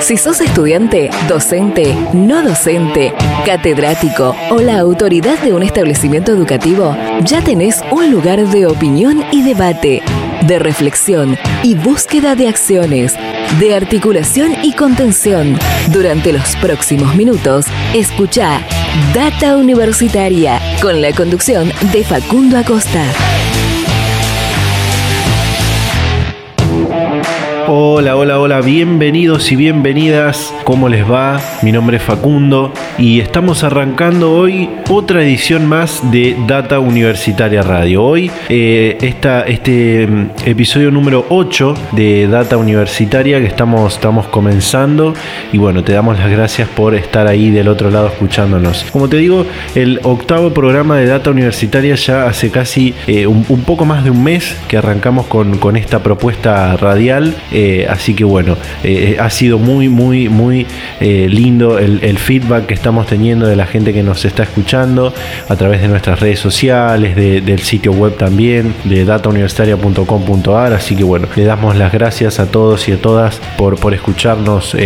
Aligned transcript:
Si 0.00 0.16
sos 0.16 0.40
estudiante, 0.40 1.10
docente, 1.28 1.96
no 2.12 2.42
docente, 2.42 3.12
catedrático 3.46 4.36
o 4.50 4.60
la 4.60 4.78
autoridad 4.78 5.38
de 5.38 5.52
un 5.52 5.62
establecimiento 5.62 6.32
educativo, 6.32 6.96
ya 7.22 7.42
tenés 7.42 7.82
un 7.90 8.10
lugar 8.10 8.46
de 8.46 8.66
opinión 8.66 9.24
y 9.32 9.42
debate, 9.42 10.02
de 10.46 10.58
reflexión 10.58 11.38
y 11.62 11.74
búsqueda 11.74 12.34
de 12.34 12.48
acciones, 12.48 13.14
de 13.58 13.74
articulación 13.74 14.52
y 14.62 14.74
contención. 14.74 15.58
Durante 15.88 16.32
los 16.32 16.54
próximos 16.56 17.14
minutos, 17.14 17.66
escucha 17.94 18.60
Data 19.14 19.56
Universitaria 19.56 20.60
con 20.82 21.00
la 21.00 21.12
conducción 21.12 21.72
de 21.92 22.04
Facundo 22.04 22.58
Acosta. 22.58 23.04
Hola, 27.66 28.16
hola, 28.16 28.40
hola, 28.40 28.60
bienvenidos 28.60 29.50
y 29.50 29.56
bienvenidas. 29.56 30.52
¿Cómo 30.64 30.90
les 30.90 31.10
va? 31.10 31.40
Mi 31.62 31.72
nombre 31.72 31.96
es 31.96 32.02
Facundo 32.02 32.74
y 32.98 33.20
estamos 33.20 33.64
arrancando 33.64 34.34
hoy 34.34 34.68
otra 34.90 35.22
edición 35.22 35.66
más 35.66 36.10
de 36.10 36.36
Data 36.46 36.78
Universitaria 36.78 37.62
Radio. 37.62 38.04
Hoy 38.04 38.30
eh, 38.50 38.98
este 39.00 40.06
mm, 40.06 40.30
episodio 40.44 40.90
número 40.90 41.24
8 41.30 41.74
de 41.92 42.26
Data 42.26 42.58
Universitaria 42.58 43.40
que 43.40 43.46
estamos, 43.46 43.94
estamos 43.94 44.26
comenzando 44.28 45.14
y 45.50 45.56
bueno, 45.56 45.82
te 45.82 45.94
damos 45.94 46.18
las 46.18 46.30
gracias 46.30 46.68
por 46.68 46.94
estar 46.94 47.26
ahí 47.26 47.50
del 47.50 47.68
otro 47.68 47.90
lado 47.90 48.08
escuchándonos. 48.08 48.84
Como 48.92 49.08
te 49.08 49.16
digo, 49.16 49.46
el 49.74 50.00
octavo 50.02 50.52
programa 50.52 50.98
de 50.98 51.06
Data 51.06 51.30
Universitaria 51.30 51.94
ya 51.94 52.26
hace 52.26 52.50
casi 52.50 52.94
eh, 53.06 53.26
un, 53.26 53.44
poco 53.64 53.86
más 53.86 54.04
de 54.04 54.10
un 54.10 54.22
mes 54.22 54.54
que 54.68 54.76
arrancamos 54.76 55.26
con, 55.26 55.56
con 55.56 55.76
esta 55.76 56.02
propuesta 56.02 56.76
radial. 56.76 57.34
Eh, 57.54 57.86
así 57.88 58.14
que 58.14 58.24
bueno, 58.24 58.56
eh, 58.82 59.16
ha 59.20 59.30
sido 59.30 59.60
muy, 59.60 59.88
muy, 59.88 60.28
muy 60.28 60.66
eh, 61.00 61.28
lindo 61.30 61.78
el, 61.78 62.18
feedback 62.18 62.66
que 62.66 62.74
estamos 62.74 63.06
teniendo 63.06 63.46
de 63.46 63.54
la 63.54 63.66
gente 63.66 63.92
que 63.92 64.02
nos 64.02 64.24
está 64.24 64.42
escuchando 64.42 65.12
a 65.48 65.56
través 65.56 65.82
de 65.82 65.88
nuestras 65.88 66.20
redes 66.20 66.40
sociales, 66.40 67.14
del 67.16 67.58
sitio 67.60 67.92
web 67.92 68.16
también, 68.16 68.74
de 68.84 69.04
datauniversitaria.com.ar. 69.04 70.72
Así 70.72 70.96
que 70.96 71.04
bueno, 71.04 71.28
le 71.36 71.44
damos 71.44 71.76
las 71.76 71.92
gracias 71.92 72.40
a 72.40 72.46
todos 72.46 72.88
y 72.88 72.92
a 72.92 72.96
todas 72.96 73.40
por, 73.56 73.78
por 73.78 73.94
escucharnos 73.94 74.76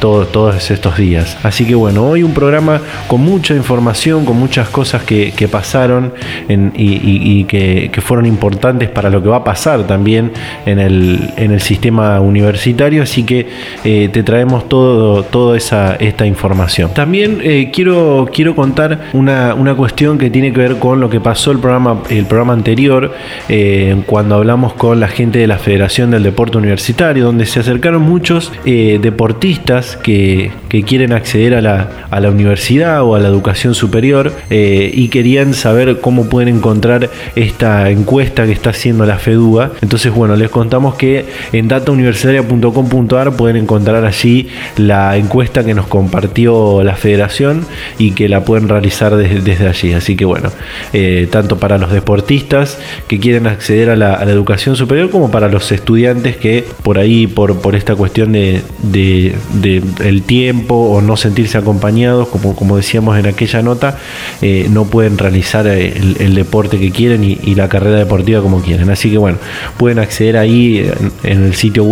todos 0.00 0.70
estos 0.70 0.96
días. 0.96 1.38
Así 1.42 1.64
que 1.64 1.74
bueno, 1.74 2.04
hoy 2.04 2.22
un 2.22 2.34
programa 2.34 2.80
con 3.08 3.20
mucha 3.20 3.54
información, 3.54 4.24
con 4.24 4.38
muchas 4.38 4.68
cosas 4.68 5.02
que, 5.02 5.32
pasaron 5.50 6.12
y, 6.48 7.44
que, 7.44 7.90
fueron 8.02 8.26
importantes 8.26 8.90
para 8.90 9.10
lo 9.10 9.22
que 9.22 9.28
va 9.28 9.38
a 9.38 9.44
pasar 9.44 9.86
también 9.86 10.32
en 10.66 10.78
el, 10.78 11.32
en 11.36 11.52
el 11.52 11.60
sistema 11.60 12.11
universitario, 12.20 13.02
así 13.02 13.24
que 13.24 13.46
eh, 13.84 14.08
te 14.12 14.22
traemos 14.22 14.68
todo, 14.68 15.22
toda 15.22 15.56
esa, 15.56 15.96
esta 15.96 16.26
información. 16.26 16.92
También 16.94 17.40
eh, 17.42 17.70
quiero, 17.72 18.28
quiero 18.32 18.54
contar 18.54 19.10
una, 19.12 19.54
una, 19.54 19.74
cuestión 19.74 20.18
que 20.18 20.30
tiene 20.30 20.52
que 20.52 20.60
ver 20.60 20.78
con 20.78 21.00
lo 21.00 21.08
que 21.08 21.20
pasó 21.20 21.50
el 21.50 21.58
programa, 21.58 22.02
el 22.10 22.26
programa 22.26 22.52
anterior, 22.52 23.12
eh, 23.48 24.02
cuando 24.06 24.36
hablamos 24.36 24.74
con 24.74 25.00
la 25.00 25.08
gente 25.08 25.38
de 25.38 25.46
la 25.46 25.58
Federación 25.58 26.10
del 26.10 26.22
Deporte 26.22 26.58
Universitario, 26.58 27.24
donde 27.24 27.46
se 27.46 27.60
acercaron 27.60 28.02
muchos 28.02 28.52
deportistas 28.64 29.96
que, 29.96 30.50
que, 30.68 30.82
quieren 30.82 31.12
acceder 31.12 31.54
a 31.54 31.60
la, 31.60 31.88
a 32.10 32.20
la, 32.20 32.30
universidad 32.30 33.02
o 33.02 33.14
a 33.14 33.20
la 33.20 33.28
educación 33.28 33.74
superior 33.74 34.32
y 34.50 35.08
querían 35.08 35.54
saber 35.54 36.00
cómo 36.00 36.28
pueden 36.28 36.56
encontrar 36.56 37.08
esta 37.36 37.90
encuesta 37.90 38.46
que 38.46 38.52
está 38.52 38.70
haciendo 38.70 39.06
la 39.06 39.18
FEDUA. 39.18 39.72
Entonces, 39.80 40.12
bueno, 40.12 40.36
les 40.36 40.50
contamos 40.50 40.94
que 40.94 41.24
en 41.52 41.68
Data 41.68 41.92
universitaria.com.ar 42.02 43.36
pueden 43.36 43.56
encontrar 43.56 44.04
allí 44.04 44.48
la 44.76 45.16
encuesta 45.16 45.64
que 45.64 45.74
nos 45.74 45.86
compartió 45.86 46.82
la 46.82 46.96
federación 46.96 47.64
y 47.98 48.12
que 48.12 48.28
la 48.28 48.44
pueden 48.44 48.68
realizar 48.68 49.16
desde, 49.16 49.68
allí. 49.68 49.92
Así 49.92 50.16
que 50.16 50.24
bueno, 50.24 50.50
eh, 50.92 51.28
tanto 51.30 51.58
para 51.58 51.78
los 51.78 51.92
deportistas 51.92 52.78
que 53.08 53.20
quieren 53.20 53.46
acceder 53.46 53.90
a 53.90 53.96
la, 53.96 54.22
educación 54.22 54.76
superior 54.76 55.10
como 55.10 55.30
para 55.30 55.48
los 55.48 55.72
estudiantes 55.72 56.36
que 56.36 56.64
por 56.82 56.98
ahí, 56.98 57.26
por, 57.26 57.60
por 57.60 57.74
esta 57.74 57.94
cuestión 57.94 58.32
de, 58.32 58.62
el 60.00 60.22
tiempo 60.22 60.74
o 60.74 61.00
no 61.00 61.16
sentirse 61.16 61.58
acompañados, 61.58 62.28
como, 62.28 62.54
como 62.54 62.76
decíamos 62.76 63.18
en 63.18 63.26
aquella 63.26 63.62
nota, 63.62 63.98
eh, 64.40 64.68
no 64.70 64.84
pueden 64.84 65.18
realizar 65.18 65.66
el, 65.66 66.34
deporte 66.34 66.78
que 66.78 66.90
quieren 66.90 67.24
y, 67.24 67.54
la 67.54 67.68
carrera 67.68 67.98
deportiva 67.98 68.40
como 68.40 68.62
quieren. 68.62 68.88
Así 68.90 69.10
que 69.10 69.18
bueno, 69.18 69.38
pueden 69.76 69.98
acceder 69.98 70.38
ahí 70.38 70.90
en 71.22 71.44
el 71.44 71.54
sitio 71.54 71.84
web 71.84 71.91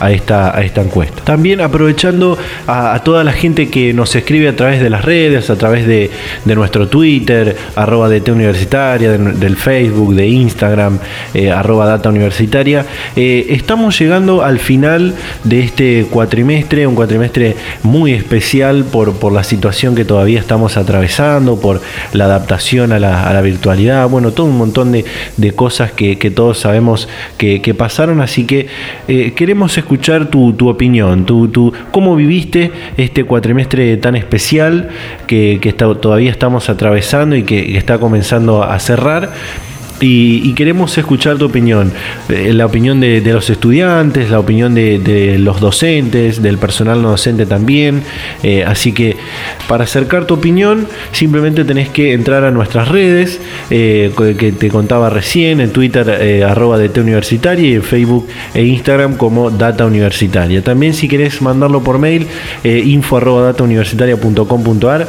a 0.00 0.10
esta, 0.10 0.56
a 0.56 0.62
esta 0.62 0.80
encuesta. 0.80 1.22
También 1.24 1.60
aprovechando 1.60 2.38
a, 2.66 3.00
toda 3.04 3.24
la 3.24 3.32
gente 3.32 3.68
que 3.68 3.92
nos 3.92 4.14
escribe 4.14 4.48
a 4.48 4.56
través 4.56 4.80
de 4.80 4.90
las 4.90 5.04
redes, 5.04 5.50
a 5.50 5.56
través 5.56 5.86
de, 5.86 6.10
nuestro 6.44 6.88
Twitter, 6.88 7.56
arroba 7.76 8.08
DT 8.08 8.32
Universitaria, 8.32 9.12
del 9.12 9.56
Facebook, 9.56 10.14
de 10.14 10.26
Instagram, 10.26 10.98
eh, 11.34 11.50
arroba 11.52 11.86
Data 11.86 12.10
eh, 13.16 13.46
estamos 13.50 13.98
llegando 13.98 14.42
al 14.42 14.58
final 14.58 15.14
de 15.44 15.60
este 15.60 16.06
cuatrimestre, 16.10 16.86
un 16.86 16.94
cuatrimestre 16.94 17.54
muy 17.82 18.12
especial 18.12 18.84
por, 18.84 19.14
por 19.14 19.32
la 19.32 19.44
situación 19.44 19.94
que 19.94 20.04
todavía 20.04 20.40
estamos 20.40 20.76
atravesando, 20.76 21.60
por 21.60 21.80
la 22.12 22.24
adaptación 22.24 22.92
a 22.92 22.98
la, 22.98 23.40
virtualidad, 23.40 24.08
bueno, 24.08 24.32
todo 24.32 24.46
un 24.46 24.58
montón 24.58 24.92
de, 24.92 25.04
cosas 25.54 25.92
que, 25.92 26.16
todos 26.34 26.58
sabemos 26.58 27.08
que, 27.36 27.74
pasaron, 27.76 28.20
así 28.20 28.44
que 28.44 28.66
eh, 29.06 29.32
queremos 29.38 29.78
escuchar 29.78 30.26
tu, 30.26 30.68
opinión, 30.68 31.24
tu, 31.24 31.72
cómo 31.92 32.16
viviste 32.16 32.72
este 32.96 33.22
cuatrimestre 33.22 33.96
tan 33.98 34.16
especial 34.16 34.88
que, 35.28 35.74
todavía 35.76 36.32
estamos 36.32 36.68
atravesando 36.68 37.36
y 37.36 37.44
que 37.44 37.78
está 37.78 38.00
comenzando 38.00 38.64
a 38.64 38.76
cerrar 38.80 39.30
y, 40.00 40.52
queremos 40.52 40.96
escuchar 40.98 41.38
tu 41.38 41.46
opinión, 41.46 41.92
eh, 42.28 42.52
la 42.52 42.66
opinión 42.66 43.00
de, 43.00 43.20
los 43.20 43.50
estudiantes, 43.50 44.30
la 44.30 44.38
opinión 44.38 44.74
de, 44.74 45.36
los 45.38 45.60
docentes, 45.60 46.42
del 46.42 46.58
personal 46.58 47.02
no 47.02 47.10
docente 47.10 47.46
también. 47.46 48.02
Eh, 48.42 48.64
así 48.64 48.92
que 48.92 49.16
para 49.68 49.84
acercar 49.84 50.26
tu 50.26 50.34
opinión, 50.34 50.86
simplemente 51.12 51.64
tenés 51.64 51.88
que 51.88 52.12
entrar 52.12 52.44
a 52.44 52.50
nuestras 52.50 52.88
redes, 52.88 53.40
eh, 53.70 54.12
que 54.38 54.52
te 54.52 54.68
contaba 54.68 55.10
recién, 55.10 55.60
en 55.60 55.72
Twitter 55.72 56.44
arroba 56.44 56.78
DT 56.78 57.00
Universitaria 57.00 57.70
y 57.70 57.74
en 57.74 57.82
Facebook 57.82 58.26
e 58.54 58.64
Instagram 58.64 59.16
como 59.16 59.50
Data 59.50 59.84
Universitaria. 59.86 60.62
También 60.62 60.94
si 60.94 61.08
querés 61.08 61.42
mandarlo 61.42 61.82
por 61.82 61.98
mail, 61.98 62.26
info 62.64 63.16
arroba 63.16 63.42
datauniversitaria.com.ar, 63.42 65.08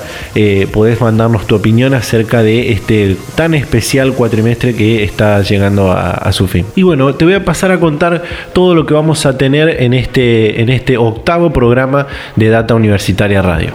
podés 0.72 1.02
mandarnos 1.02 1.48
tu 1.48 1.56
opinión 1.56 1.94
acerca 1.94 2.44
de 2.44 2.72
este 2.72 3.16
tan 3.36 3.54
especial 3.54 4.14
cuatrimestre 4.14 4.76
que 4.80 5.04
está 5.04 5.42
llegando 5.42 5.92
a, 5.92 6.32
su 6.32 6.48
fin. 6.48 6.66
Y 6.74 6.84
bueno, 6.84 7.14
te 7.14 7.26
voy 7.26 7.34
a 7.34 7.44
pasar 7.44 7.70
a 7.70 7.82
contar 7.82 8.24
todo 8.54 8.74
lo 8.74 8.86
que 8.86 8.94
vamos 8.94 9.26
a 9.26 9.38
tener 9.38 9.84
en 9.84 9.94
este, 9.94 10.62
en 10.62 10.70
este 10.70 10.96
octavo 10.96 11.52
programa 11.52 12.08
de 12.38 12.48
Data 12.48 12.76
Universitaria 12.76 13.42
Radio. 13.42 13.74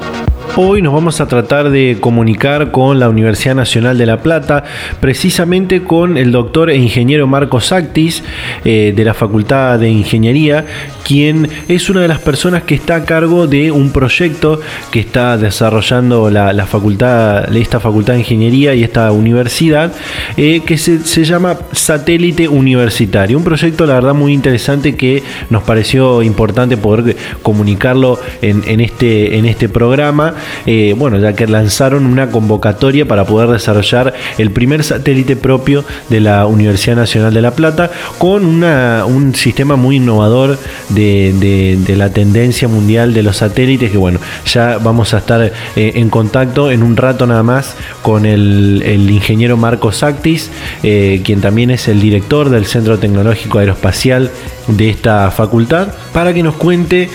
Hoy 0.56 0.82
nos 0.82 0.94
vamos 0.94 1.20
a 1.20 1.26
tratar 1.26 1.70
de 1.70 1.98
comunicar 1.98 2.70
con 2.70 3.00
la 3.00 3.08
Universidad 3.08 3.56
Nacional 3.56 3.98
de 3.98 4.06
La 4.06 4.22
Plata, 4.22 4.62
precisamente 5.00 5.82
con 5.82 6.16
el 6.16 6.30
doctor 6.30 6.70
e 6.70 6.76
ingeniero 6.76 7.26
Marcos 7.26 7.72
Actis 7.72 8.22
eh, 8.64 8.92
de 8.94 9.04
la 9.04 9.14
Facultad 9.14 9.80
de 9.80 9.90
Ingeniería, 9.90 10.64
quien 11.04 11.48
es 11.66 11.90
una 11.90 12.02
de 12.02 12.08
las 12.08 12.20
personas 12.20 12.62
que 12.62 12.76
está 12.76 12.96
a 12.96 13.04
cargo 13.04 13.48
de 13.48 13.72
un 13.72 13.90
proyecto 13.90 14.60
que 14.92 15.00
está 15.00 15.36
desarrollando 15.36 16.30
la, 16.30 16.66
facultad, 16.66 17.52
esta 17.56 17.80
Facultad 17.80 18.12
de 18.12 18.20
Ingeniería 18.20 18.76
y 18.76 18.84
esta 18.84 19.10
universidad, 19.10 19.92
eh, 20.36 20.60
que 20.64 20.78
se, 20.78 21.24
llama 21.24 21.58
Satélite 21.72 22.46
Universitario. 22.46 23.38
Un 23.38 23.44
proyecto, 23.44 23.86
la 23.86 23.94
verdad, 23.94 24.14
muy 24.14 24.32
interesante 24.32 24.94
que 24.94 25.24
nos 25.50 25.64
pareció 25.64 26.22
importante 26.22 26.76
poder 26.76 27.16
comunicarlo 27.42 28.20
en, 28.40 28.80
este, 28.80 29.36
en 29.36 29.46
este 29.46 29.68
programa 29.68 30.33
eh, 30.66 30.94
bueno, 30.96 31.18
ya 31.18 31.34
que 31.34 31.46
lanzaron 31.46 32.06
una 32.06 32.30
convocatoria 32.30 33.06
para 33.06 33.24
poder 33.24 33.48
desarrollar 33.50 34.14
el 34.38 34.50
primer 34.50 34.84
satélite 34.84 35.36
propio 35.36 35.84
de 36.08 36.20
la 36.20 36.46
Universidad 36.46 36.96
Nacional 36.96 37.34
de 37.34 37.42
La 37.42 37.52
Plata 37.52 37.90
con 38.18 38.44
un 38.44 39.34
sistema 39.34 39.76
muy 39.76 39.96
innovador 39.96 40.58
de, 40.90 41.78
la 41.96 42.10
tendencia 42.10 42.68
mundial 42.68 43.14
de 43.14 43.22
los 43.22 43.38
satélites 43.38 43.90
que 43.90 43.98
bueno, 43.98 44.18
ya 44.46 44.78
vamos 44.78 45.14
a 45.14 45.18
estar 45.18 45.40
eh, 45.42 45.52
en 45.76 46.10
contacto 46.10 46.70
en 46.70 46.82
un 46.82 46.96
rato 46.96 47.26
nada 47.26 47.42
más 47.42 47.76
con 48.02 48.26
el, 48.26 48.82
ingeniero 49.10 49.56
Marcos 49.56 50.02
Actis, 50.02 50.50
eh, 50.82 51.20
quien 51.24 51.40
también 51.40 51.70
es 51.70 51.88
el 51.88 52.00
director 52.00 52.50
del 52.50 52.66
Centro 52.66 52.98
Tecnológico 52.98 53.58
Aeroespacial 53.58 54.30
de 54.66 54.90
esta 54.90 55.30
facultad, 55.30 55.88
para 56.12 56.32
que 56.32 56.42
nos 56.42 56.54
cuente 56.54 57.10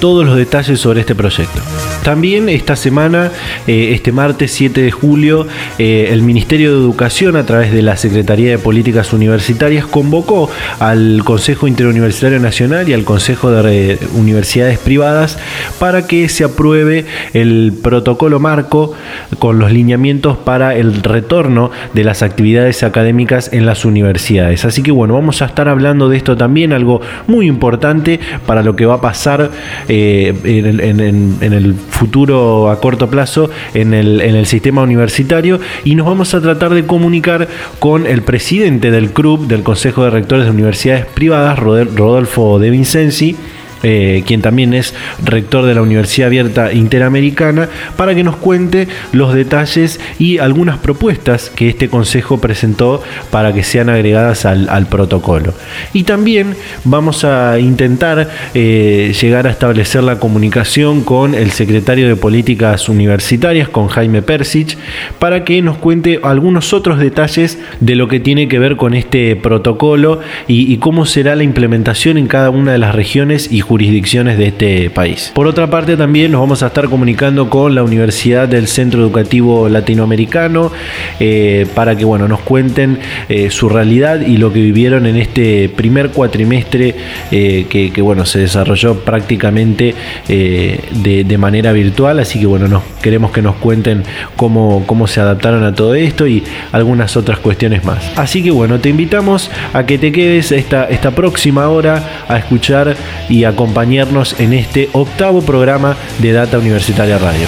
todos 0.00 0.24
los 0.24 0.36
detalles 0.36 0.80
sobre 0.80 1.00
este 1.00 1.14
proyecto. 1.14 1.60
También 2.02 2.48
esta 2.56 2.76
semana, 2.76 3.30
eh, 3.66 3.92
este 3.94 4.12
martes 4.12 4.52
7 4.52 4.80
de 4.80 4.90
julio, 4.90 5.46
eh, 5.78 6.08
el 6.10 6.22
Ministerio 6.22 6.72
de 6.72 6.78
Educación, 6.78 7.36
a 7.36 7.44
través 7.44 7.72
de 7.72 7.82
la 7.82 7.96
Secretaría 7.96 8.50
de 8.50 8.58
Políticas 8.58 9.12
Universitarias, 9.12 9.86
convocó 9.86 10.50
al 10.80 11.22
Consejo 11.24 11.68
Interuniversitario 11.68 12.40
Nacional 12.40 12.88
y 12.88 12.92
al 12.92 13.04
Consejo 13.04 13.50
de 13.50 13.98
Universidades 14.14 14.78
Privadas 14.78 15.38
para 15.78 16.06
que 16.06 16.28
se 16.28 16.44
apruebe 16.44 17.06
el 17.32 17.72
protocolo 17.82 18.40
marco 18.40 18.92
con 19.38 19.58
los 19.58 19.70
lineamientos 19.70 20.36
para 20.36 20.74
el 20.74 21.02
retorno 21.02 21.70
de 21.94 22.04
las 22.04 22.22
actividades 22.22 22.82
académicas 22.82 23.52
en 23.52 23.66
las 23.66 23.84
universidades. 23.84 24.64
Así 24.64 24.82
que 24.82 24.90
bueno, 24.90 25.14
vamos 25.14 25.42
a 25.42 25.46
estar 25.46 25.68
hablando 25.68 26.08
de 26.08 26.16
esto 26.16 26.36
también, 26.36 26.72
algo 26.72 27.00
muy 27.26 27.46
importante 27.46 28.18
para 28.46 28.62
lo 28.62 28.76
que 28.76 28.86
va 28.86 28.94
a 28.94 29.00
pasar 29.00 29.50
eh, 29.88 30.34
en, 30.44 31.52
el, 31.52 31.74
futuro 31.74 32.45
a 32.70 32.80
corto 32.80 33.08
plazo 33.08 33.50
en 33.74 33.94
el, 33.94 34.20
en 34.20 34.34
el 34.36 34.46
sistema 34.46 34.82
universitario 34.82 35.60
y 35.84 35.94
nos 35.94 36.06
vamos 36.06 36.34
a 36.34 36.40
tratar 36.40 36.74
de 36.74 36.86
comunicar 36.86 37.48
con 37.78 38.06
el 38.06 38.22
presidente 38.22 38.90
del 38.90 39.10
CRUB, 39.12 39.46
del 39.46 39.62
Consejo 39.62 40.04
de 40.04 40.10
Rectores 40.10 40.44
de 40.44 40.50
Universidades 40.50 41.06
Privadas, 41.06 41.58
Rodolfo 41.58 42.58
De 42.58 42.70
Vincenzi, 42.70 43.36
eh, 43.82 44.22
quien 44.26 44.42
también 44.42 44.74
es 44.74 44.94
rector 45.24 45.64
de 45.64 45.74
la 45.74 45.82
Universidad 45.82 46.28
Abierta 46.28 46.72
Interamericana, 46.72 47.68
para 47.96 48.14
que 48.14 48.24
nos 48.24 48.36
cuente 48.36 48.88
los 49.12 49.34
detalles 49.34 50.00
y 50.18 50.38
algunas 50.38 50.78
propuestas 50.78 51.50
que 51.50 51.68
este 51.68 51.88
Consejo 51.88 52.40
presentó 52.40 53.02
para 53.30 53.52
que 53.52 53.62
sean 53.62 53.88
agregadas 53.88 54.44
al, 54.46 54.86
protocolo. 54.86 55.54
Y 55.92 56.04
también 56.04 56.54
vamos 56.84 57.24
a 57.24 57.58
intentar 57.58 58.28
eh, 58.54 59.14
llegar 59.20 59.46
a 59.46 59.50
establecer 59.50 60.02
la 60.02 60.18
comunicación 60.18 61.02
con 61.02 61.34
el 61.34 61.50
secretario 61.50 62.08
de 62.08 62.16
Políticas 62.16 62.88
Universitarias, 62.88 63.68
con 63.68 63.88
Jaime 63.88 64.22
Persich, 64.22 64.76
para 65.18 65.44
que 65.44 65.62
nos 65.62 65.78
cuente 65.78 66.20
algunos 66.22 66.72
otros 66.72 66.98
detalles 66.98 67.58
de 67.80 67.94
lo 67.94 68.08
que 68.08 68.20
tiene 68.20 68.48
que 68.48 68.58
ver 68.58 68.76
con 68.76 68.94
este 68.94 69.36
protocolo 69.36 70.20
y, 70.46 70.76
cómo 70.78 71.06
será 71.06 71.34
la 71.34 71.42
implementación 71.42 72.18
en 72.18 72.26
cada 72.26 72.50
una 72.50 72.72
de 72.72 72.78
las 72.78 72.94
regiones 72.94 73.50
y 73.50 73.60
jurisdicciones 73.60 73.75
de 73.76 74.46
este 74.46 74.90
país. 74.90 75.32
Por 75.34 75.46
otra 75.46 75.68
parte, 75.68 75.96
también 75.96 76.32
nos 76.32 76.40
vamos 76.40 76.62
a 76.62 76.68
estar 76.68 76.88
comunicando 76.88 77.50
con 77.50 77.74
la 77.74 77.82
Universidad 77.82 78.48
del 78.48 78.68
Centro 78.68 79.02
Educativo 79.02 79.68
Latinoamericano 79.68 80.72
eh, 81.20 81.66
para 81.74 81.94
que 81.94 82.04
bueno, 82.04 82.26
nos 82.26 82.40
cuenten 82.40 82.98
eh, 83.28 83.50
su 83.50 83.68
realidad 83.68 84.22
y 84.22 84.38
lo 84.38 84.52
que 84.52 84.60
vivieron 84.60 85.04
en 85.06 85.16
este 85.16 85.68
primer 85.68 86.10
cuatrimestre 86.10 86.94
eh, 87.30 87.66
que, 87.68 88.02
bueno, 88.02 88.24
se 88.24 88.38
desarrolló 88.40 89.00
prácticamente 89.00 89.94
de, 90.26 91.36
manera 91.38 91.72
virtual. 91.72 92.18
Así 92.18 92.40
que 92.40 92.46
bueno, 92.46 92.68
nos, 92.68 92.82
queremos 93.02 93.30
que 93.30 93.42
nos 93.42 93.56
cuenten 93.56 94.04
cómo, 94.36 94.84
cómo 94.86 95.06
se 95.06 95.20
adaptaron 95.20 95.64
a 95.64 95.74
todo 95.74 95.94
esto 95.94 96.26
y 96.26 96.42
algunas 96.72 97.16
otras 97.16 97.38
cuestiones 97.40 97.84
más. 97.84 98.10
Así 98.16 98.42
que 98.42 98.50
bueno, 98.50 98.80
te 98.80 98.88
invitamos 98.88 99.50
a 99.74 99.84
que 99.84 99.98
te 99.98 100.12
quedes 100.12 100.50
esta, 100.50 100.84
esta 100.86 101.10
próxima 101.10 101.68
hora 101.68 102.24
a 102.28 102.38
escuchar 102.38 102.96
y 103.28 103.44
a 103.44 103.54
acompañarnos 103.56 104.38
en 104.38 104.52
este 104.52 104.90
octavo 104.92 105.40
programa 105.40 105.96
de 106.18 106.32
Data 106.32 106.58
Universitaria 106.58 107.16
Radio. 107.16 107.46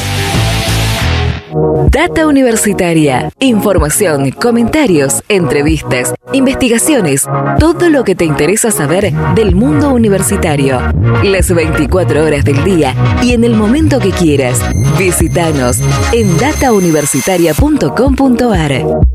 Data 1.90 2.26
Universitaria. 2.26 3.30
Información, 3.40 4.30
comentarios, 4.30 5.22
entrevistas, 5.28 6.14
investigaciones, 6.32 7.26
todo 7.58 7.90
lo 7.90 8.04
que 8.04 8.14
te 8.14 8.24
interesa 8.24 8.70
saber 8.70 9.12
del 9.34 9.54
mundo 9.54 9.90
universitario. 9.90 10.80
Las 11.22 11.54
24 11.54 12.24
horas 12.24 12.46
del 12.46 12.64
día 12.64 12.94
y 13.22 13.34
en 13.34 13.44
el 13.44 13.54
momento 13.54 14.00
que 14.00 14.10
quieras. 14.10 14.62
Visítanos 14.98 15.80
en 16.12 16.38
datauniversitaria.com.ar. 16.38 19.07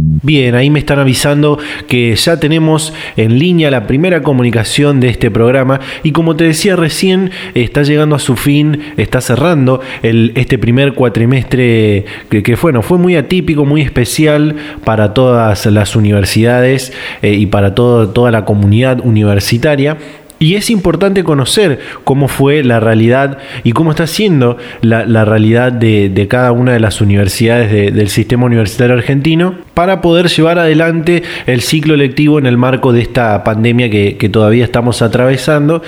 Bien, 0.00 0.54
ahí 0.54 0.70
me 0.70 0.78
están 0.78 1.00
avisando 1.00 1.58
que 1.88 2.14
ya 2.14 2.38
tenemos 2.38 2.92
en 3.16 3.40
línea 3.40 3.68
la 3.68 3.88
primera 3.88 4.22
comunicación 4.22 5.00
de 5.00 5.08
este 5.08 5.28
programa 5.28 5.80
y 6.04 6.12
como 6.12 6.36
te 6.36 6.44
decía 6.44 6.76
recién, 6.76 7.32
está 7.54 7.82
llegando 7.82 8.14
a 8.14 8.20
su 8.20 8.36
fin, 8.36 8.80
está 8.96 9.20
cerrando 9.20 9.80
este 10.02 10.56
primer 10.56 10.94
cuatrimestre 10.94 12.04
que, 12.28 12.58
bueno, 12.62 12.82
fue 12.82 12.98
muy 12.98 13.16
atípico, 13.16 13.64
muy 13.64 13.80
especial 13.80 14.54
para 14.84 15.14
todas 15.14 15.66
las 15.66 15.96
universidades 15.96 16.92
eh, 17.22 17.32
y 17.32 17.46
para 17.46 17.74
toda 17.74 18.30
la 18.30 18.44
comunidad 18.44 19.00
universitaria. 19.04 19.96
Y 20.40 20.54
es 20.54 20.70
importante 20.70 21.24
conocer 21.24 21.80
cómo 22.04 22.28
fue 22.28 22.62
la 22.62 22.78
realidad 22.78 23.38
y 23.64 23.72
cómo 23.72 23.90
está 23.90 24.06
siendo 24.06 24.56
la, 24.82 25.24
realidad 25.24 25.72
de, 25.72 26.26
cada 26.28 26.52
una 26.52 26.72
de 26.72 26.80
las 26.80 27.00
universidades 27.00 27.92
del 27.94 28.08
sistema 28.08 28.46
universitario 28.46 28.94
argentino 28.94 29.54
para 29.74 30.00
poder 30.00 30.28
llevar 30.28 30.58
adelante 30.58 31.22
el 31.46 31.60
ciclo 31.60 31.96
lectivo 31.96 32.38
en 32.38 32.46
el 32.46 32.56
marco 32.56 32.92
de 32.92 33.00
esta 33.00 33.42
pandemia 33.42 33.90
que, 33.90 34.28
todavía 34.28 34.64
estamos 34.64 35.02
atravesando. 35.02 35.82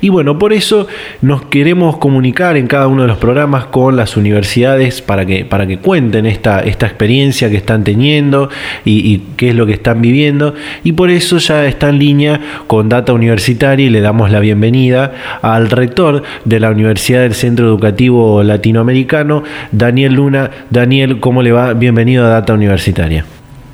Y 0.00 0.08
bueno, 0.08 0.38
por 0.38 0.52
eso 0.52 0.86
nos 1.22 1.42
queremos 1.42 1.96
comunicar 1.98 2.56
en 2.56 2.66
cada 2.66 2.88
uno 2.88 3.02
de 3.02 3.08
los 3.08 3.18
programas 3.18 3.66
con 3.66 3.96
las 3.96 4.16
universidades 4.16 5.00
para 5.00 5.24
que, 5.24 5.44
para 5.44 5.66
que 5.66 5.78
cuenten 5.78 6.26
esta, 6.26 6.60
esta 6.60 6.86
experiencia 6.86 7.48
que 7.48 7.56
están 7.56 7.84
teniendo 7.84 8.50
y, 8.84 9.14
y 9.14 9.22
qué 9.36 9.50
es 9.50 9.54
lo 9.54 9.64
que 9.64 9.74
están 9.74 10.02
viviendo. 10.02 10.54
Y 10.82 10.92
por 10.92 11.10
eso 11.10 11.38
ya 11.38 11.66
está 11.66 11.88
en 11.88 11.98
línea 11.98 12.40
con 12.66 12.88
Data 12.88 13.12
Universitaria 13.12 13.93
le 13.94 14.00
damos 14.00 14.28
la 14.32 14.40
bienvenida 14.40 15.12
al 15.40 15.70
rector 15.70 16.24
de 16.44 16.58
la 16.58 16.70
Universidad 16.70 17.20
del 17.20 17.34
Centro 17.34 17.66
Educativo 17.66 18.42
Latinoamericano, 18.42 19.44
Daniel 19.70 20.14
Luna. 20.14 20.50
Daniel, 20.68 21.20
¿cómo 21.20 21.42
le 21.42 21.52
va? 21.52 21.74
Bienvenido 21.74 22.26
a 22.26 22.28
Data 22.28 22.54
Universitaria. 22.54 23.24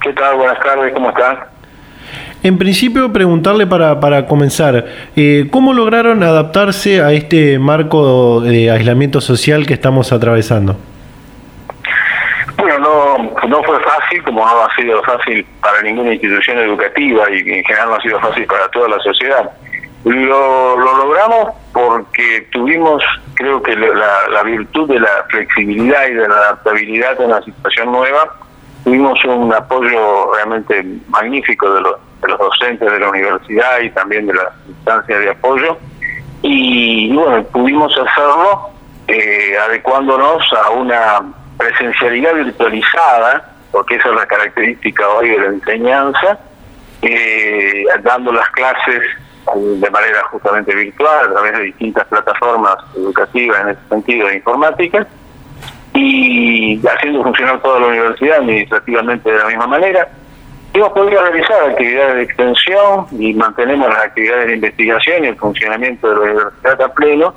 ¿Qué 0.02 0.12
tal? 0.12 0.36
Buenas 0.36 0.60
tardes, 0.60 0.92
¿cómo 0.92 1.08
están? 1.08 1.38
En 2.42 2.58
principio, 2.58 3.10
preguntarle 3.10 3.66
para, 3.66 3.98
para 3.98 4.26
comenzar, 4.26 4.84
eh, 5.16 5.46
¿cómo 5.50 5.72
lograron 5.72 6.22
adaptarse 6.22 7.00
a 7.00 7.12
este 7.12 7.58
marco 7.58 8.42
de 8.42 8.70
aislamiento 8.70 9.22
social 9.22 9.66
que 9.66 9.72
estamos 9.72 10.12
atravesando? 10.12 10.76
Bueno, 12.58 12.78
no, 12.78 13.48
no 13.48 13.62
fue 13.62 13.80
fácil, 13.80 14.22
como 14.22 14.44
no 14.44 14.64
ha 14.64 14.74
sido 14.76 15.02
fácil 15.02 15.46
para 15.62 15.80
ninguna 15.80 16.12
institución 16.12 16.58
educativa 16.58 17.24
y 17.30 17.38
en 17.38 17.64
general 17.64 17.88
no 17.88 17.94
ha 17.94 18.02
sido 18.02 18.20
fácil 18.20 18.44
para 18.44 18.68
toda 18.68 18.88
la 18.90 18.98
sociedad. 18.98 19.50
Lo, 20.04 20.78
lo 20.78 20.96
logramos 20.96 21.54
porque 21.72 22.48
tuvimos, 22.52 23.02
creo 23.34 23.62
que 23.62 23.76
la, 23.76 24.42
virtud 24.44 24.88
de 24.88 24.98
la 24.98 25.24
flexibilidad 25.28 26.08
y 26.08 26.14
de 26.14 26.26
la 26.26 26.34
adaptabilidad 26.36 27.20
a 27.20 27.24
una 27.24 27.42
situación 27.42 27.92
nueva, 27.92 28.34
tuvimos 28.82 29.22
un 29.24 29.52
apoyo 29.52 30.32
realmente 30.34 30.84
magnífico 31.08 31.70
de 31.74 31.82
los, 31.82 31.96
docentes 32.38 32.90
de 32.90 32.98
la 32.98 33.08
universidad 33.08 33.80
y 33.80 33.90
también 33.90 34.26
de 34.26 34.34
las 34.34 34.48
instancias 34.68 35.20
de 35.20 35.30
apoyo. 35.30 35.76
Y, 36.42 37.12
bueno, 37.14 37.42
pudimos 37.44 37.92
hacerlo 37.98 38.70
eh, 39.06 39.56
adecuándonos 39.68 40.42
a 40.64 40.70
una 40.70 41.32
presencialidad 41.58 42.34
virtualizada, 42.34 43.52
porque 43.70 43.96
esa 43.96 44.08
es 44.08 44.14
la 44.14 44.26
característica 44.26 45.06
hoy 45.08 45.28
de 45.28 45.38
la 45.38 45.46
enseñanza, 45.46 46.38
eh, 47.02 47.84
dando 48.02 48.32
las 48.32 48.48
clases 48.50 49.02
de 49.56 49.90
manera 49.90 50.24
justamente 50.30 50.74
virtual, 50.74 51.26
a 51.26 51.32
través 51.32 51.52
de 51.52 51.62
distintas 51.64 52.06
plataformas 52.06 52.76
educativas 52.96 53.60
en 53.62 53.68
ese 53.70 53.80
sentido 53.88 54.28
de 54.28 54.36
informática, 54.36 55.06
y 55.94 56.80
haciendo 56.86 57.22
funcionar 57.22 57.60
toda 57.60 57.80
la 57.80 57.86
universidad 57.88 58.38
administrativamente 58.38 59.30
de 59.30 59.38
la 59.38 59.46
misma 59.46 59.66
manera. 59.66 60.08
Hemos 60.72 60.92
podido 60.92 61.20
realizar 61.20 61.70
actividades 61.70 62.14
de 62.14 62.22
extensión 62.22 63.06
y 63.10 63.34
mantenemos 63.34 63.88
las 63.88 64.04
actividades 64.04 64.46
de 64.46 64.54
investigación 64.54 65.24
y 65.24 65.28
el 65.28 65.36
funcionamiento 65.36 66.08
de 66.08 66.14
la 66.14 66.20
universidad 66.20 66.82
a 66.82 66.94
pleno. 66.94 67.34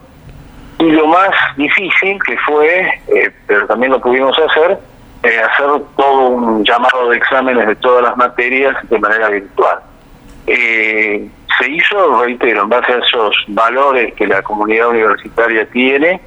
Y 0.79 0.91
lo 0.91 1.07
más 1.07 1.31
difícil 1.57 2.19
que 2.23 2.37
fue, 2.45 2.89
eh, 3.07 3.31
pero 3.47 3.65
también 3.65 3.91
lo 3.91 3.99
pudimos 3.99 4.37
hacer, 4.37 4.77
eh, 5.23 5.39
hacer 5.39 5.81
todo 5.95 6.27
un 6.29 6.63
llamado 6.63 7.09
de 7.09 7.17
exámenes 7.17 7.67
de 7.67 7.75
todas 7.77 8.03
las 8.03 8.17
materias 8.17 8.75
de 8.89 8.99
manera 8.99 9.29
virtual. 9.29 9.79
Eh, 10.47 11.27
se 11.59 11.69
hizo, 11.69 12.21
reitero, 12.23 12.63
en 12.63 12.69
base 12.69 12.91
a 12.91 12.97
esos 12.97 13.35
valores 13.47 14.13
que 14.15 14.27
la 14.27 14.41
comunidad 14.41 14.89
universitaria 14.89 15.65
tiene 15.69 16.19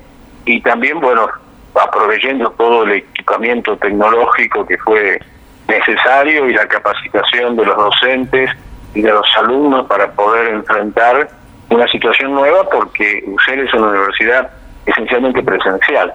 y 0.45 0.61
también, 0.63 1.01
bueno, 1.01 1.29
aprovechando 1.75 2.51
todo 2.53 2.85
el 2.85 2.93
equipamiento 2.93 3.77
tecnológico 3.77 4.67
que 4.67 4.79
fue 4.79 5.21
necesario 5.69 6.49
y 6.49 6.55
la 6.55 6.67
capacitación 6.69 7.57
de 7.57 7.67
los 7.67 7.77
docentes 7.77 8.51
y 8.95 9.03
de 9.03 9.11
los 9.11 9.27
alumnos 9.37 9.87
para 9.87 10.11
poder 10.13 10.55
enfrentar 10.55 11.29
una 11.69 11.87
situación 11.89 12.33
nueva 12.33 12.69
porque 12.71 13.25
UCEL 13.27 13.67
es 13.67 13.75
una 13.75 13.89
universidad 13.89 14.51
esencialmente 14.87 15.43
presencial 15.43 16.15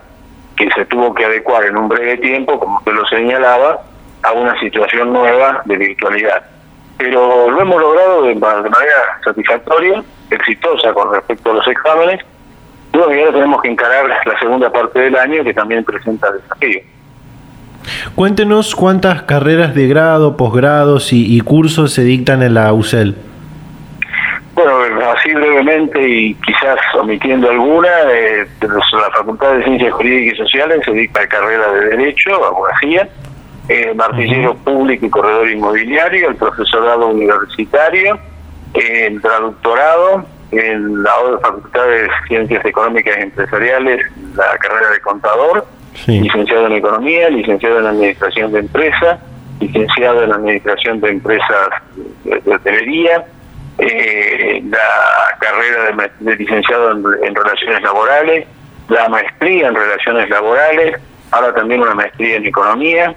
que 0.55 0.70
se 0.72 0.86
tuvo 0.86 1.13
que 1.13 1.25
adecuar 1.25 1.65
en 1.65 1.77
un 1.77 1.89
breve 1.89 2.17
tiempo, 2.17 2.60
como 2.60 2.77
usted 2.77 2.93
lo 2.93 3.05
señalaba, 3.08 3.81
a 4.24 4.31
una 4.31 4.58
situación 4.60 5.12
nueva 5.12 5.62
de 5.65 5.77
virtualidad 5.77 6.43
pero 7.01 7.50
lo 7.50 7.62
hemos 7.62 7.81
logrado 7.81 8.24
de, 8.24 8.36
manera 8.36 9.20
satisfactoria, 9.24 10.03
exitosa 10.29 10.93
con 10.93 11.12
respecto 11.12 11.51
a 11.51 11.55
los 11.55 11.67
exámenes, 11.67 12.24
Bueno, 12.93 13.15
y 13.15 13.20
ahora 13.20 13.34
tenemos 13.34 13.62
que 13.62 13.70
encarar 13.70 14.05
la 14.08 14.39
segunda 14.39 14.72
parte 14.72 15.00
del 15.00 15.15
año 15.15 15.43
que 15.43 15.53
también 15.53 15.84
presenta 15.84 16.31
desafíos. 16.31 16.84
Cuéntenos 18.13 18.75
cuántas 18.75 19.24
carreras 19.24 19.74
de 19.74 19.88
grado, 19.88 20.38
posgrados 20.38 21.12
y, 21.12 21.39
cursos 21.41 21.93
se 21.93 22.03
dictan 22.03 22.43
en 22.43 22.53
la 22.53 22.72
UCEL. 22.72 23.15
Bueno, 24.53 24.77
así 25.17 25.34
brevemente 25.34 26.08
y 26.08 26.36
quizás 26.36 26.77
omitiendo 27.00 27.50
alguna, 27.50 27.89
eh, 28.12 28.46
la 28.62 29.10
Facultad 29.17 29.53
de 29.53 29.63
Ciencias 29.63 29.93
Jurídicas 29.93 30.36
y 30.36 30.38
Sociales 30.38 30.81
se 30.86 30.91
dicta 30.91 31.27
carrera 31.27 31.72
de 31.72 31.98
Derecho, 31.98 32.46
Abogacía, 32.46 33.08
eh, 33.70 33.94
Martillero 33.96 34.56
Público 34.56 35.06
y 35.06 35.10
Corredor 35.10 35.50
Inmobiliario, 35.50 36.30
el 36.30 36.36
profesorado 36.36 37.08
universitario, 37.08 38.20
el 38.74 39.22
traductorado, 39.22 40.25
en 40.51 41.01
la 41.01 41.12
Facultad 41.41 41.88
de 41.88 42.10
Ciencias 42.27 42.65
Económicas 42.65 43.18
y 43.18 43.22
Empresariales, 43.22 44.06
la 44.36 44.58
carrera 44.58 44.91
de 44.91 45.00
contador, 45.00 45.65
licenciado 46.08 46.68
en 46.68 46.74
Economía, 46.74 47.30
licenciado 47.30 47.80
en 47.80 47.88
Administración 47.88 48.51
de 48.51 48.60
Empresas, 48.60 49.20
licenciado 49.60 50.24
en 50.24 50.34
Administración 50.34 51.00
de 51.00 51.10
Empresas 51.10 51.70
de 52.24 52.53
Hotelería, 52.53 53.25
eh, 53.77 54.62
la 54.65 55.38
carrera 55.39 56.12
de, 56.20 56.36
licenciado 56.36 56.91
en, 56.91 57.36
Relaciones 57.36 57.82
Laborales, 57.82 58.48
la 58.89 59.08
maestría 59.08 59.70
en 59.70 59.75
Relaciones 59.75 60.30
Laborales, 60.30 61.00
ahora 61.32 61.53
también 61.53 61.82
una 61.82 61.96
maestría 61.96 62.36
en 62.36 62.46
Economía, 62.46 63.15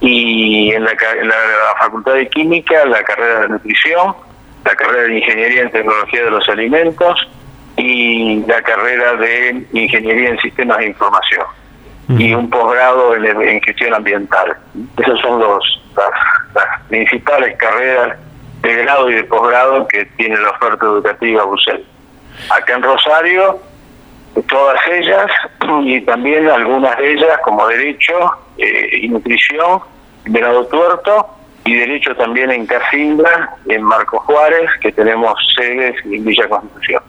y 0.00 0.72
en 0.72 0.84
la, 0.84 0.90
en 0.92 1.28
la 1.28 1.34
Facultad 1.78 2.14
de 2.14 2.28
Química 2.28 2.84
la 2.84 3.02
carrera 3.02 3.40
de 3.40 3.48
Nutrición, 3.48 4.14
la 4.64 4.74
carrera 4.74 5.02
de 5.04 5.18
Ingeniería 5.18 5.62
en 5.62 5.70
Tecnología 5.70 6.24
de 6.24 6.30
los 6.30 6.48
Alimentos 6.48 7.28
y 7.76 8.44
la 8.46 8.62
carrera 8.62 9.14
de 9.14 9.66
Ingeniería 9.72 10.30
en 10.30 10.38
Sistemas 10.38 10.78
de 10.78 10.86
Información 10.86 11.46
y 12.08 12.34
un 12.34 12.48
posgrado 12.48 13.16
en, 13.16 13.60
gestión 13.62 13.94
ambiental. 13.94 14.56
Esas 14.96 15.18
son 15.20 15.40
los, 15.40 15.82
las, 15.96 16.82
principales 16.88 17.56
carreras 17.56 18.16
de 18.62 18.74
grado 18.76 19.10
y 19.10 19.14
de 19.14 19.24
posgrado 19.24 19.88
que 19.88 20.04
tiene 20.16 20.36
la 20.36 20.50
oferta 20.50 20.86
educativa 20.86 21.44
UCEL. 21.44 21.84
Acá 22.50 22.76
en 22.76 22.82
Rosario, 22.82 23.58
todas 24.42 24.78
ellas 24.88 25.30
y 25.82 26.00
también 26.02 26.48
algunas 26.48 26.96
de 26.98 27.12
ellas 27.12 27.38
como 27.44 27.66
Derecho 27.68 28.12
eh, 28.58 29.00
y 29.02 29.08
Nutrición, 29.08 29.80
Venado 30.26 30.66
Tuerto 30.66 31.28
y 31.64 31.74
Derecho 31.74 32.14
también 32.16 32.50
en 32.50 32.66
Casilda, 32.66 33.56
en 33.68 33.82
Marco 33.82 34.18
Juárez, 34.20 34.70
que 34.80 34.92
tenemos 34.92 35.34
sedes 35.56 35.96
en 36.04 36.24
Villa 36.24 36.48
Constitución. 36.48 37.02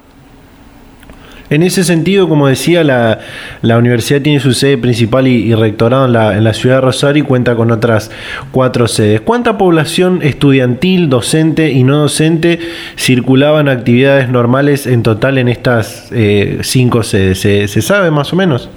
En 1.49 1.63
ese 1.63 1.85
sentido, 1.85 2.27
como 2.27 2.47
decía, 2.47 2.83
la, 2.83 3.19
la 3.61 3.77
universidad 3.77 4.21
tiene 4.21 4.41
su 4.41 4.53
sede 4.53 4.77
principal 4.77 5.27
y, 5.27 5.55
rectorado 5.55 6.05
en 6.05 6.13
la, 6.13 6.35
en 6.35 6.43
la, 6.43 6.53
ciudad 6.53 6.75
de 6.75 6.81
Rosario 6.81 7.23
y 7.23 7.25
cuenta 7.25 7.55
con 7.55 7.71
otras 7.71 8.11
cuatro 8.51 8.87
sedes. 8.89 9.21
¿Cuánta 9.21 9.57
población 9.57 10.19
estudiantil, 10.23 11.09
docente 11.09 11.69
y 11.69 11.83
no 11.83 11.99
docente 11.99 12.59
circulaba 12.97 13.61
en 13.61 13.69
actividades 13.69 14.27
normales 14.27 14.87
en 14.87 15.03
total 15.03 15.37
en 15.37 15.47
estas 15.47 16.11
eh, 16.11 16.59
cinco 16.63 17.01
sedes? 17.03 17.39
¿Se, 17.39 17.81
sabe 17.81 18.11
más 18.11 18.33
o 18.33 18.35
menos? 18.35 18.69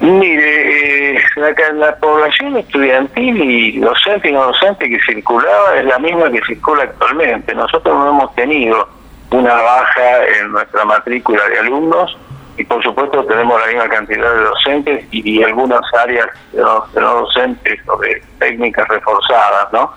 Mire, 0.00 1.14
eh, 1.14 1.18
la, 1.36 1.72
la, 1.72 1.96
población 1.96 2.58
estudiantil 2.58 3.42
y 3.42 3.78
docente 3.78 4.28
y 4.28 4.32
no 4.32 4.44
docente 4.44 4.90
que 4.90 4.98
circulaba 5.06 5.78
es 5.78 5.86
la 5.86 5.98
misma 5.98 6.30
que 6.30 6.40
circula 6.46 6.82
actualmente. 6.82 7.54
Nosotros 7.54 7.94
no 7.96 8.10
hemos 8.10 8.34
tenido 8.34 8.97
una 9.30 9.54
baja 9.54 10.26
en 10.40 10.52
nuestra 10.52 10.84
matrícula 10.84 11.46
de 11.48 11.58
alumnos 11.58 12.16
y 12.56 12.64
por 12.64 12.82
supuesto 12.82 13.24
tenemos 13.24 13.60
la 13.60 13.66
misma 13.68 13.88
cantidad 13.88 14.34
de 14.34 14.40
docentes 14.40 15.04
y, 15.12 15.42
algunas 15.42 15.80
áreas 16.02 16.26
de 16.52 16.60
no, 16.60 16.84
docentes 16.94 17.80
o 17.88 17.96
de 17.98 18.20
técnicas 18.38 18.88
reforzadas, 18.88 19.72
¿no? 19.72 19.92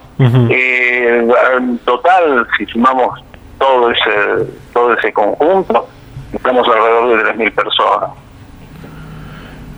Eh, 0.50 1.28
en 1.58 1.80
total, 1.80 2.48
si 2.58 2.66
sumamos 2.68 3.20
todo 3.58 3.90
ese 3.90 4.48
todo 4.74 4.94
ese 4.94 5.12
conjunto, 5.12 5.88
estamos 6.32 6.68
alrededor 6.68 7.18
de 7.18 7.34
3.000 7.34 7.56
personas. 7.56 8.10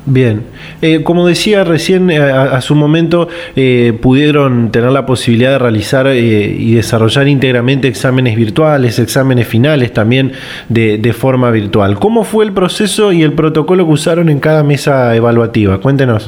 Bien, 0.06 0.46
eh, 0.82 1.02
como 1.02 1.26
decía 1.26 1.64
recién, 1.64 2.10
eh, 2.10 2.20
a, 2.20 2.60
su 2.60 2.76
momento 2.76 3.30
eh, 3.56 3.98
pudieron 4.02 4.70
tener 4.70 4.92
la 4.92 5.06
posibilidad 5.06 5.52
de 5.52 5.60
realizar 5.60 6.08
y 6.08 6.76
desarrollar 6.76 7.30
íntegramente 7.30 7.88
exámenes 7.88 8.36
virtuales, 8.36 9.00
exámenes 9.00 9.48
finales 9.48 9.94
también 9.94 10.34
de, 10.68 11.14
forma 11.14 11.52
virtual. 11.52 12.00
¿Cómo 12.00 12.26
fue 12.26 12.44
el 12.44 12.54
proceso 12.54 13.14
y 13.14 13.24
el 13.24 13.34
protocolo 13.34 13.86
que 13.86 13.92
usaron 13.92 14.30
en 14.30 14.40
cada 14.40 14.64
mesa 14.64 15.16
evaluativa? 15.16 15.78
Cuéntenos. 15.78 16.28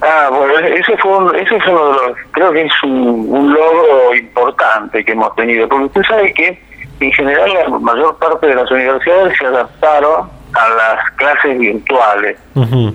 Ah, 0.00 0.28
bueno, 0.30 0.58
ese 0.58 0.96
fue 0.98 1.42
ese 1.42 1.56
es 1.56 1.66
uno 1.66 1.86
de 1.86 1.92
los, 1.92 2.16
creo 2.30 2.52
que 2.52 2.62
es 2.62 2.72
un, 2.84 3.26
un 3.28 3.54
logro 3.54 4.14
importante 4.14 5.04
que 5.04 5.12
hemos 5.12 5.34
tenido, 5.34 5.66
porque 5.68 5.86
usted 5.86 6.02
sabe 6.02 6.32
que 6.34 6.60
en 7.00 7.12
general 7.12 7.50
la 7.54 7.78
mayor 7.78 8.16
parte 8.18 8.46
de 8.46 8.54
las 8.54 8.70
universidades 8.70 9.36
se 9.38 9.46
adaptaron 9.46 10.28
a 10.54 10.68
las 10.68 11.10
clases 11.12 11.58
virtuales. 11.58 12.38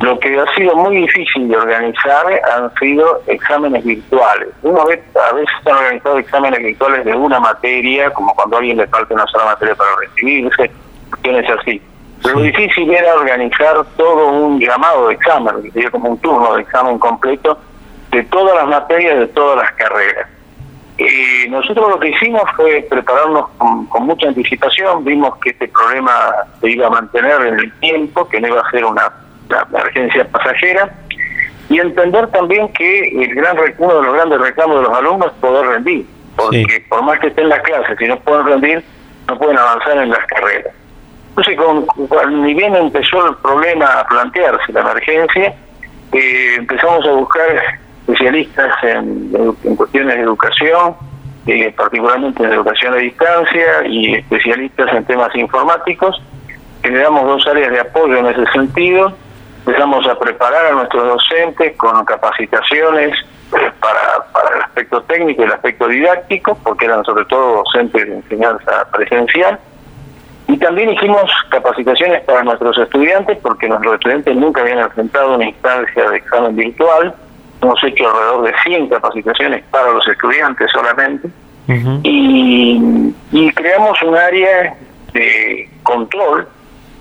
Lo 0.02 0.20
que 0.20 0.40
ha 0.40 0.56
sido 0.56 0.76
muy 0.76 0.98
difícil 0.98 1.50
de 1.50 1.58
organizar 1.58 2.26
han 2.56 2.74
sido 2.76 3.22
exámenes 3.28 3.84
virtuales. 3.84 4.48
Una 4.62 4.86
vez, 4.86 5.02
a 5.16 5.34
veces 5.34 5.50
han 5.66 5.76
organizado 5.76 6.18
exámenes 6.20 6.60
virtuales 6.60 7.06
de 7.06 7.14
una 7.14 7.40
materia, 7.40 8.12
como 8.12 8.34
cuando 8.34 8.56
a 8.56 8.60
alguien 8.60 8.78
le 8.78 8.88
falta 8.88 9.14
una 9.14 9.28
sola 9.28 9.46
materia 9.46 9.76
para 9.76 9.90
recibirse, 10.00 10.72
cuestiones 11.10 11.50
así. 11.50 11.82
Pero 12.24 12.36
lo 12.36 12.42
difícil 12.42 12.92
era 12.92 13.16
organizar 13.16 13.86
todo 13.98 14.28
un 14.28 14.60
llamado 14.60 15.08
de 15.08 15.16
examen, 15.16 15.64
que 15.64 15.72
sería 15.72 15.92
como 15.92 16.10
un 16.10 16.18
turno 16.20 16.56
de 16.56 16.62
examen 16.62 17.00
completo 17.00 17.58
de 18.12 18.24
todas 18.24 18.56
las 18.56 18.68
materias 18.68 19.20
de 19.20 19.28
todas 19.28 19.58
las 19.58 19.72
carreras. 19.74 20.28
Eh, 21.00 21.48
nosotros 21.50 21.92
lo 21.92 21.98
que 21.98 22.10
hicimos 22.10 22.44
fue 22.58 22.86
prepararnos 22.90 23.48
con, 23.58 24.06
mucha 24.06 24.28
anticipación, 24.28 25.06
vimos 25.06 25.38
que 25.38 25.52
este 25.52 25.70
problema 25.70 26.12
se 26.60 26.72
iba 26.72 26.88
a 26.88 26.90
mantener 26.90 27.40
en 27.48 27.58
el 27.58 27.72
tiempo, 27.80 28.28
que 28.28 28.42
no 28.42 28.50
iba 28.50 28.60
a 28.60 28.70
ser 28.70 28.84
una, 28.84 29.10
emergencia 29.72 30.28
pasajera, 30.30 30.94
y 31.70 31.80
entender 31.80 32.28
también 32.32 32.68
que 32.74 33.24
el 33.24 33.34
gran 33.34 33.56
uno 33.78 33.96
de 33.96 34.04
los 34.04 34.14
grandes 34.14 34.42
reclamos 34.42 34.76
de 34.76 34.90
los 34.90 34.98
alumnos 34.98 35.28
es 35.28 35.40
poder 35.40 35.68
rendir, 35.68 36.06
porque 36.36 36.86
por 36.90 37.02
más 37.04 37.18
que 37.20 37.28
estén 37.28 37.48
las 37.48 37.62
clases, 37.62 37.98
si 37.98 38.06
no 38.06 38.20
pueden 38.20 38.46
rendir, 38.46 38.84
no 39.30 39.38
pueden 39.38 39.58
avanzar 39.58 39.98
en 40.00 40.10
las 40.10 40.26
carreras. 40.26 40.74
Entonces, 41.30 41.58
con, 41.58 42.44
ni 42.44 42.54
bien 42.54 42.76
empezó 42.76 43.26
el 43.26 43.36
problema 43.38 43.86
a 43.86 44.06
plantearse, 44.06 44.74
la 44.74 44.82
emergencia, 44.82 45.56
eh, 46.12 46.56
empezamos 46.58 47.08
a 47.08 47.12
buscar 47.12 47.48
especialistas 48.10 48.74
en, 48.84 49.76
cuestiones 49.76 50.16
de 50.16 50.22
educación, 50.22 50.96
eh, 51.46 51.74
particularmente 51.76 52.44
en 52.44 52.54
educación 52.54 52.94
a 52.94 52.98
distancia 52.98 53.86
y 53.88 54.16
especialistas 54.16 54.94
en 54.94 55.06
temas 55.06 55.36
informáticos. 55.36 56.22
Generamos 56.82 57.26
dos 57.26 57.48
áreas 57.48 57.72
de 57.72 57.80
apoyo 57.80 58.18
en 58.18 58.28
ese 58.28 58.46
sentido. 58.52 59.14
Empezamos 59.66 60.08
a 60.08 60.18
preparar 60.18 60.68
a 60.68 60.72
nuestros 60.72 61.06
docentes 61.06 61.76
con 61.78 62.04
capacitaciones 62.06 63.14
para, 63.52 64.24
para 64.32 64.56
el 64.56 64.62
aspecto 64.62 65.02
técnico 65.04 65.42
y 65.42 65.46
el 65.46 65.52
aspecto 65.52 65.88
didáctico, 65.88 66.58
porque 66.64 66.86
eran 66.86 67.04
sobre 67.04 67.26
todo 67.26 67.64
docentes 67.64 68.08
de 68.08 68.16
enseñanza 68.16 68.88
presencial. 68.92 69.60
Y 70.48 70.58
también 70.58 70.90
hicimos 70.90 71.30
capacitaciones 71.50 72.24
para 72.24 72.44
nuestros 72.44 72.76
estudiantes, 72.78 73.38
porque 73.40 73.68
nuestros 73.68 73.96
estudiantes 73.96 74.36
nunca 74.36 74.62
habían 74.62 74.80
enfrentado 74.80 75.36
una 75.36 75.46
instancia 75.46 76.10
de 76.10 76.18
examen 76.18 76.56
virtual 76.56 77.14
hemos 77.62 77.84
hecho 77.84 78.08
alrededor 78.08 78.44
de 78.46 78.54
100 78.64 78.90
capacitaciones 78.90 79.64
para 79.72 79.92
los 79.92 80.08
estudiantes 80.08 80.72
solamente, 80.72 81.30
y, 82.04 83.52
creamos 83.54 84.02
un 84.02 84.16
área 84.16 84.76
de 85.14 85.70
control 85.84 86.48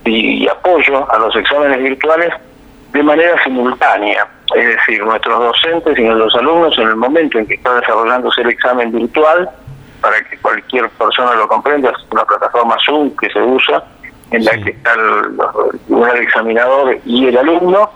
y, 0.04 0.46
apoyo 0.46 1.10
a 1.10 1.18
los 1.18 1.34
exámenes 1.36 1.78
virtuales 1.78 2.32
de 2.92 3.02
manera 3.02 3.42
simultánea. 3.42 4.26
Es 4.54 4.66
decir, 4.66 5.02
nuestros 5.04 5.38
docentes 5.38 5.98
y 5.98 6.02
nuestros 6.02 6.34
alumnos 6.36 6.76
en 6.78 6.88
el 6.88 6.96
momento 6.96 7.38
en 7.38 7.46
que 7.46 7.54
está 7.54 7.74
desarrollándose 7.74 8.40
el 8.42 8.50
examen 8.50 8.92
virtual, 8.92 9.48
para 10.00 10.22
que 10.24 10.38
cualquier 10.38 10.88
persona 10.90 11.34
lo 11.34 11.48
comprenda, 11.48 11.90
es 11.90 12.12
una 12.12 12.24
plataforma 12.24 12.76
Zoom 12.84 13.14
que 13.16 13.28
se 13.30 13.40
usa, 13.40 13.84
en 14.30 14.44
la 14.44 14.52
que 14.52 14.70
está 14.70 14.94
el, 14.94 16.06
el 16.16 16.22
examinador 16.22 16.98
y 17.04 17.26
el 17.26 17.36
alumno, 17.36 17.90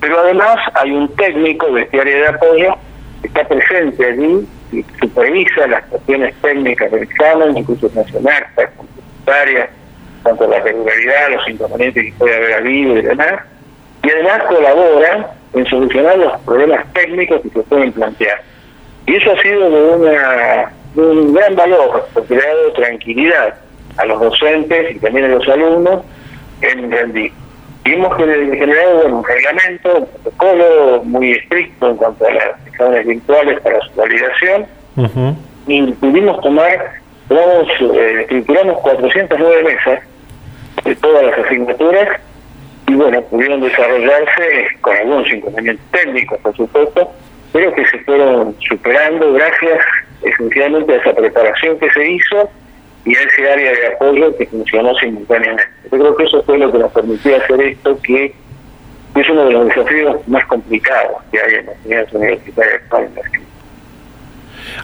pero 0.00 0.20
además 0.20 0.56
hay 0.74 0.90
un 0.90 1.08
técnico 1.16 1.72
de 1.72 1.82
este 1.82 2.00
área 2.00 2.16
de 2.16 2.28
apoyo 2.28 2.76
que 3.22 3.28
está 3.28 3.44
presente 3.46 4.04
allí 4.04 4.46
y 4.72 4.84
supervisa 5.00 5.66
las 5.66 5.84
cuestiones 5.86 6.34
técnicas 6.42 6.90
del 6.90 7.04
examen, 7.04 7.56
incluso 7.56 7.90
nacional, 7.94 8.44
complementarias, 8.54 9.70
tanto 10.22 10.48
la 10.48 10.60
regularidad, 10.60 11.30
los 11.30 11.48
inconvenientes 11.48 12.04
que 12.04 12.12
puede 12.18 12.36
haber 12.36 12.54
habido 12.54 12.98
y 12.98 13.02
demás, 13.02 13.42
y 14.02 14.10
además 14.10 14.42
colabora 14.44 15.30
en 15.54 15.66
solucionar 15.66 16.18
los 16.18 16.40
problemas 16.42 16.92
técnicos 16.92 17.40
que 17.42 17.50
se 17.50 17.60
pueden 17.62 17.92
plantear. 17.92 18.42
Y 19.06 19.16
eso 19.16 19.32
ha 19.32 19.42
sido 19.42 19.70
de, 19.70 19.96
una, 19.96 20.72
un 20.96 21.32
gran 21.32 21.54
valor, 21.54 22.06
porque 22.12 22.34
le 22.34 22.42
ha 22.42 22.46
dado 22.46 22.72
tranquilidad 22.72 23.54
a 23.96 24.04
los 24.04 24.20
docentes 24.20 24.96
y 24.96 24.98
también 24.98 25.26
a 25.26 25.28
los 25.28 25.48
alumnos 25.48 26.02
en 26.60 26.90
Rendí. 26.90 27.32
Vimos 27.86 28.16
que 28.16 28.24
generado 28.24 29.06
un 29.06 29.24
reglamento, 29.24 29.98
un 29.98 30.06
protocolo 30.06 31.02
muy 31.04 31.32
estricto 31.32 31.90
en 31.90 31.96
cuanto 31.96 32.26
a 32.26 32.32
las 32.32 32.66
exámenes 32.66 33.06
virtuales 33.06 33.60
para 33.60 33.80
su 33.80 33.94
validación, 33.94 34.66
y 35.68 35.92
pudimos 35.92 36.40
tomar, 36.40 36.94
vamos, 37.28 37.68
eh, 37.94 38.22
estructuramos 38.22 38.80
409 38.80 39.62
mesas 39.62 40.00
de 40.84 40.96
todas 40.96 41.26
las 41.26 41.38
asignaturas 41.38 42.20
y 42.88 42.94
bueno, 42.94 43.20
pudieron 43.22 43.60
desarrollarse 43.60 44.68
con 44.80 44.96
algunos 44.96 45.32
inconvenientes 45.32 45.86
técnicos, 45.90 46.38
por 46.40 46.56
supuesto, 46.56 47.12
pero 47.52 47.72
que 47.72 47.86
se 47.86 47.98
fueron 48.00 48.56
superando 48.68 49.32
gracias 49.32 49.80
esencialmente 50.22 50.92
a 50.92 50.96
esa 50.96 51.12
preparación 51.14 51.78
que 51.78 51.90
se 51.90 52.10
hizo 52.10 52.50
y 53.06 53.14
a 53.14 53.20
ese 53.20 53.50
área 53.50 53.72
de 53.72 53.86
apoyo 53.94 54.36
que 54.36 54.46
funcionó 54.46 54.92
simultáneamente. 54.96 55.62
Yo 55.84 55.98
creo 55.98 56.16
que 56.16 56.24
eso 56.24 56.42
fue 56.42 56.58
lo 56.58 56.72
que 56.72 56.78
nos 56.78 56.92
permitió 56.92 57.36
hacer 57.36 57.60
esto, 57.62 57.98
que 58.02 58.34
es 59.14 59.30
uno 59.30 59.44
de 59.46 59.52
los 59.52 59.68
desafíos 59.68 60.28
más 60.28 60.44
complicados 60.46 61.22
que 61.30 61.38
hay 61.38 61.54
en 61.54 61.66
las 61.66 61.76
unidades 61.84 62.12
universitarias. 62.12 62.82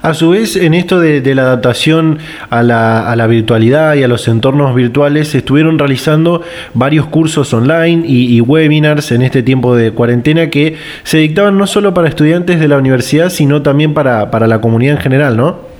A 0.00 0.14
su 0.14 0.30
vez, 0.30 0.54
en 0.54 0.74
esto 0.74 1.00
de, 1.00 1.34
la 1.34 1.42
adaptación 1.42 2.20
a 2.48 2.62
la, 2.62 3.10
a 3.10 3.16
la, 3.16 3.26
virtualidad 3.26 3.94
y 3.94 4.04
a 4.04 4.08
los 4.08 4.28
entornos 4.28 4.72
virtuales, 4.76 5.34
estuvieron 5.34 5.76
realizando 5.76 6.42
varios 6.72 7.06
cursos 7.06 7.52
online 7.52 8.04
y, 8.06 8.40
webinars 8.40 9.10
en 9.10 9.22
este 9.22 9.42
tiempo 9.42 9.74
de 9.74 9.90
cuarentena 9.90 10.48
que 10.48 10.76
se 11.02 11.18
dictaban 11.18 11.58
no 11.58 11.66
solo 11.66 11.92
para 11.92 12.08
estudiantes 12.08 12.60
de 12.60 12.68
la 12.68 12.78
universidad, 12.78 13.30
sino 13.30 13.62
también 13.62 13.92
para, 13.92 14.30
para 14.30 14.46
la 14.46 14.60
comunidad 14.60 14.96
en 14.96 15.02
general, 15.02 15.36
¿no? 15.36 15.71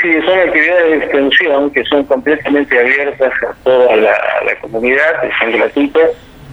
Sí, 0.00 0.12
son 0.24 0.38
actividades 0.38 0.90
de 0.90 0.96
extensión 0.98 1.70
que 1.70 1.84
son 1.84 2.04
completamente 2.04 2.78
abiertas 2.78 3.32
a 3.42 3.54
toda 3.64 3.96
la, 3.96 4.14
comunidad, 4.60 5.22
que 5.22 5.30
son 5.38 5.52
gratuitas, 5.52 6.10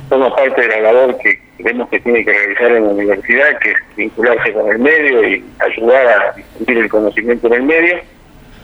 son 0.09 0.35
parte 0.35 0.61
de 0.61 0.67
la 0.67 0.91
labor 0.91 1.17
que 1.19 1.39
vemos 1.59 1.87
que 1.89 1.99
tiene 1.99 2.25
que 2.25 2.31
realizar 2.31 2.71
en 2.71 2.83
la 2.85 2.89
universidad, 2.89 3.59
que 3.59 3.71
es 3.71 3.77
vincularse 3.95 4.53
con 4.53 4.71
el 4.71 4.79
medio 4.79 5.27
y 5.27 5.43
ayudar 5.59 6.07
a 6.07 6.31
difundir 6.33 6.77
el 6.77 6.89
conocimiento 6.89 7.47
en 7.47 7.53
el 7.53 7.63
medio. 7.63 7.99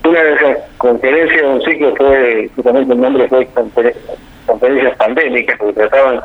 Una 0.04 0.24
de 0.24 0.34
esas 0.34 0.58
conferencias, 0.78 1.44
un 1.44 1.62
ciclo 1.62 1.96
fue, 1.96 2.50
justamente 2.56 2.94
el 2.94 3.02
nombre 3.02 3.28
fue 3.28 3.48
conferencias 3.54 4.96
pandémicas, 4.98 5.58
porque 5.60 5.74
trataban 5.74 6.22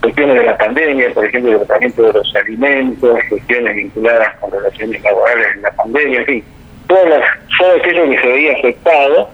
cuestiones 0.00 0.36
de 0.36 0.44
la 0.44 0.56
pandemia, 0.56 1.12
por 1.12 1.24
ejemplo, 1.24 1.52
el 1.52 1.58
tratamiento 1.58 2.02
de 2.04 2.12
los 2.12 2.36
alimentos, 2.36 3.18
cuestiones 3.28 3.74
vinculadas 3.74 4.36
con 4.36 4.52
relaciones 4.52 5.02
laborales 5.02 5.46
en 5.56 5.62
la 5.62 5.70
pandemia, 5.72 6.20
en 6.20 6.26
fin, 6.26 6.44
todas 6.86 7.08
las, 7.08 7.22
todo 7.58 7.76
aquello 7.76 8.10
que 8.10 8.20
se 8.20 8.28
veía 8.28 8.52
afectado 8.52 9.28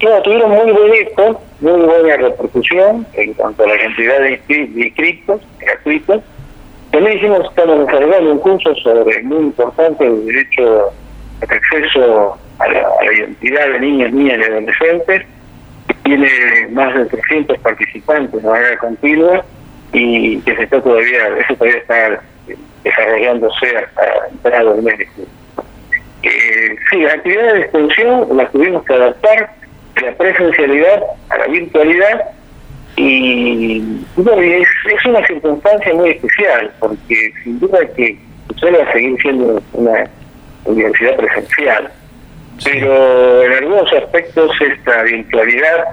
Claro, 0.00 0.22
tuvieron 0.22 0.50
muy 0.50 0.72
buen 0.72 0.94
eco, 0.94 1.42
muy 1.60 1.82
buena 1.82 2.16
repercusión 2.16 3.06
en 3.12 3.34
cuanto 3.34 3.64
a 3.64 3.66
la 3.68 3.78
cantidad 3.78 4.18
de 4.18 4.40
inscritos 4.48 5.42
gratuitos. 5.58 6.22
También 6.90 7.18
hicimos, 7.18 7.46
estamos 7.50 7.86
desarrollando 7.86 8.32
un 8.32 8.38
curso 8.38 8.74
sobre 8.76 9.22
muy 9.22 9.40
importante 9.40 10.06
el 10.06 10.24
derecho 10.24 10.90
al 11.42 11.50
acceso 11.50 12.38
a 12.60 12.68
la, 12.68 13.12
identidad 13.12 13.68
de 13.72 13.80
niños, 13.80 14.12
niñas 14.12 14.38
y 14.38 14.50
adolescentes. 14.50 15.26
Tiene 16.04 16.28
más 16.70 16.94
de 16.94 17.04
300 17.04 17.58
participantes 17.58 18.42
de 18.42 18.48
manera 18.48 18.78
continua 18.78 19.44
y 19.92 20.40
que 20.40 20.56
se 20.56 20.62
está 20.62 20.80
todavía, 20.80 21.28
todavía 21.58 21.76
está 21.76 22.22
desarrollándose 22.84 23.76
hasta 23.76 24.28
entrado 24.30 24.76
del 24.76 24.82
mes 24.82 24.96
de 24.96 25.06
julio. 25.08 25.39
Eh, 26.22 26.76
sí, 26.90 26.98
las 27.00 27.14
actividades 27.14 27.52
de 27.54 27.60
extensión 27.60 28.36
las 28.36 28.52
tuvimos 28.52 28.84
que 28.84 28.94
adaptar 28.94 29.50
la 30.02 30.12
presencialidad 30.12 31.02
a 31.30 31.38
la 31.38 31.46
virtualidad 31.46 32.30
y 32.96 33.78
es, 34.16 34.68
es, 34.92 35.04
una 35.06 35.26
circunstancia 35.26 35.94
muy 35.94 36.10
especial 36.10 36.70
porque 36.78 37.32
sin 37.42 37.58
duda 37.60 37.78
que 37.96 38.18
suele 38.56 38.92
seguir 38.92 39.16
siendo 39.22 39.62
una 39.72 40.10
universidad 40.64 41.16
presencial. 41.16 41.90
Pero 42.62 43.42
en 43.42 43.52
algunos 43.52 43.92
aspectos 43.92 44.50
esta 44.60 45.02
virtualidad 45.04 45.84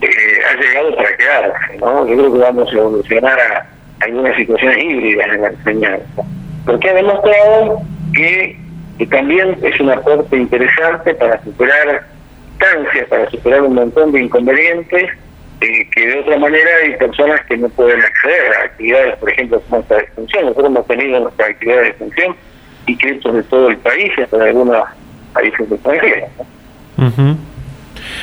eh, 0.00 0.08
ha 0.50 0.60
llegado 0.60 0.96
para 0.96 1.16
quedarse 1.16 1.78
¿no? 1.78 2.06
yo 2.06 2.16
creo 2.16 2.32
que 2.32 2.38
vamos 2.38 2.68
a 2.68 2.76
evolucionar 2.76 3.38
a 3.38 3.66
algunas 4.00 4.36
situaciones 4.36 4.84
híbridas 4.84 5.28
en 5.28 5.42
la 5.42 5.48
enseñanza. 5.48 6.22
Porque 6.64 6.90
ha 6.90 6.94
demostrado 6.94 7.82
que, 8.14 8.58
que 8.98 9.06
también 9.06 9.56
es 9.62 9.80
un 9.80 9.90
aporte 9.90 10.36
interesante 10.36 11.14
para 11.14 11.42
superar 11.44 12.06
para 13.08 13.30
superar 13.30 13.62
un 13.62 13.74
montón 13.74 14.10
de 14.10 14.22
inconvenientes 14.22 15.10
eh, 15.60 15.88
que 15.94 16.06
de 16.06 16.20
otra 16.20 16.38
manera 16.38 16.68
hay 16.82 16.96
personas 16.96 17.40
que 17.46 17.56
no 17.56 17.68
pueden 17.70 18.00
acceder 18.00 18.52
a 18.54 18.64
actividades, 18.64 19.16
por 19.16 19.30
ejemplo, 19.30 19.60
como 19.68 19.80
esta 19.80 19.96
de 19.96 20.02
extensión. 20.02 20.44
Nosotros 20.44 20.66
hemos 20.66 20.86
tenido 20.86 21.20
nuestras 21.20 21.50
actividades 21.50 21.82
de 21.82 21.88
extensión 21.90 22.36
inscritos 22.86 23.34
de 23.34 23.42
todo 23.44 23.68
el 23.68 23.76
país 23.78 24.12
hasta 24.22 24.38
de 24.38 24.48
algunos 24.50 24.84
países 25.32 25.72
extranjeros. 25.72 26.30
Uh 26.96 27.34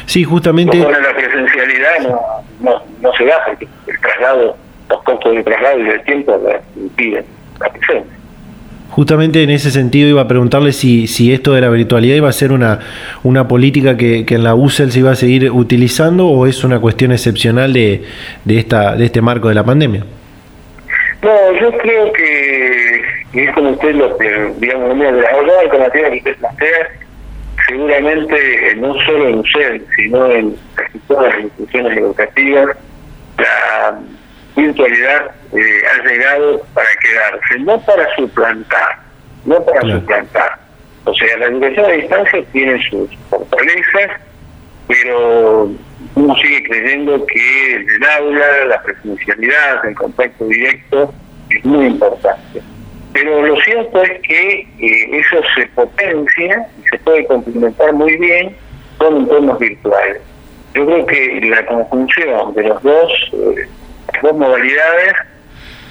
Sí, 0.06 0.24
justamente... 0.24 0.78
la 0.78 1.16
presencialidad 1.16 2.00
no, 2.04 2.22
no, 2.62 2.82
no 3.02 3.14
se 3.14 3.26
da 3.26 3.44
porque 3.46 3.68
el 3.88 4.00
traslado, 4.00 4.58
los 4.90 5.04
costos 5.04 5.36
de 5.36 5.44
traslado 5.44 5.80
y 5.80 5.84
del 5.84 6.04
tiempo 6.04 6.42
impiden 6.76 7.26
la 7.60 7.70
presencia. 7.70 8.18
Justamente 8.90 9.44
en 9.44 9.50
ese 9.50 9.72
sentido 9.72 10.08
iba 10.08 10.22
a 10.22 10.28
preguntarle 10.28 10.72
si, 10.72 11.08
si 11.08 11.34
esto 11.34 11.54
de 11.54 11.62
la 11.62 11.70
virtualidad 11.70 12.16
iba 12.16 12.30
a 12.30 12.34
ser 12.34 12.52
una, 12.52 12.80
una 13.24 13.48
política 13.48 13.98
que, 13.98 14.26
que 14.26 14.36
en 14.36 14.44
la 14.44 14.56
UCEL 14.56 14.92
se 14.92 15.00
iba 15.00 15.12
a 15.12 15.16
seguir 15.16 15.52
utilizando 15.52 16.28
o 16.28 16.48
es 16.48 16.64
una 16.64 16.80
cuestión 16.80 17.12
excepcional 17.12 17.74
de, 17.74 18.04
de, 18.46 18.58
esta, 18.58 18.96
de 18.96 19.06
este 19.06 19.22
marco 19.22 19.50
de 19.50 19.56
la 19.56 19.64
pandemia. 19.64 20.06
No, 21.22 21.60
yo 21.60 21.72
creo 21.80 22.14
que, 22.14 23.02
es 23.34 23.52
como 23.54 23.72
usted 23.72 23.96
lo 23.96 24.16
que, 24.18 24.54
digamos, 24.60 24.94
una 24.94 25.12
de 25.12 25.22
las 25.22 25.34
alternativas 25.64 26.12
que 26.12 26.18
usted 26.18 26.36
plantea, 26.38 26.90
seguramente 27.68 28.76
no 28.78 28.94
solo 29.06 29.30
en 29.30 29.40
UCEL, 29.40 29.86
sino 29.96 30.32
en 30.32 30.56
casi 30.76 31.00
todas 31.08 31.34
las 31.34 31.44
instituciones 31.46 31.98
educativas, 31.98 32.78
la 33.40 34.00
virtualidad 34.56 35.32
eh, 35.54 35.82
ha 35.88 36.08
llegado 36.08 36.62
para 36.74 36.88
quedarse, 37.02 37.60
no 37.60 37.80
para 37.82 38.16
suplantar, 38.16 39.00
no 39.46 39.64
para 39.66 39.82
suplantar. 39.82 40.60
O 41.06 41.14
sea, 41.14 41.38
la 41.38 41.46
educación 41.48 41.86
a 41.86 41.90
distancia 41.90 42.44
tiene 42.52 42.90
sus 42.90 43.10
fortalezas, 43.30 44.22
pero 44.88 45.72
uno 46.16 46.36
sigue 46.36 46.64
creyendo 46.64 47.26
que 47.26 47.76
el 47.76 48.04
aula, 48.18 48.66
la 48.70 48.82
presencialidad, 48.82 49.86
el 49.86 49.96
contacto 49.96 50.46
directo 50.46 51.14
es 51.50 51.66
muy 51.66 51.86
importante. 51.88 52.62
Pero 53.14 53.46
lo 53.46 53.56
cierto 53.62 54.04
es 54.04 54.20
que 54.22 54.60
eh, 54.80 55.20
eso 55.20 55.38
se 55.56 55.68
potencia 55.68 56.68
y 56.84 56.88
se 56.90 56.98
puede 57.00 57.26
complementar 57.28 57.94
muy 57.94 58.18
bien 58.18 58.56
con 58.98 59.18
entornos 59.18 59.60
virtuales. 59.60 60.22
Yo 60.74 60.86
creo 60.86 61.06
que 61.06 61.42
la 61.44 61.66
conjunción 61.66 62.54
de 62.54 62.64
los 62.64 62.84
dos 62.84 63.32
eh, 63.34 63.68
dos 64.22 64.36
modalidades 64.36 65.14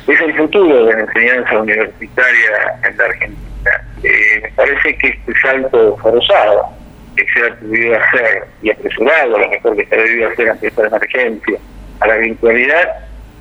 es 0.07 0.21
el 0.21 0.37
futuro 0.37 0.87
de 0.87 0.93
la 0.93 1.01
enseñanza 1.01 1.59
universitaria 1.59 2.79
en 2.87 2.97
la 2.97 3.05
Argentina. 3.05 3.85
Eh, 4.03 4.41
me 4.43 4.49
parece 4.51 4.97
que 4.99 5.09
este 5.09 5.33
salto 5.41 5.97
forzado 5.97 6.69
que 7.17 7.25
se 7.33 7.43
ha 7.43 7.51
debido 7.57 7.97
hacer 7.97 8.45
y 8.63 8.71
apresurado, 8.71 9.37
a 9.37 9.41
lo 9.41 9.49
mejor 9.49 9.77
que 9.77 9.87
se 9.87 9.95
ha 9.95 9.99
debido 9.99 10.29
hacer 10.29 10.51
ante 10.51 10.67
esta 10.67 10.87
emergencia, 10.87 11.59
a 12.01 12.07
la 12.09 12.17
virtualidad, 12.17 12.89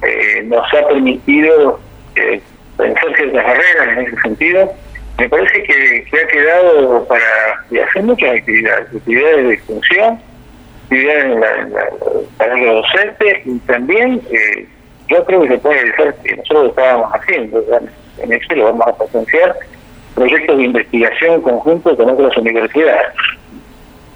eh, 0.04 0.44
nos 0.46 0.74
ha 0.74 0.88
permitido 0.88 1.80
eh, 2.16 2.42
vencer 2.78 3.16
ciertas 3.16 3.44
barreras 3.44 3.98
en 3.98 4.06
ese 4.06 4.22
sentido. 4.22 4.74
Me 5.18 5.30
parece 5.30 5.64
que, 5.64 6.06
ha 6.24 6.28
quedado 6.28 7.08
para 7.08 7.86
hacer 7.86 8.04
muchas 8.04 8.38
actividades, 8.38 8.88
actividades 8.96 9.48
de 9.48 9.54
extensión, 9.54 10.20
en 10.96 11.40
la, 11.40 12.56
los 12.56 12.84
docentes 12.84 13.46
y 13.46 13.60
también 13.60 14.22
eh, 14.32 14.68
yo 15.10 15.24
creo 15.26 15.42
que 15.42 15.50
se 15.50 15.58
puede 15.58 15.86
decir 15.86 16.14
que 16.24 16.36
nosotros 16.38 16.70
estábamos 16.70 17.12
haciendo, 17.14 17.64
en 18.18 18.34
eso 18.34 18.56
lo 18.56 18.66
vamos 18.66 18.88
a 18.88 18.94
potenciar, 18.96 19.56
proyectos 20.16 20.58
de 20.58 20.64
investigación 20.64 21.42
conjuntos 21.42 21.98
con 21.98 22.10
otras 22.10 22.38
universidades. 22.38 23.14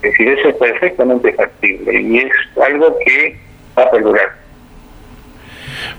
Es 0.01 0.11
decir, 0.11 0.27
eso 0.29 0.49
es 0.49 0.55
perfectamente 0.55 1.33
factible 1.33 2.01
y 2.01 2.17
es 2.19 2.31
algo 2.63 2.95
que 3.05 3.37
va 3.77 3.83
a 3.83 3.91
perdurar. 3.91 4.46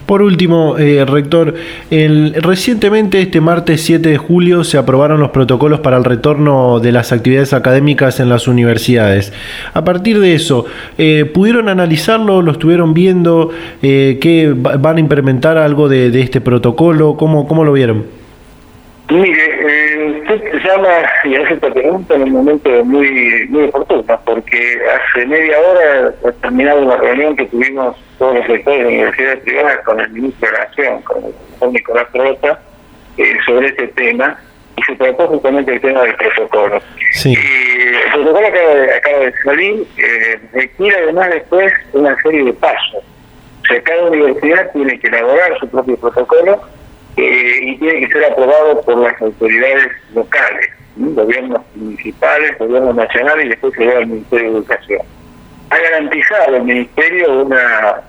Por 0.06 0.22
último, 0.22 0.78
eh, 0.78 1.04
rector, 1.04 1.54
el, 1.90 2.34
recientemente, 2.34 3.20
este 3.20 3.40
martes 3.40 3.82
7 3.82 4.08
de 4.08 4.16
julio, 4.16 4.64
se 4.64 4.78
aprobaron 4.78 5.20
los 5.20 5.30
protocolos 5.30 5.80
para 5.80 5.96
el 5.96 6.04
retorno 6.04 6.80
de 6.80 6.92
las 6.92 7.12
actividades 7.12 7.52
académicas 7.52 8.20
en 8.20 8.28
las 8.28 8.48
universidades. 8.48 9.32
A 9.74 9.84
partir 9.84 10.18
de 10.20 10.34
eso, 10.34 10.66
eh, 10.96 11.24
¿pudieron 11.32 11.68
analizarlo? 11.68 12.42
¿Lo 12.42 12.52
estuvieron 12.52 12.94
viendo? 12.94 13.50
Eh, 13.82 14.18
¿Qué 14.20 14.54
van 14.54 14.96
a 14.96 15.00
implementar 15.00 15.58
algo 15.58 15.88
de, 15.88 16.08
este 16.20 16.40
protocolo? 16.40 17.16
¿Cómo, 17.16 17.46
¿Cómo 17.46 17.64
lo 17.64 17.72
vieron? 17.72 18.04
Mire, 19.10 19.87
usted 20.34 20.58
llama 20.64 20.88
y 21.24 21.36
hace 21.36 21.54
esta 21.54 21.70
pregunta 21.70 22.14
en 22.14 22.22
un 22.22 22.32
momento 22.32 22.84
muy 22.84 23.46
muy 23.48 23.64
oportuno, 23.64 24.20
porque 24.24 24.78
hace 24.94 25.26
media 25.26 25.58
hora 25.58 26.14
ha 26.26 26.32
terminado 26.32 26.82
una 26.82 26.96
reunión 26.96 27.36
que 27.36 27.46
tuvimos 27.46 27.96
todos 28.18 28.36
los 28.36 28.46
sectores 28.46 28.80
de 28.80 28.86
universidades 28.86 29.40
privadas 29.40 29.78
con 29.84 30.00
el 30.00 30.10
ministro 30.10 30.50
de 30.50 30.58
Nación, 30.58 31.02
con 31.02 31.24
el 31.24 31.32
doctor 31.32 31.72
Nicolás 31.72 32.06
Trota, 32.12 32.60
eh, 33.16 33.36
sobre 33.46 33.68
este 33.68 33.88
tema, 33.88 34.38
y 34.76 34.82
se 34.82 34.96
trató 34.96 35.28
justamente 35.28 35.74
el 35.74 35.80
tema 35.80 36.02
del 36.02 36.14
protocolo. 36.16 36.80
Sí. 37.12 37.34
el 37.34 38.12
protocolo 38.12 38.46
acaba 38.46 38.74
de, 38.74 38.94
acaba 38.94 39.18
de 39.18 39.34
salir, 39.44 39.86
eh, 39.96 40.40
requiere 40.52 40.96
además 40.96 41.30
después 41.30 41.72
una 41.92 42.20
serie 42.22 42.44
de 42.44 42.52
pasos. 42.52 43.02
O 43.62 43.66
sea, 43.66 43.82
cada 43.82 44.04
universidad 44.04 44.70
tiene 44.72 44.98
que 44.98 45.08
elaborar 45.08 45.58
su 45.58 45.68
propio 45.68 45.96
protocolo 45.96 46.60
eh, 47.18 47.58
y 47.62 47.76
tiene 47.78 48.00
que 48.00 48.12
ser 48.12 48.26
aprobado 48.26 48.80
por 48.82 48.98
las 48.98 49.20
autoridades 49.20 49.88
locales, 50.14 50.70
gobiernos 50.96 51.62
municipales, 51.74 52.56
gobiernos 52.58 52.94
nacionales 52.94 53.46
y 53.46 53.48
después 53.48 53.74
se 53.74 53.90
al 53.90 54.06
Ministerio 54.06 54.52
de 54.52 54.58
Educación. 54.58 55.00
Ha 55.70 55.78
garantizado 55.78 56.56
el 56.56 56.62
Ministerio 56.62 57.42
una, 57.42 58.02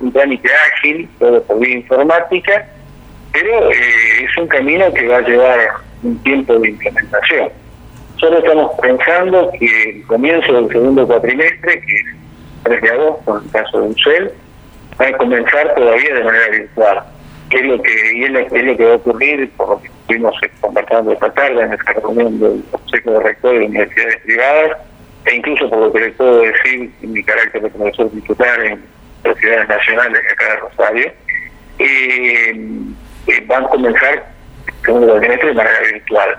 un 0.00 0.12
trámite 0.12 0.50
ágil, 0.74 1.08
todo 1.18 1.42
por 1.44 1.58
vía 1.58 1.76
informática, 1.76 2.66
pero 3.32 3.70
eh, 3.70 4.24
es 4.24 4.36
un 4.36 4.46
camino 4.46 4.92
que 4.92 5.08
va 5.08 5.16
a 5.16 5.22
llevar 5.22 5.58
un 6.02 6.22
tiempo 6.22 6.58
de 6.58 6.68
implementación. 6.68 7.48
Solo 8.18 8.38
estamos 8.40 8.72
pensando 8.82 9.50
que 9.58 9.90
el 9.90 10.06
comienzo 10.06 10.52
del 10.52 10.68
segundo 10.68 11.06
cuatrimestre, 11.06 11.80
que 11.80 11.94
es 11.94 12.04
3 12.64 12.82
de 12.82 12.90
agosto 12.90 13.38
en 13.38 13.44
el 13.44 13.50
caso 13.50 13.80
de 13.80 13.88
UCEL, 13.88 14.32
va 15.00 15.06
a 15.06 15.16
comenzar 15.16 15.74
todavía 15.74 16.14
de 16.14 16.24
manera 16.24 16.48
virtual 16.50 17.04
qué 17.50 17.58
es 17.58 17.66
lo 17.66 17.82
que 17.82 18.12
y 18.14 18.24
es 18.24 18.30
lo, 18.30 18.76
que 18.76 18.84
va 18.84 18.92
a 18.92 18.96
ocurrir, 18.96 19.50
por 19.56 19.68
lo 19.70 19.82
que 19.82 19.88
estuvimos 19.88 20.34
conversando 20.60 21.12
esta 21.12 21.32
tarde 21.32 21.62
en 21.62 21.72
esta 21.72 21.92
reunión 21.92 22.40
del 22.40 22.64
Consejo 22.70 23.10
de 23.10 23.20
Rectores 23.20 23.60
de 23.60 23.66
Universidades 23.66 24.16
Privadas, 24.22 24.78
e 25.26 25.36
incluso 25.36 25.68
por 25.68 25.78
lo 25.78 25.92
que 25.92 26.00
les 26.00 26.14
puedo 26.14 26.40
decir 26.40 26.90
en 27.02 27.12
mi 27.12 27.22
carácter 27.22 27.62
de 27.62 27.70
profesor 27.70 28.10
titular 28.10 28.64
en 28.64 28.82
universidades 29.24 29.68
nacionales 29.68 30.22
acá 30.32 30.44
de 30.48 30.56
Rosario, 30.60 31.12
eh, 31.78 32.52
eh, 33.26 33.44
van 33.46 33.64
a 33.64 33.68
comenzar 33.68 34.26
segundo 34.84 35.08
cuatrimestre 35.08 35.48
de 35.48 35.54
manera 35.54 35.80
virtual. 35.92 36.38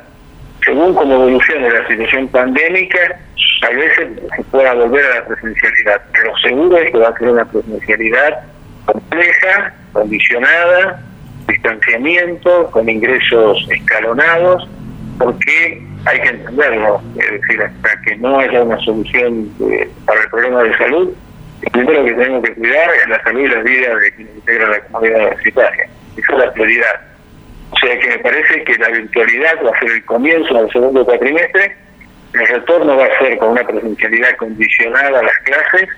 Según 0.65 0.93
cómo 0.95 1.13
evolucione 1.15 1.69
la 1.69 1.87
situación 1.87 2.27
pandémica, 2.29 3.19
a 3.63 3.69
veces 3.69 4.09
se 4.35 4.43
pueda 4.45 4.73
volver 4.73 5.05
a 5.05 5.15
la 5.15 5.25
presencialidad, 5.25 6.01
pero 6.13 6.37
seguro 6.37 6.77
es 6.77 6.91
que 6.91 6.97
va 6.97 7.09
a 7.09 7.17
ser 7.17 7.29
una 7.29 7.45
presencialidad 7.45 8.43
compleja, 8.85 9.73
condicionada, 9.93 11.01
distanciamiento, 11.47 12.69
con 12.71 12.89
ingresos 12.89 13.67
escalonados, 13.69 14.67
porque 15.17 15.83
hay 16.05 16.19
que 16.21 16.29
entenderlo, 16.29 17.01
es 17.17 17.41
decir, 17.41 17.61
hasta 17.61 18.01
que 18.01 18.15
no 18.17 18.39
haya 18.39 18.63
una 18.63 18.79
solución 18.79 19.49
para 20.05 20.21
el 20.21 20.29
problema 20.29 20.63
de 20.63 20.77
salud, 20.77 21.13
lo 21.61 21.71
primero 21.71 22.05
que 22.05 22.13
tenemos 22.13 22.43
que 22.43 22.53
cuidar 22.55 22.89
es 22.95 23.09
la 23.09 23.23
salud 23.23 23.41
y 23.41 23.47
la 23.47 23.61
vida 23.61 23.95
de 23.95 24.11
quienes 24.13 24.35
integran 24.35 24.71
la 24.71 24.79
comunidad 24.79 25.19
universitaria. 25.19 25.89
Esa 26.17 26.33
es 26.33 26.39
la 26.39 26.53
prioridad. 26.53 27.01
O 27.71 27.77
sea 27.77 27.99
que 27.99 28.07
me 28.07 28.19
parece 28.19 28.63
que 28.63 28.77
la 28.77 28.89
virtualidad 28.89 29.65
va 29.65 29.69
a 29.75 29.79
ser 29.79 29.91
el 29.91 30.05
comienzo 30.05 30.53
del 30.55 30.71
segundo 30.71 31.05
cuatrimestre, 31.05 31.77
el 32.33 32.47
retorno 32.47 32.97
va 32.97 33.05
a 33.05 33.19
ser 33.19 33.37
con 33.37 33.49
una 33.49 33.63
presencialidad 33.63 34.35
condicionada 34.37 35.19
a 35.19 35.23
las 35.23 35.37
clases 35.43 35.89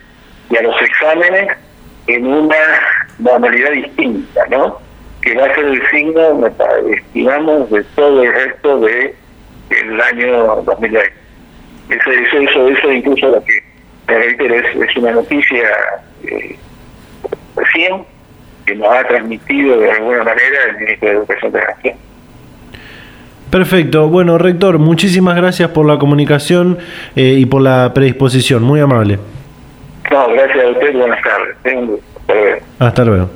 y 0.49 0.57
a 0.57 0.61
los 0.63 0.81
exámenes 0.81 1.47
en 2.07 2.25
una 2.25 2.55
normalidad 3.19 3.71
distinta, 3.71 4.41
¿no? 4.49 4.79
Que 5.21 5.35
va 5.35 5.45
a 5.45 5.55
ser 5.55 5.65
el 5.65 5.81
signo, 5.89 6.47
estimamos, 6.91 7.69
de 7.69 7.83
todo 7.95 8.23
el 8.23 8.33
resto 8.33 8.79
de 8.79 9.15
año 10.01 10.61
2020. 10.65 11.13
Eso, 11.89 12.11
eso, 12.11 12.67
eso, 12.67 12.91
incluso 12.91 13.27
lo 13.27 13.43
que 13.43 13.63
me 14.07 14.57
es, 14.57 14.89
es 14.89 14.97
una 14.97 15.11
noticia 15.11 15.69
eh, 16.23 16.57
recién 17.55 18.03
que 18.65 18.75
nos 18.75 18.87
ha 18.87 19.07
transmitido 19.07 19.79
de 19.79 19.91
alguna 19.91 20.23
manera 20.23 20.57
el 20.69 20.77
ministro 20.77 21.09
de 21.09 21.15
Educación 21.15 21.51
de 21.51 21.59
la 21.59 21.65
Nación. 21.65 21.95
Perfecto. 23.49 24.07
Bueno, 24.07 24.37
rector, 24.37 24.79
muchísimas 24.79 25.35
gracias 25.35 25.69
por 25.69 25.85
la 25.85 25.99
comunicación 25.99 26.79
eh, 27.15 27.35
y 27.37 27.45
por 27.45 27.61
la 27.61 27.93
predisposición. 27.93 28.63
Muy 28.63 28.79
amable. 28.79 29.19
No, 30.13 30.27
gracias 30.31 30.63
a 30.63 30.69
usted. 30.69 30.93
Buenas 30.95 31.19
tardes. 31.23 32.61
Hasta 32.77 33.03
luego. 33.03 33.31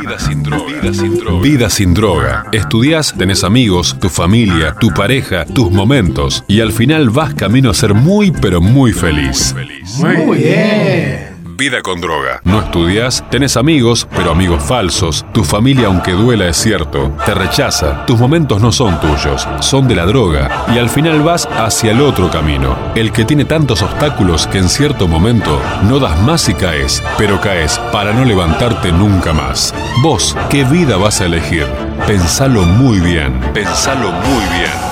Vida 0.00 0.18
sin 0.20 0.42
droga. 0.44 0.64
Vida 0.66 0.94
sin 0.94 1.18
droga. 1.18 1.42
Vida 1.42 1.70
sin 1.70 1.94
droga. 1.94 2.44
Estudias, 2.52 3.12
tenés 3.18 3.42
amigos, 3.42 3.98
tu 3.98 4.08
familia, 4.08 4.76
tu 4.78 4.90
pareja, 4.90 5.44
tus 5.44 5.72
momentos. 5.72 6.44
Y 6.46 6.60
al 6.60 6.70
final 6.70 7.10
vas 7.10 7.34
camino 7.34 7.70
a 7.70 7.74
ser 7.74 7.94
muy, 7.94 8.30
pero 8.30 8.60
muy 8.60 8.92
feliz. 8.92 9.52
Muy 9.98 10.36
bien. 10.38 11.31
Vida 11.62 11.80
con 11.80 12.00
droga. 12.00 12.40
No 12.42 12.58
estudias, 12.60 13.22
tenés 13.30 13.56
amigos, 13.56 14.08
pero 14.16 14.32
amigos 14.32 14.64
falsos. 14.64 15.24
Tu 15.32 15.44
familia, 15.44 15.86
aunque 15.86 16.10
duela, 16.10 16.48
es 16.48 16.56
cierto. 16.56 17.12
Te 17.24 17.34
rechaza. 17.34 18.04
Tus 18.04 18.18
momentos 18.18 18.60
no 18.60 18.72
son 18.72 18.98
tuyos, 18.98 19.46
son 19.60 19.86
de 19.86 19.94
la 19.94 20.04
droga. 20.04 20.64
Y 20.74 20.78
al 20.80 20.90
final 20.90 21.22
vas 21.22 21.46
hacia 21.46 21.92
el 21.92 22.00
otro 22.00 22.32
camino. 22.32 22.76
El 22.96 23.12
que 23.12 23.24
tiene 23.24 23.44
tantos 23.44 23.80
obstáculos 23.80 24.48
que 24.48 24.58
en 24.58 24.68
cierto 24.68 25.06
momento 25.06 25.56
no 25.84 26.00
das 26.00 26.20
más 26.22 26.48
y 26.48 26.54
caes, 26.54 27.00
pero 27.16 27.40
caes 27.40 27.78
para 27.92 28.12
no 28.12 28.24
levantarte 28.24 28.90
nunca 28.90 29.32
más. 29.32 29.72
Vos, 30.02 30.36
¿qué 30.50 30.64
vida 30.64 30.96
vas 30.96 31.20
a 31.20 31.26
elegir? 31.26 31.68
Pensalo 32.08 32.62
muy 32.62 32.98
bien. 32.98 33.38
Pensalo 33.54 34.10
muy 34.10 34.58
bien. 34.58 34.91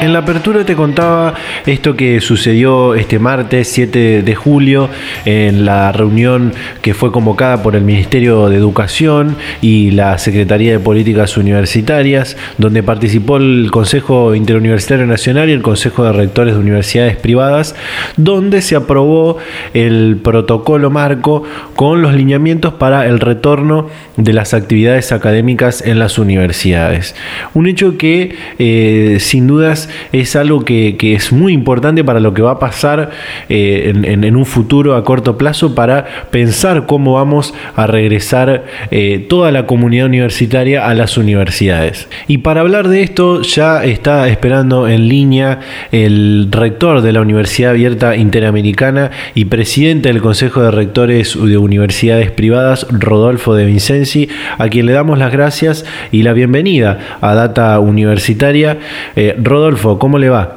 En 0.00 0.14
la 0.14 0.20
apertura 0.20 0.64
te 0.64 0.74
contaba 0.76 1.34
esto 1.66 1.94
que 1.94 2.22
sucedió 2.22 2.94
este 2.94 3.18
martes 3.18 3.68
7 3.68 4.22
de 4.22 4.34
julio 4.34 4.88
en 5.26 5.66
la 5.66 5.92
reunión 5.92 6.54
que 6.80 6.94
fue 6.94 7.12
convocada 7.12 7.62
por 7.62 7.76
el 7.76 7.82
Ministerio 7.82 8.48
de 8.48 8.56
Educación 8.56 9.36
y 9.60 9.90
la 9.90 10.16
Secretaría 10.16 10.72
de 10.72 10.78
Políticas 10.78 11.36
Universitarias, 11.36 12.38
donde 12.56 12.82
participó 12.82 13.36
el 13.36 13.68
Consejo 13.70 14.34
Interuniversitario 14.34 15.04
Nacional 15.04 15.50
y 15.50 15.52
el 15.52 15.60
Consejo 15.60 16.04
de 16.04 16.12
Rectores 16.12 16.54
de 16.54 16.60
Universidades 16.60 17.16
Privadas, 17.18 17.74
donde 18.16 18.62
se 18.62 18.76
aprobó 18.76 19.36
el 19.74 20.18
protocolo 20.24 20.88
marco 20.88 21.42
con 21.76 22.00
los 22.00 22.14
lineamientos 22.14 22.72
para 22.72 23.06
el 23.06 23.20
retorno 23.20 23.88
de 24.16 24.32
las 24.32 24.54
actividades 24.54 25.12
académicas 25.12 25.82
en 25.84 25.98
las 25.98 26.18
universidades. 26.18 27.14
Un 27.52 27.66
hecho 27.66 27.98
que 27.98 28.34
eh, 28.58 29.18
sin 29.20 29.46
dudas 29.46 29.89
es 30.12 30.36
algo 30.36 30.64
que, 30.64 30.96
es 31.00 31.32
muy 31.32 31.52
importante 31.52 32.04
para 32.04 32.20
lo 32.20 32.34
que 32.34 32.42
va 32.42 32.52
a 32.52 32.58
pasar 32.58 33.10
eh, 33.48 33.92
en, 33.94 34.36
un 34.36 34.46
futuro 34.46 34.94
a 34.94 35.04
corto 35.04 35.36
plazo 35.36 35.74
para 35.74 36.04
pensar 36.30 36.86
cómo 36.86 37.14
vamos 37.14 37.54
a 37.74 37.86
regresar 37.86 38.64
eh, 38.90 39.26
toda 39.28 39.50
la 39.50 39.66
comunidad 39.66 40.06
universitaria 40.06 40.86
a 40.86 40.94
las 40.94 41.18
universidades. 41.18 42.08
Y 42.28 42.38
para 42.38 42.60
hablar 42.60 42.88
de 42.88 43.02
esto 43.02 43.42
ya 43.42 43.84
está 43.84 44.28
esperando 44.28 44.88
en 44.88 45.08
línea 45.08 45.60
el 45.92 46.48
rector 46.50 47.02
de 47.02 47.12
la 47.12 47.20
Universidad 47.20 47.72
Abierta 47.72 48.16
Interamericana 48.16 49.10
y 49.34 49.46
presidente 49.46 50.08
del 50.08 50.22
Consejo 50.22 50.62
de 50.62 50.70
Rectores 50.70 51.36
de 51.40 51.58
Universidades 51.58 52.30
Privadas, 52.30 52.86
Rodolfo 52.90 53.54
de 53.54 53.64
Vincenzi, 53.64 54.28
a 54.58 54.68
quien 54.68 54.86
le 54.86 54.92
damos 54.92 55.18
las 55.18 55.32
gracias 55.32 55.84
y 56.12 56.22
la 56.22 56.32
bienvenida 56.32 57.18
a 57.20 57.34
Data 57.34 57.78
Universitaria. 57.80 58.78
Eh, 59.16 59.36
Rodolfo, 59.42 59.79
¿cómo 59.82 60.18
le 60.18 60.28
va? 60.28 60.48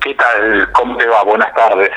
¿Qué 0.00 0.14
tal? 0.14 0.68
¿Cómo 0.72 0.96
te 0.96 1.06
va? 1.06 1.22
Buenas 1.24 1.52
tardes. 1.54 1.90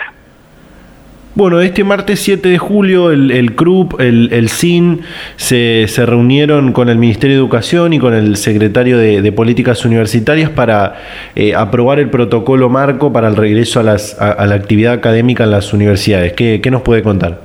Bueno, 1.33 1.61
este 1.61 1.85
martes 1.85 2.21
7 2.21 2.49
de 2.49 2.57
julio 2.57 3.09
el, 3.09 3.31
el 3.31 3.55
CRUP, 3.55 4.01
el, 4.01 4.33
el 4.33 4.49
CIN, 4.49 5.05
se, 5.37 5.87
se, 5.87 6.05
reunieron 6.05 6.73
con 6.73 6.89
el 6.89 6.97
Ministerio 6.97 7.37
de 7.37 7.41
Educación 7.41 7.93
y 7.93 7.99
con 7.99 8.13
el 8.13 8.35
secretario 8.35 8.97
de, 8.97 9.31
Políticas 9.31 9.85
Universitarias 9.85 10.49
para 10.49 10.95
eh, 11.35 11.55
aprobar 11.55 11.99
el 11.99 12.09
protocolo 12.09 12.67
marco 12.67 13.13
para 13.13 13.29
el 13.29 13.37
regreso 13.37 13.79
a, 13.79 13.83
las, 13.83 14.21
a, 14.21 14.45
la 14.45 14.55
actividad 14.55 14.91
académica 14.91 15.45
en 15.45 15.51
las 15.51 15.71
universidades. 15.71 16.33
¿Qué, 16.33 16.59
¿Qué, 16.61 16.69
nos 16.69 16.81
puede 16.81 17.01
contar? 17.01 17.39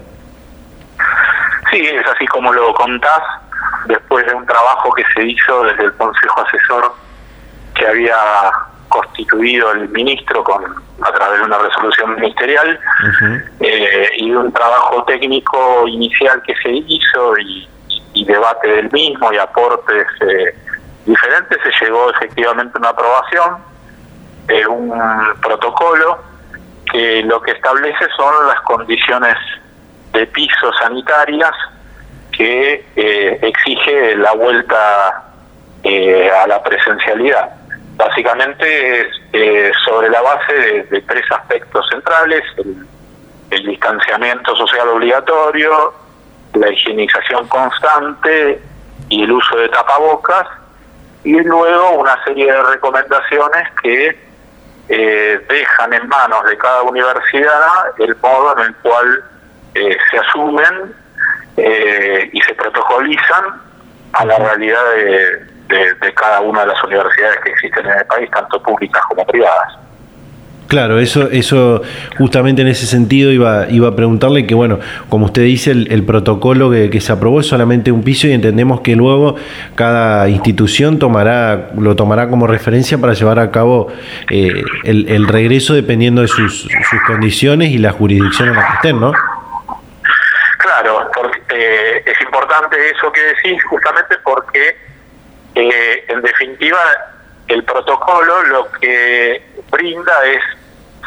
Sí, 1.71 1.79
es 1.79 2.07
así 2.13 2.27
como 2.27 2.53
lo 2.53 2.75
contás, 2.75 3.23
después 3.87 4.27
de 4.27 4.35
un 4.35 4.45
trabajo 4.47 4.93
que 4.95 5.05
se 5.15 5.25
hizo 5.29 5.63
desde 5.63 5.85
el 5.85 5.93
Consejo 5.93 6.41
Asesor 6.41 7.06
que 7.79 7.87
había 7.87 8.17
constituido 8.89 9.73
el 9.73 9.89
ministro 9.89 10.43
con 10.45 10.65
a 11.03 11.13
través 11.13 11.41
de 11.41 11.45
una 11.45 11.59
resolución 11.59 12.15
ministerial 12.15 12.81
eh, 13.61 14.09
y 14.17 14.31
un 14.31 14.53
trabajo 14.53 15.05
técnico 15.05 15.87
inicial 15.87 16.41
que 16.43 16.55
se 16.63 16.71
hizo 16.71 17.39
y, 17.39 17.69
debate 18.25 18.67
del 18.67 18.91
mismo 18.91 19.33
y 19.33 19.37
aportes 19.37 20.07
eh, 20.21 20.53
diferentes 21.05 21.59
se 21.63 21.85
llegó 21.85 22.11
efectivamente 22.11 22.73
a 22.75 22.81
una 22.81 22.89
aprobación 22.89 23.59
de 24.47 24.67
un 24.67 24.93
protocolo 25.43 26.19
que 26.91 27.23
lo 27.23 27.41
que 27.43 27.53
establece 27.53 28.07
son 28.17 28.47
las 28.49 28.61
condiciones 28.63 29.37
de 30.13 30.27
piso 30.27 30.73
sanitarias 30.81 31.53
que 32.33 32.85
eh, 32.97 33.39
exige 33.43 34.17
la 34.17 34.33
vuelta 34.35 35.25
eh, 35.83 36.31
a 36.31 36.47
la 36.47 36.63
presencialidad. 36.63 37.56
Básicamente 37.97 39.01
es 39.01 39.07
eh, 39.33 39.73
sobre 39.87 40.11
la 40.11 40.21
base 40.21 40.53
de, 40.91 41.01
tres 41.01 41.25
aspectos 41.31 41.89
centrales, 41.91 42.43
el, 43.51 43.67
distanciamiento 43.67 44.55
social 44.55 44.89
obligatorio, 44.89 45.95
la 46.55 46.71
higienización 46.71 47.49
constante 47.49 48.61
y 49.09 49.25
el 49.25 49.33
uso 49.33 49.57
de 49.57 49.69
tapabocas, 49.71 50.47
y 51.25 51.41
luego 51.41 51.93
una 51.93 52.23
serie 52.25 52.53
de 52.53 52.63
recomendaciones 52.65 53.69
que 53.83 54.19
eh, 54.89 55.47
dejan 55.49 55.95
en 55.95 56.07
manos 56.07 56.45
de 56.45 56.59
cada 56.59 56.83
universidad 56.83 57.99
el 57.99 58.15
modo 58.17 58.59
en 58.59 58.67
el 58.67 58.75
cual 58.77 59.25
se 59.75 60.19
asumen 60.19 60.95
y 62.33 62.41
se 62.41 62.55
protocolizan 62.55 63.61
a 64.13 64.25
la 64.25 64.39
realidad 64.39 64.85
de, 64.95 65.56
de, 65.69 66.15
cada 66.15 66.41
una 66.41 66.61
de 66.63 66.69
las 66.69 66.85
universidades 66.85 67.39
que 67.45 67.51
existen 67.51 67.87
en 67.87 67.99
el 67.99 68.05
país, 68.07 68.31
tanto 68.31 68.63
públicas 68.63 69.03
como 69.09 69.25
privadas. 69.27 69.79
Claro, 70.69 70.99
eso, 70.99 71.31
eso 71.31 71.83
justamente 72.19 72.63
en 72.63 72.69
ese 72.69 72.87
sentido 72.87 73.31
iba, 73.31 73.69
iba 73.69 73.89
a 73.89 73.95
preguntarle 73.95 74.49
que, 74.49 74.55
bueno, 74.57 74.81
como 75.09 75.27
usted 75.27 75.43
dice, 75.43 75.71
el, 75.71 76.05
protocolo 76.05 76.71
que, 76.71 77.01
se 77.01 77.13
aprobó 77.13 77.39
es 77.39 77.47
solamente 77.47 77.93
un 77.93 78.03
piso 78.03 78.27
y 78.27 78.33
entendemos 78.33 78.81
que 78.81 78.97
luego 78.97 79.37
cada 79.77 80.29
institución 80.29 80.99
tomará, 80.99 81.71
lo 81.79 81.95
tomará 81.95 82.29
como 82.29 82.49
referencia 82.49 82.99
para 82.99 83.13
llevar 83.13 83.39
a 83.39 83.53
cabo 83.53 83.93
eh, 84.29 84.65
el, 84.83 85.29
regreso 85.29 85.73
dependiendo 85.73 86.23
de 86.23 86.29
sus, 86.29 86.63
sus 86.63 87.01
condiciones 87.07 87.71
y 87.71 87.79
la 87.79 87.93
jurisdicción 87.93 88.49
en 88.49 88.57
la 88.57 88.67
que 88.67 88.73
estén, 88.75 89.01
¿no? 89.01 89.13
Claro, 90.59 91.09
porque, 91.15 91.37
eh, 91.57 92.03
es 92.05 92.21
importante 92.21 92.77
eso 92.91 93.11
que 93.13 93.21
decís 93.21 93.63
justamente 93.65 94.17
porque 94.25 94.77
eh, 95.57 96.05
en 96.09 96.21
definitiva, 96.21 96.79
el 97.49 97.65
protocolo 97.65 98.43
lo 98.43 98.71
que 98.73 99.43
brinda 99.71 100.13
es 100.27 100.43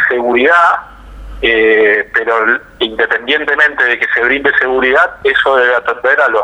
seguridad, 0.07 0.81
eh, 1.41 2.09
pero 2.13 2.59
independientemente 2.79 3.83
de 3.83 3.99
que 3.99 4.07
se 4.13 4.23
brinde 4.23 4.51
seguridad, 4.57 5.17
eso 5.23 5.55
debe 5.55 5.75
atender 5.75 6.19
a 6.19 6.27
los 6.29 6.43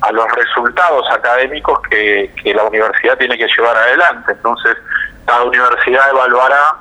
a 0.00 0.12
los 0.12 0.30
resultados 0.32 1.06
académicos 1.10 1.78
que, 1.88 2.30
que 2.42 2.52
la 2.52 2.64
universidad 2.64 3.16
tiene 3.16 3.38
que 3.38 3.46
llevar 3.46 3.74
adelante. 3.74 4.32
Entonces, 4.32 4.76
cada 5.24 5.44
universidad 5.44 6.10
evaluará 6.10 6.74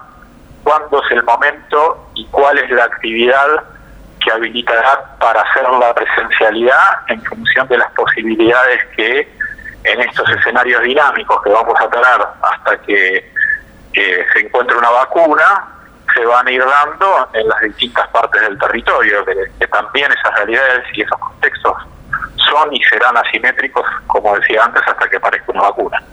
cuándo 0.64 1.02
es 1.02 1.12
el 1.12 1.24
momento 1.24 2.10
y 2.16 2.26
cuál 2.28 2.58
es 2.58 2.70
la 2.72 2.84
actividad 2.84 3.64
que 4.20 4.32
habilitará 4.32 5.16
para 5.20 5.42
hacer 5.42 5.64
la 5.70 5.94
presencialidad 5.94 7.00
en 7.08 7.24
función 7.24 7.68
de 7.70 7.78
las 7.78 7.92
posibilidades 7.94 8.80
que 8.98 9.43
en 9.84 10.02
estos 10.02 10.30
escenarios 10.30 10.82
dinámicos 10.84 11.42
que 11.44 11.50
vamos 11.50 11.76
a 11.80 11.90
tener 11.90 12.28
hasta 12.42 12.78
que 12.84 13.32
se 13.94 14.40
encuentre 14.40 14.78
una 14.78 14.90
vacuna, 14.90 15.68
se 16.14 16.26
van 16.26 16.48
a 16.48 16.52
ir 16.52 16.64
dando 16.64 17.30
en 17.34 17.48
las 17.48 17.62
distintas 17.62 18.08
partes 18.10 18.42
del 18.42 18.58
territorio, 18.58 19.26
que, 19.26 19.68
también 19.68 20.12
esas 20.12 20.36
realidades 20.36 20.86
y 20.94 21.02
esos 21.02 21.18
contextos 21.20 21.74
son 22.50 22.74
y 22.74 22.80
serán 22.84 23.18
asimétricos, 23.18 23.84
como 24.08 24.36
decía 24.38 24.64
antes, 24.64 24.84
hasta 24.86 25.10
que 25.10 25.18
aparezca 25.18 25.52
una 25.52 25.62
vacuna. 25.62 26.04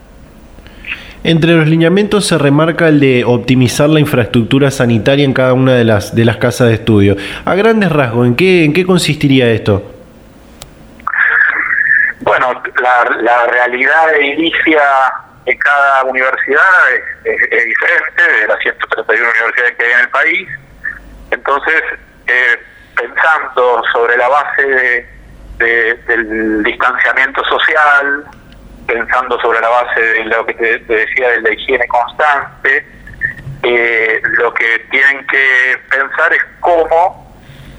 Entre 1.22 1.52
los 1.52 1.68
lineamientos 1.68 2.26
se 2.26 2.38
remarca 2.38 2.88
el 2.88 2.98
de 2.98 3.24
optimizar 3.26 3.90
la 3.90 4.00
infraestructura 4.00 4.70
sanitaria 4.70 5.26
en 5.26 5.34
cada 5.34 5.52
una 5.52 5.74
de 5.74 5.84
las 5.84 6.14
de 6.14 6.24
las 6.24 6.38
casas 6.38 6.68
de 6.68 6.74
estudio. 6.74 7.16
A 7.44 7.54
grandes 7.54 7.92
rasgos, 7.92 8.26
¿en 8.26 8.36
qué 8.36 8.64
en 8.64 8.72
qué 8.72 8.86
consistiría 8.86 9.50
esto? 9.50 9.99
Bueno, 12.30 12.62
la, 12.80 13.46
realidad 13.48 14.14
edilicia 14.14 14.82
de 15.44 15.58
cada 15.58 16.04
universidad 16.04 16.92
es, 17.24 17.64
diferente, 17.64 18.22
de 18.22 18.46
las 18.46 18.58
131 18.60 19.30
universidades 19.30 19.76
que 19.76 19.84
hay 19.84 19.90
en 19.90 19.98
el 19.98 20.08
país. 20.10 20.48
Entonces, 21.32 21.82
eh, 22.28 22.62
pensando 22.94 23.82
sobre 23.92 24.16
la 24.16 24.28
base 24.28 25.08
del 25.58 26.62
distanciamiento 26.62 27.42
social, 27.46 28.24
pensando 28.86 29.40
sobre 29.40 29.58
la 29.58 29.68
base 29.68 30.00
de 30.00 30.24
lo 30.26 30.46
que 30.46 30.54
te, 30.54 30.78
decía 30.78 31.30
de 31.30 31.40
la 31.40 31.52
higiene 31.52 31.88
constante, 31.88 32.86
eh, 33.64 34.22
lo 34.38 34.54
que 34.54 34.78
tienen 34.92 35.26
que 35.26 35.80
pensar 35.90 36.32
es 36.32 36.44
cómo 36.60 37.29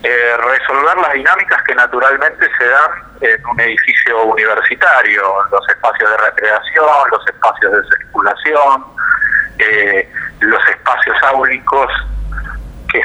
eh, 0.04 0.38
resolver 0.38 0.98
las 0.98 1.14
dinámicas 1.14 1.62
que 1.64 1.76
naturalmente 1.76 2.50
se 2.58 2.66
dan 2.66 2.92
en 3.22 3.46
un 3.46 3.60
edificio 3.60 4.24
universitario, 4.24 5.22
los 5.52 5.70
espacios 5.70 6.10
de 6.10 6.18
recreación, 6.18 6.90
los 7.12 7.28
espacios 7.28 7.72
de 7.72 7.98
circulación, 7.98 8.86
eh, 9.60 10.12
los 10.40 10.68
espacios 10.70 11.16
áulicos 11.24 11.88
que, 12.92 13.02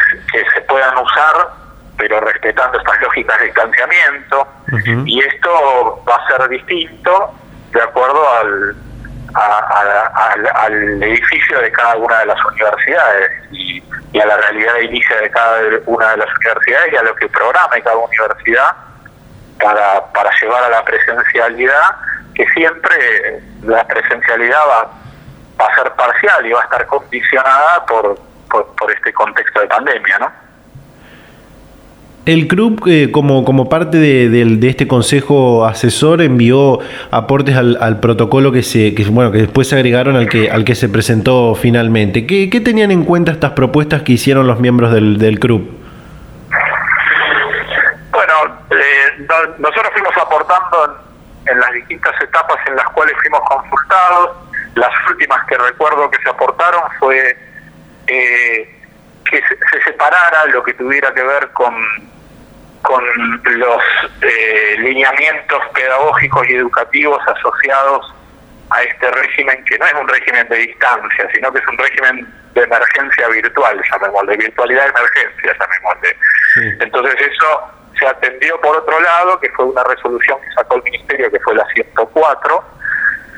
se 0.54 0.60
puedan 0.62 0.96
usar, 0.98 1.48
pero 1.98 2.20
respetando 2.20 2.78
estas 2.78 3.00
lógicas 3.02 3.38
de 3.40 3.44
distanciamiento. 3.46 4.48
Y 5.04 5.20
esto 5.20 6.02
va 6.08 6.16
a 6.16 6.26
ser 6.28 6.48
distinto 6.48 7.34
de 7.72 7.82
acuerdo 7.82 8.22
al, 8.40 8.76
al, 9.36 11.02
edificio 11.02 11.60
de 11.60 11.70
cada 11.72 11.96
una 11.96 12.18
de 12.20 12.26
las 12.26 12.44
universidades 12.44 13.30
y, 13.52 13.82
a 14.18 14.24
la 14.24 14.36
realidad 14.38 14.74
de 14.74 14.84
inicio 14.84 15.16
de 15.20 15.30
cada 15.30 15.60
una 15.84 16.10
de 16.12 16.16
las 16.16 16.28
universidades 16.36 16.92
y 16.92 16.96
a 16.96 17.02
lo 17.02 17.14
que 17.16 17.28
programa 17.28 17.80
cada 17.82 17.96
universidad 17.96 18.76
para, 19.62 20.06
para 20.12 20.30
llevar 20.40 20.64
a 20.64 20.68
la 20.70 20.84
presencialidad, 20.84 21.96
que 22.34 22.46
siempre 22.48 23.42
la 23.62 23.86
presencialidad 23.86 24.60
va, 24.68 24.90
a 25.66 25.74
ser 25.74 25.92
parcial 25.92 26.46
y 26.46 26.52
va 26.52 26.60
a 26.60 26.64
estar 26.64 26.86
condicionada 26.86 27.84
por, 27.86 28.18
por 28.48 28.92
este 28.92 29.12
contexto 29.12 29.60
de 29.60 29.66
pandemia, 29.66 30.18
¿no? 30.18 30.45
El 32.26 32.48
club, 32.48 32.82
eh, 32.88 33.12
como, 33.12 33.44
como 33.44 33.68
parte 33.68 33.98
de, 33.98 34.68
este 34.68 34.88
consejo 34.88 35.64
asesor, 35.64 36.20
envió 36.20 36.80
aportes 37.12 37.56
al, 37.56 38.00
protocolo 38.00 38.50
que 38.50 38.64
se, 38.64 38.92
bueno, 39.10 39.30
que 39.30 39.38
después 39.38 39.68
se 39.68 39.76
agregaron 39.76 40.16
al 40.16 40.28
que, 40.28 40.50
al 40.50 40.64
que 40.64 40.74
se 40.74 40.88
presentó 40.88 41.54
finalmente. 41.54 42.26
¿Qué, 42.26 42.60
tenían 42.60 42.90
en 42.90 43.04
cuenta 43.04 43.30
estas 43.30 43.52
propuestas 43.52 44.02
que 44.02 44.14
hicieron 44.14 44.48
los 44.48 44.58
miembros 44.58 44.92
del, 44.92 45.18
del 45.18 45.38
club? 45.38 45.70
Bueno, 48.10 48.32
eh, 48.70 49.26
nosotros 49.58 49.92
fuimos 49.92 50.16
aportando 50.16 50.98
en, 51.46 51.60
las 51.60 51.72
distintas 51.74 52.20
etapas 52.20 52.56
en 52.66 52.74
las 52.74 52.88
cuales 52.88 53.14
fuimos 53.20 53.40
consultados. 53.48 54.30
Las 54.74 54.90
últimas 55.08 55.46
que 55.46 55.56
recuerdo 55.58 56.10
que 56.10 56.18
se 56.24 56.28
aportaron 56.28 56.82
fue 56.98 57.38
eh, 58.08 58.82
que 59.30 59.40
se 59.40 59.82
separara 59.84 60.46
lo 60.46 60.64
que 60.64 60.74
tuviera 60.74 61.14
que 61.14 61.22
ver 61.22 61.50
con 61.52 61.72
con 62.86 63.04
los 63.44 63.82
eh, 64.22 64.76
lineamientos 64.78 65.60
pedagógicos 65.74 66.48
y 66.48 66.54
educativos 66.54 67.20
asociados 67.26 68.14
a 68.70 68.82
este 68.82 69.10
régimen, 69.10 69.64
que 69.64 69.78
no 69.78 69.86
es 69.86 69.94
un 69.94 70.08
régimen 70.08 70.48
de 70.48 70.56
distancia, 70.56 71.28
sino 71.34 71.52
que 71.52 71.58
es 71.58 71.68
un 71.68 71.78
régimen 71.78 72.34
de 72.54 72.62
emergencia 72.62 73.28
virtual, 73.28 73.80
llamémosle, 73.90 74.36
virtualidad 74.36 74.84
de 74.84 74.90
emergencia, 74.90 75.56
llamémosle. 75.58 76.16
Entonces 76.84 77.14
eso 77.20 77.72
se 77.98 78.06
atendió 78.06 78.60
por 78.60 78.76
otro 78.76 79.00
lado, 79.00 79.38
que 79.40 79.50
fue 79.50 79.66
una 79.66 79.84
resolución 79.84 80.38
que 80.40 80.52
sacó 80.54 80.76
el 80.76 80.82
Ministerio, 80.84 81.30
que 81.30 81.40
fue 81.40 81.54
la 81.54 81.66
104, 81.74 82.64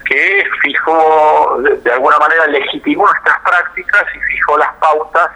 que 0.04 0.44
fijó, 0.62 1.58
de 1.62 1.92
alguna 1.92 2.18
manera 2.18 2.46
legitimó 2.46 3.06
estas 3.14 3.40
prácticas 3.40 4.04
y 4.14 4.20
fijó 4.20 4.58
las 4.58 4.72
pautas 4.74 5.30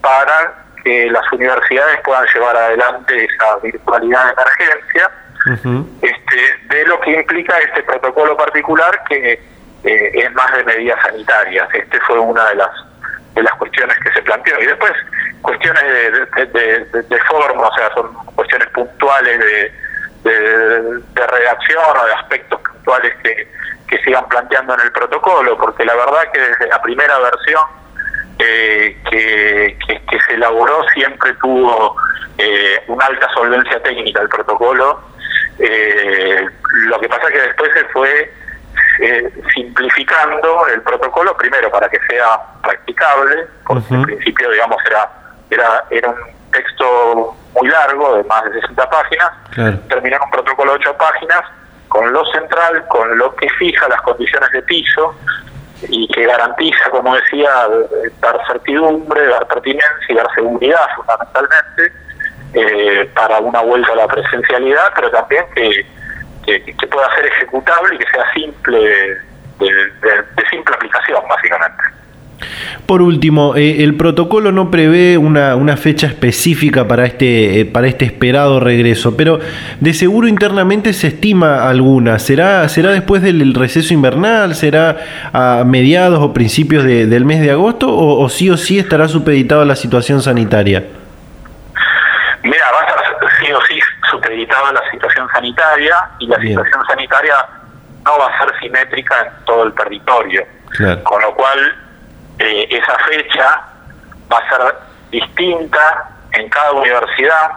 para 0.00 0.67
que 0.84 1.10
las 1.10 1.32
universidades 1.32 2.00
puedan 2.04 2.26
llevar 2.32 2.56
adelante 2.56 3.24
esa 3.24 3.56
virtualidad 3.62 4.24
de 4.24 4.32
emergencia, 4.32 5.10
este, 6.02 6.74
de 6.74 6.86
lo 6.86 7.00
que 7.00 7.12
implica 7.12 7.58
este 7.58 7.82
protocolo 7.82 8.36
particular 8.36 9.02
que 9.08 9.32
eh, 9.84 10.10
es 10.14 10.32
más 10.32 10.52
de 10.52 10.64
medidas 10.64 11.00
sanitarias. 11.02 11.68
Este 11.72 12.00
fue 12.00 12.18
una 12.18 12.44
de 12.50 12.56
las 12.56 12.70
de 13.34 13.42
las 13.42 13.54
cuestiones 13.54 13.96
que 14.00 14.12
se 14.12 14.22
planteó. 14.22 14.60
Y 14.60 14.66
después 14.66 14.92
cuestiones 15.42 15.82
de, 15.84 17.02
de, 17.02 17.18
forma, 17.28 17.68
o 17.68 17.74
sea, 17.74 17.92
son 17.94 18.12
cuestiones 18.34 18.68
puntuales 18.70 19.38
de, 19.38 19.72
de, 20.24 21.26
redacción 21.26 21.84
o 21.96 22.06
de 22.06 22.12
aspectos 22.14 22.60
puntuales 22.60 23.14
que, 23.22 23.48
que 23.88 23.98
sigan 24.02 24.26
planteando 24.28 24.74
en 24.74 24.80
el 24.80 24.92
protocolo, 24.92 25.56
porque 25.56 25.84
la 25.84 25.94
verdad 25.94 26.30
que 26.32 26.40
desde 26.40 26.66
la 26.68 26.82
primera 26.82 27.18
versión 27.18 27.62
eh, 28.38 28.96
que, 29.10 29.76
que, 29.86 30.20
se 30.20 30.34
elaboró 30.34 30.84
siempre 30.94 31.32
tuvo 31.34 31.96
eh, 32.36 32.80
una 32.86 33.06
alta 33.06 33.28
solvencia 33.34 33.82
técnica 33.82 34.22
el 34.22 34.28
protocolo. 34.28 35.00
Eh, 35.58 36.46
lo 36.86 37.00
que 37.00 37.08
pasa 37.08 37.26
es 37.28 37.32
que 37.32 37.40
después 37.40 37.70
se 37.74 37.84
fue 37.86 38.32
simplificando 39.54 40.66
el 40.68 40.82
protocolo, 40.82 41.36
primero 41.36 41.70
para 41.70 41.88
que 41.88 41.98
sea 42.08 42.40
practicable, 42.62 43.46
porque 43.64 43.94
en 43.94 44.02
principio, 44.02 44.50
digamos, 44.50 44.76
era, 44.86 45.08
era, 45.50 45.84
era 45.90 46.08
un 46.08 46.50
texto 46.50 47.36
muy 47.54 47.68
largo, 47.68 48.16
de 48.16 48.24
más 48.24 48.44
de 48.44 48.60
60 48.60 48.90
páginas, 48.90 49.30
terminó 49.88 50.16
en 50.16 50.22
un 50.22 50.30
protocolo 50.30 50.72
de 50.72 50.78
8 50.78 50.96
páginas, 50.96 51.42
con 51.88 52.12
lo 52.12 52.24
central, 52.26 52.84
con 52.88 53.16
lo 53.18 53.34
que 53.36 53.48
fija 53.50 53.88
las 53.88 54.02
condiciones 54.02 54.50
de 54.50 54.62
piso 54.62 55.14
y 55.82 56.08
que 56.08 56.26
garantiza, 56.26 56.90
como 56.90 57.14
decía, 57.14 57.50
dar 58.20 58.40
certidumbre, 58.46 59.26
dar 59.26 59.46
pertinencia 59.46 60.06
y 60.08 60.14
dar 60.14 60.26
seguridad 60.34 60.88
fundamentalmente 60.96 61.92
eh, 62.54 63.10
para 63.14 63.38
una 63.38 63.60
vuelta 63.60 63.92
a 63.92 63.96
la 63.96 64.08
presencialidad, 64.08 64.92
pero 64.94 65.10
también 65.10 65.44
que, 65.54 65.86
que, 66.44 66.86
pueda 66.86 67.14
ser 67.14 67.26
ejecutable 67.26 67.94
y 67.94 67.98
que 67.98 68.10
sea 68.10 68.32
simple, 68.32 68.78
de 69.58 70.48
simple 70.50 70.74
aplicación, 70.74 71.22
básicamente. 71.28 71.97
Por 72.86 73.02
último, 73.02 73.56
eh, 73.56 73.82
el 73.82 73.96
protocolo 73.96 74.52
no 74.52 74.70
prevé 74.70 75.18
una, 75.18 75.56
una 75.56 75.76
fecha 75.76 76.06
específica 76.06 76.86
para 76.86 77.04
este, 77.04 77.60
eh, 77.60 77.64
para 77.64 77.88
este 77.88 78.04
esperado 78.04 78.60
regreso, 78.60 79.16
pero 79.16 79.40
de 79.80 79.92
seguro 79.92 80.28
internamente 80.28 80.92
se 80.92 81.08
estima 81.08 81.68
alguna. 81.68 82.18
¿Será, 82.18 82.68
será 82.68 82.90
después 82.90 83.22
del 83.22 83.54
receso 83.54 83.92
invernal? 83.92 84.54
¿Será 84.54 84.96
a 85.32 85.64
mediados 85.64 86.20
o 86.20 86.32
principios 86.32 86.84
del 86.84 87.24
mes 87.24 87.40
de 87.40 87.50
agosto? 87.50 87.88
O, 87.90 88.28
sí 88.28 88.48
o 88.50 88.56
sí 88.56 88.78
estará 88.78 89.08
supeditada 89.08 89.64
la 89.64 89.76
situación 89.76 90.22
sanitaria? 90.22 90.84
Mira, 92.42 92.64
va 92.72 92.80
a 92.80 92.84
estar 92.84 93.30
sí 93.40 93.52
o 93.52 93.60
sí 93.62 93.80
supeditada 94.10 94.72
la 94.72 94.90
situación 94.90 95.28
sanitaria 95.32 95.94
y 96.20 96.26
la 96.26 96.40
situación 96.40 96.84
sanitaria 96.86 97.34
no 98.04 98.18
va 98.18 98.28
a 98.28 98.38
ser 98.38 98.58
simétrica 98.60 99.14
en 99.22 99.44
todo 99.44 99.64
el 99.64 99.74
territorio. 99.74 100.46
Con 101.02 101.22
lo 101.22 101.34
cual 101.34 101.87
eh, 102.38 102.68
esa 102.70 102.98
fecha 103.00 103.62
va 104.32 104.38
a 104.38 104.48
ser 104.48 104.74
distinta 105.10 106.10
en 106.32 106.48
cada 106.50 106.72
universidad 106.72 107.52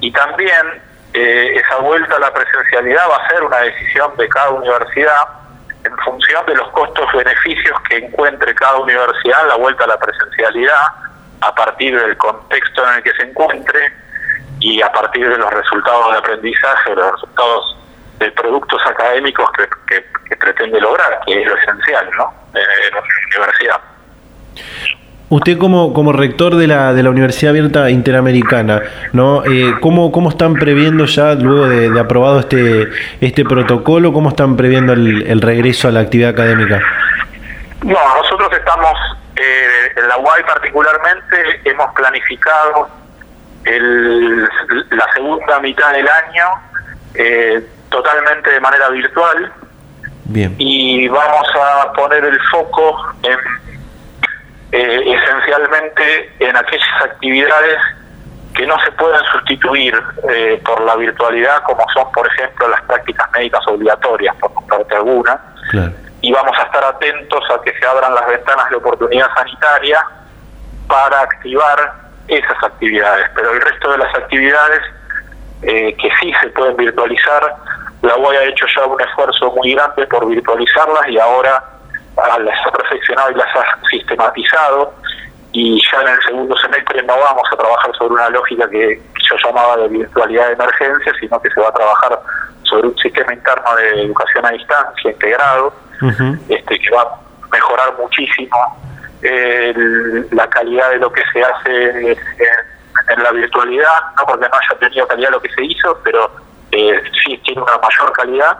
y 0.00 0.10
también 0.12 0.82
eh, 1.14 1.52
esa 1.54 1.76
vuelta 1.76 2.16
a 2.16 2.20
la 2.20 2.32
presencialidad 2.32 3.08
va 3.10 3.16
a 3.16 3.28
ser 3.28 3.42
una 3.42 3.58
decisión 3.58 4.16
de 4.16 4.28
cada 4.28 4.50
universidad 4.50 5.28
en 5.84 5.96
función 5.98 6.44
de 6.46 6.54
los 6.54 6.68
costos-beneficios 6.70 7.80
que 7.88 7.98
encuentre 7.98 8.54
cada 8.54 8.78
universidad 8.78 9.42
en 9.42 9.48
la 9.48 9.56
vuelta 9.56 9.84
a 9.84 9.88
la 9.88 9.98
presencialidad 9.98 10.86
a 11.40 11.54
partir 11.54 11.98
del 11.98 12.16
contexto 12.16 12.86
en 12.88 12.94
el 12.96 13.02
que 13.02 13.12
se 13.12 13.22
encuentre 13.22 13.92
y 14.60 14.82
a 14.82 14.90
partir 14.90 15.28
de 15.28 15.38
los 15.38 15.50
resultados 15.52 16.12
de 16.12 16.18
aprendizaje, 16.18 16.94
los 16.94 17.12
resultados 17.12 17.76
de 18.18 18.32
productos 18.32 18.82
académicos 18.86 19.48
que, 19.86 20.04
pretende 20.36 20.80
lograr, 20.80 21.20
que 21.26 21.40
es 21.40 21.46
lo 21.46 21.56
esencial 21.56 22.10
¿no? 22.16 22.32
en 22.54 22.94
una 22.94 23.02
universidad. 23.36 23.80
Usted 25.30 25.58
como, 25.58 25.92
como 25.92 26.12
rector 26.12 26.56
de 26.56 26.66
la, 26.66 26.94
de 26.94 27.02
la 27.02 27.10
Universidad 27.10 27.50
Abierta 27.50 27.90
Interamericana, 27.90 28.80
¿no? 29.12 29.44
Eh, 29.44 29.74
¿cómo, 29.82 30.10
¿Cómo 30.10 30.30
están 30.30 30.54
previendo 30.54 31.04
ya, 31.04 31.34
luego 31.34 31.68
de, 31.68 32.00
aprobado 32.00 32.40
este, 32.40 32.88
este 33.20 33.44
protocolo, 33.44 34.10
cómo 34.14 34.30
están 34.30 34.56
previendo 34.56 34.94
el, 34.94 35.40
regreso 35.42 35.88
a 35.88 35.90
la 35.90 36.00
actividad 36.00 36.30
académica? 36.30 36.80
No, 37.82 37.98
nosotros 38.16 38.50
estamos, 38.52 38.94
eh, 39.36 39.92
en 39.96 40.08
la 40.08 40.16
UAI 40.16 40.44
particularmente, 40.44 41.60
hemos 41.64 41.92
planificado 41.92 42.88
el, 43.64 44.44
la 44.44 45.12
segunda 45.14 45.60
mitad 45.60 45.92
del 45.92 46.08
año 46.08 46.44
eh, 47.14 47.62
totalmente 47.90 48.50
de 48.50 48.60
manera 48.60 48.88
virtual. 48.88 49.52
Bien. 50.24 50.54
Y 50.58 51.06
vamos 51.08 51.46
a 51.54 51.92
poner 51.92 52.24
el 52.24 52.38
foco 52.50 53.14
en 53.22 53.38
eh, 54.72 55.02
esencialmente 55.06 56.32
en 56.40 56.56
aquellas 56.56 57.04
actividades 57.04 57.78
que 58.54 58.66
no 58.66 58.78
se 58.80 58.90
pueden 58.92 59.20
sustituir 59.32 59.94
eh, 60.28 60.60
por 60.64 60.80
la 60.82 60.96
virtualidad, 60.96 61.62
como 61.62 61.84
son, 61.94 62.10
por 62.12 62.26
ejemplo, 62.26 62.68
las 62.68 62.82
prácticas 62.82 63.30
médicas 63.32 63.60
obligatorias, 63.68 64.34
por 64.36 64.52
parte 64.66 64.96
alguna. 64.96 65.40
Y 66.20 66.32
vamos 66.32 66.58
a 66.58 66.62
estar 66.62 66.84
atentos 66.84 67.44
a 67.54 67.62
que 67.62 67.72
se 67.78 67.86
abran 67.86 68.14
las 68.14 68.26
ventanas 68.26 68.68
de 68.70 68.76
oportunidad 68.76 69.28
sanitaria 69.34 70.04
para 70.88 71.20
activar 71.20 71.94
esas 72.26 72.62
actividades. 72.64 73.30
Pero 73.34 73.52
el 73.52 73.60
resto 73.60 73.92
de 73.92 73.98
las 73.98 74.14
actividades 74.16 74.82
eh, 75.62 75.94
que 75.96 76.10
sí 76.20 76.32
se 76.40 76.48
pueden 76.48 76.76
virtualizar, 76.76 77.54
la 78.02 78.16
UAI 78.16 78.36
ha 78.36 78.44
hecho 78.44 78.66
ya 78.74 78.86
un 78.86 79.00
esfuerzo 79.00 79.52
muy 79.52 79.74
grande 79.74 80.06
por 80.06 80.26
virtualizarlas 80.26 81.08
y 81.08 81.18
ahora 81.18 81.62
las 82.38 82.66
ha 82.66 82.70
perfeccionado 82.70 83.30
y 83.30 83.34
las 83.34 83.56
ha 83.56 83.88
sistematizado 83.88 84.94
y 85.52 85.80
ya 85.90 86.02
en 86.02 86.08
el 86.08 86.22
segundo 86.22 86.56
semestre 86.58 87.02
no 87.02 87.18
vamos 87.18 87.42
a 87.50 87.56
trabajar 87.56 87.90
sobre 87.96 88.14
una 88.14 88.28
lógica 88.30 88.68
que 88.68 89.00
yo 89.28 89.36
llamaba 89.44 89.76
de 89.78 89.88
virtualidad 89.88 90.48
de 90.48 90.52
emergencia, 90.52 91.12
sino 91.20 91.40
que 91.40 91.50
se 91.50 91.60
va 91.60 91.68
a 91.68 91.74
trabajar 91.74 92.20
sobre 92.64 92.88
un 92.88 92.98
sistema 92.98 93.32
interno 93.32 93.76
de 93.76 94.02
educación 94.02 94.46
a 94.46 94.50
distancia 94.50 95.10
integrado, 95.10 95.72
este 96.48 96.78
que 96.78 96.90
va 96.90 97.02
a 97.02 97.18
mejorar 97.50 97.94
muchísimo 97.98 98.56
la 99.22 100.48
calidad 100.50 100.90
de 100.90 100.98
lo 100.98 101.10
que 101.10 101.22
se 101.32 101.42
hace 101.42 102.12
en, 102.12 103.22
la 103.22 103.32
virtualidad, 103.32 104.00
no 104.16 104.26
porque 104.26 104.46
no 104.48 104.54
haya 104.54 104.78
tenido 104.78 105.08
calidad 105.08 105.30
lo 105.30 105.40
que 105.40 105.50
se 105.50 105.64
hizo, 105.64 105.98
pero 106.04 106.30
eh, 106.72 107.02
sí 107.24 107.40
tiene 107.44 107.62
una 107.62 107.78
mayor 107.78 108.12
calidad 108.12 108.58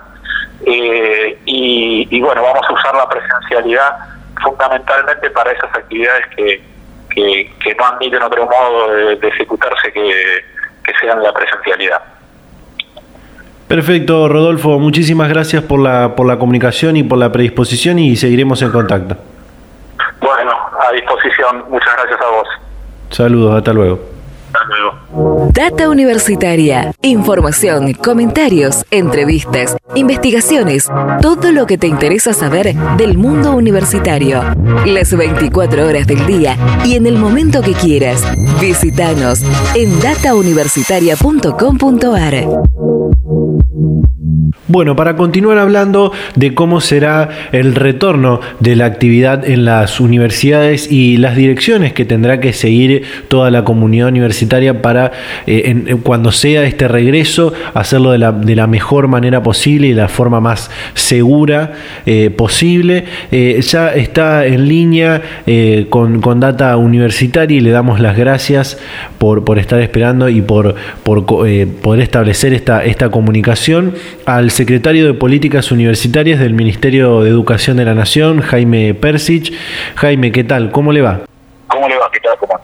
eh, 0.67 1.39
y, 1.45 2.21
bueno, 2.21 2.43
vamos 2.43 2.67
a 2.69 2.73
usar 2.73 2.95
la 2.95 3.09
presencialidad 3.09 3.97
fundamentalmente 4.43 5.31
para 5.31 5.53
esas 5.53 5.75
actividades 5.75 6.27
que, 6.37 6.63
que, 7.11 7.75
no 7.79 7.87
admiten 7.87 8.23
otro 8.23 8.47
modo 8.47 8.93
de, 8.93 9.29
ejecutarse 9.29 9.93
que, 9.93 10.45
que 10.85 10.93
sean 11.01 11.23
la 11.23 11.33
presencialidad. 11.33 12.03
Perfecto, 13.69 14.29
Rodolfo. 14.29 14.79
Muchísimas 14.79 15.29
gracias 15.29 15.63
por 15.63 15.81
la, 15.81 16.17
por 16.17 16.27
la 16.27 16.39
comunicación 16.39 16.97
y 16.97 17.03
por 17.03 17.19
la 17.19 17.31
predisposición 17.31 17.99
y 17.99 18.17
seguiremos 18.17 18.63
en 18.63 18.73
contacto. 18.73 19.17
Bueno, 20.21 20.53
a 20.81 20.93
disposición. 20.93 21.65
Muchas 21.69 21.95
gracias 21.95 22.21
a 22.21 22.31
vos. 22.31 22.49
Saludos, 23.11 23.57
hasta 23.57 23.73
luego. 23.75 24.18
Data 25.53 25.89
Universitaria. 25.89 26.93
Información, 27.03 27.93
comentarios, 27.95 28.85
entrevistas, 28.91 29.77
investigaciones, 29.95 30.91
todo 31.21 31.53
lo 31.53 31.67
que 31.67 31.79
te 31.79 31.87
interesa 31.87 32.33
saber 32.33 32.75
del 32.97 33.17
mundo 33.19 33.55
universitario. 33.55 34.43
Las 34.87 35.17
24 35.17 35.87
horas 35.87 36.07
del 36.07 36.27
día 36.27 36.57
y 36.85 36.97
en 36.97 37.07
el 37.07 37.17
momento 37.17 37.63
que 37.63 37.73
quieras. 37.73 38.23
Visítanos 38.61 39.43
en 39.75 40.01
datauniversitaria.com.ar. 40.01 42.47
Bueno, 44.69 44.97
para 44.97 45.17
continuar 45.17 45.57
hablando 45.57 46.13
de 46.35 46.55
cómo 46.55 46.83
será 46.83 47.31
el 47.53 47.75
retorno 47.75 48.41
de 48.61 48.77
la 48.77 48.85
actividad 48.85 49.49
en 49.49 49.65
las 49.65 49.99
universidades 49.99 50.93
y 50.93 51.17
las 51.17 51.37
direcciones 51.37 51.95
que 51.95 52.05
tendrá 52.05 52.39
que 52.39 52.53
seguir 52.53 53.05
toda 53.29 53.51
la 53.51 53.65
comunidad 53.65 54.09
universitaria 54.09 54.48
para 54.83 55.13
eh, 55.47 55.97
cuando 56.03 56.33
sea 56.33 56.65
este 56.65 56.89
regreso 56.89 57.53
hacerlo 57.75 58.13
de 58.13 58.19
la, 58.19 58.33
de 58.33 58.57
la, 58.57 58.67
mejor 58.67 59.09
manera 59.09 59.43
posible 59.43 59.89
y 59.89 59.91
de 59.91 60.03
la 60.03 60.09
forma 60.09 60.41
más 60.41 60.71
segura 60.95 61.73
eh, 62.07 62.31
posible. 62.31 63.05
Eh, 63.31 63.61
ya 63.63 63.95
está 63.95 64.47
en 64.47 64.69
línea 64.69 65.23
con, 65.91 66.21
Data 66.39 66.77
Universitaria 66.77 67.57
y 67.57 67.61
le 67.61 67.71
damos 67.71 68.01
las 68.01 68.17
gracias 68.17 68.79
por, 69.19 69.45
por 69.45 69.59
estar 69.59 69.81
esperando 69.81 70.29
y 70.29 70.41
por, 70.41 70.75
por 71.03 71.25
poder 71.25 72.01
establecer 72.01 72.53
esta, 72.53 72.85
esta 72.85 73.11
comunicación 73.11 73.95
al 74.25 74.51
secretario 74.51 75.07
de 75.07 75.15
Políticas 75.15 75.73
Universitarias 75.73 76.39
del 76.39 76.55
Ministerio 76.55 77.23
de 77.23 77.31
Educación 77.31 77.77
de 77.77 77.85
la 77.85 77.95
Nación, 77.95 78.41
Jaime 78.41 78.95
Persich. 78.95 79.53
Jaime, 79.97 80.31
¿qué 80.33 80.45
tal? 80.45 80.71
¿Cómo 80.71 80.93
le 80.93 81.03
va? 81.03 81.21
¿Cómo 81.67 81.89
le 81.89 81.97
va? 81.97 82.11
¿Qué 82.13 82.21
tal? 82.21 82.37
¿Cómo? 82.39 82.61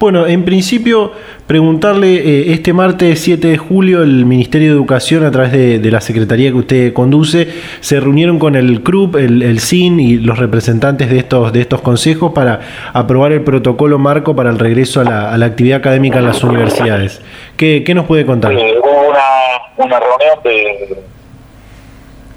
Bueno, 0.00 0.26
en 0.26 0.46
principio, 0.46 1.12
preguntarle, 1.46 2.14
eh, 2.14 2.52
este 2.54 2.72
martes 2.72 3.20
7 3.20 3.48
de 3.48 3.58
julio 3.58 4.02
el 4.02 4.24
Ministerio 4.24 4.68
de 4.68 4.72
Educación, 4.72 5.26
a 5.26 5.30
través 5.30 5.52
de, 5.52 5.90
la 5.90 6.00
Secretaría 6.00 6.48
que 6.48 6.56
usted 6.56 6.92
conduce, 6.94 7.48
se 7.80 8.00
reunieron 8.00 8.38
con 8.38 8.56
el 8.56 8.82
CRUP, 8.82 9.16
el, 9.16 9.60
CIN 9.60 10.00
y 10.00 10.16
los 10.16 10.38
representantes 10.38 11.10
de 11.10 11.18
estos, 11.18 11.52
de 11.52 11.60
estos 11.60 11.82
consejos 11.82 12.32
para 12.32 12.60
aprobar 12.94 13.32
el 13.32 13.42
protocolo 13.42 13.98
marco 13.98 14.34
para 14.34 14.48
el 14.48 14.58
regreso 14.58 15.02
a 15.02 15.04
la, 15.04 15.44
actividad 15.44 15.80
académica 15.80 16.20
en 16.20 16.24
las 16.24 16.42
universidades. 16.42 17.20
¿Qué, 17.58 17.84
nos 17.94 18.06
puede 18.06 18.24
contar? 18.24 18.52
Una 18.52 20.00
reunión 20.00 20.42
de, 20.42 20.96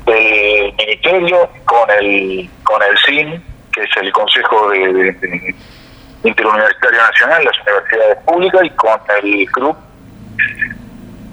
del 0.06 0.74
ministerio 0.78 1.50
con 1.64 1.90
el 2.02 2.50
con 2.66 2.82
el 2.82 2.98
CIN, 3.06 3.42
que 3.72 3.84
es 3.84 3.90
el 4.02 4.12
Consejo 4.12 4.70
de, 4.70 5.16
Interuniversitario 6.24 7.02
Nacional, 7.02 7.44
las 7.44 7.60
universidades 7.60 8.18
públicas, 8.26 8.62
y 8.64 8.70
con 8.72 9.02
el 9.24 9.52
CRUP, 9.52 9.78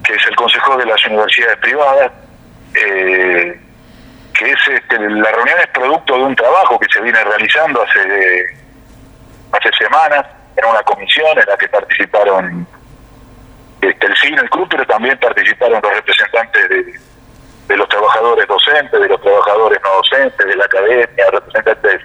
que 0.04 0.14
es 0.14 0.26
el 0.26 0.36
Consejo 0.36 0.76
de 0.76 0.86
las 0.86 1.06
Universidades 1.06 1.56
Privadas, 1.58 2.12
eh, 2.74 3.60
que 4.34 4.50
es 4.50 4.68
este, 4.68 4.98
la 4.98 5.30
reunión 5.32 5.58
es 5.60 5.66
producto 5.68 6.14
de 6.16 6.22
un 6.22 6.34
trabajo 6.34 6.78
que 6.78 6.86
se 6.92 7.00
viene 7.02 7.22
realizando 7.22 7.82
hace 7.82 8.56
hace 9.52 9.70
semanas 9.76 10.26
en 10.56 10.64
una 10.64 10.82
comisión 10.82 11.38
en 11.38 11.44
la 11.46 11.56
que 11.56 11.68
participaron 11.68 12.66
este, 13.80 14.06
el 14.06 14.16
CIN, 14.16 14.38
el 14.38 14.50
CRUP, 14.50 14.70
pero 14.70 14.86
también 14.86 15.18
participaron 15.18 15.80
los 15.82 15.92
representantes 15.92 16.68
de, 16.68 16.84
de 17.68 17.76
los 17.76 17.88
trabajadores 17.88 18.46
docentes, 18.46 19.00
de 19.00 19.08
los 19.08 19.20
trabajadores 19.20 19.80
no 19.82 19.90
docentes, 19.96 20.46
de 20.46 20.56
la 20.56 20.64
academia, 20.64 21.30
representantes 21.32 22.02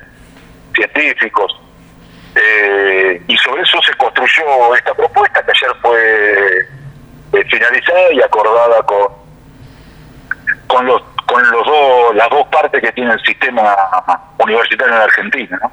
científicos. 0.73 1.59
Eh, 2.35 3.21
y 3.27 3.37
sobre 3.37 3.61
eso 3.61 3.81
se 3.81 3.93
construyó 3.93 4.75
esta 4.75 4.93
propuesta 4.93 5.43
que 5.43 5.51
ayer 5.51 5.75
fue 5.81 6.59
eh, 7.33 7.45
finalizada 7.49 8.11
y 8.11 8.21
acordada 8.21 8.83
con 8.83 9.07
con 10.67 10.85
los 10.85 11.01
con 11.25 11.49
los 11.51 11.65
dos 11.65 12.15
las 12.15 12.29
dos 12.29 12.45
partes 12.47 12.81
que 12.81 12.91
tiene 12.91 13.13
el 13.13 13.21
sistema 13.21 13.75
universitario 14.39 14.95
en 14.95 15.01
Argentina, 15.01 15.59
¿no? 15.61 15.71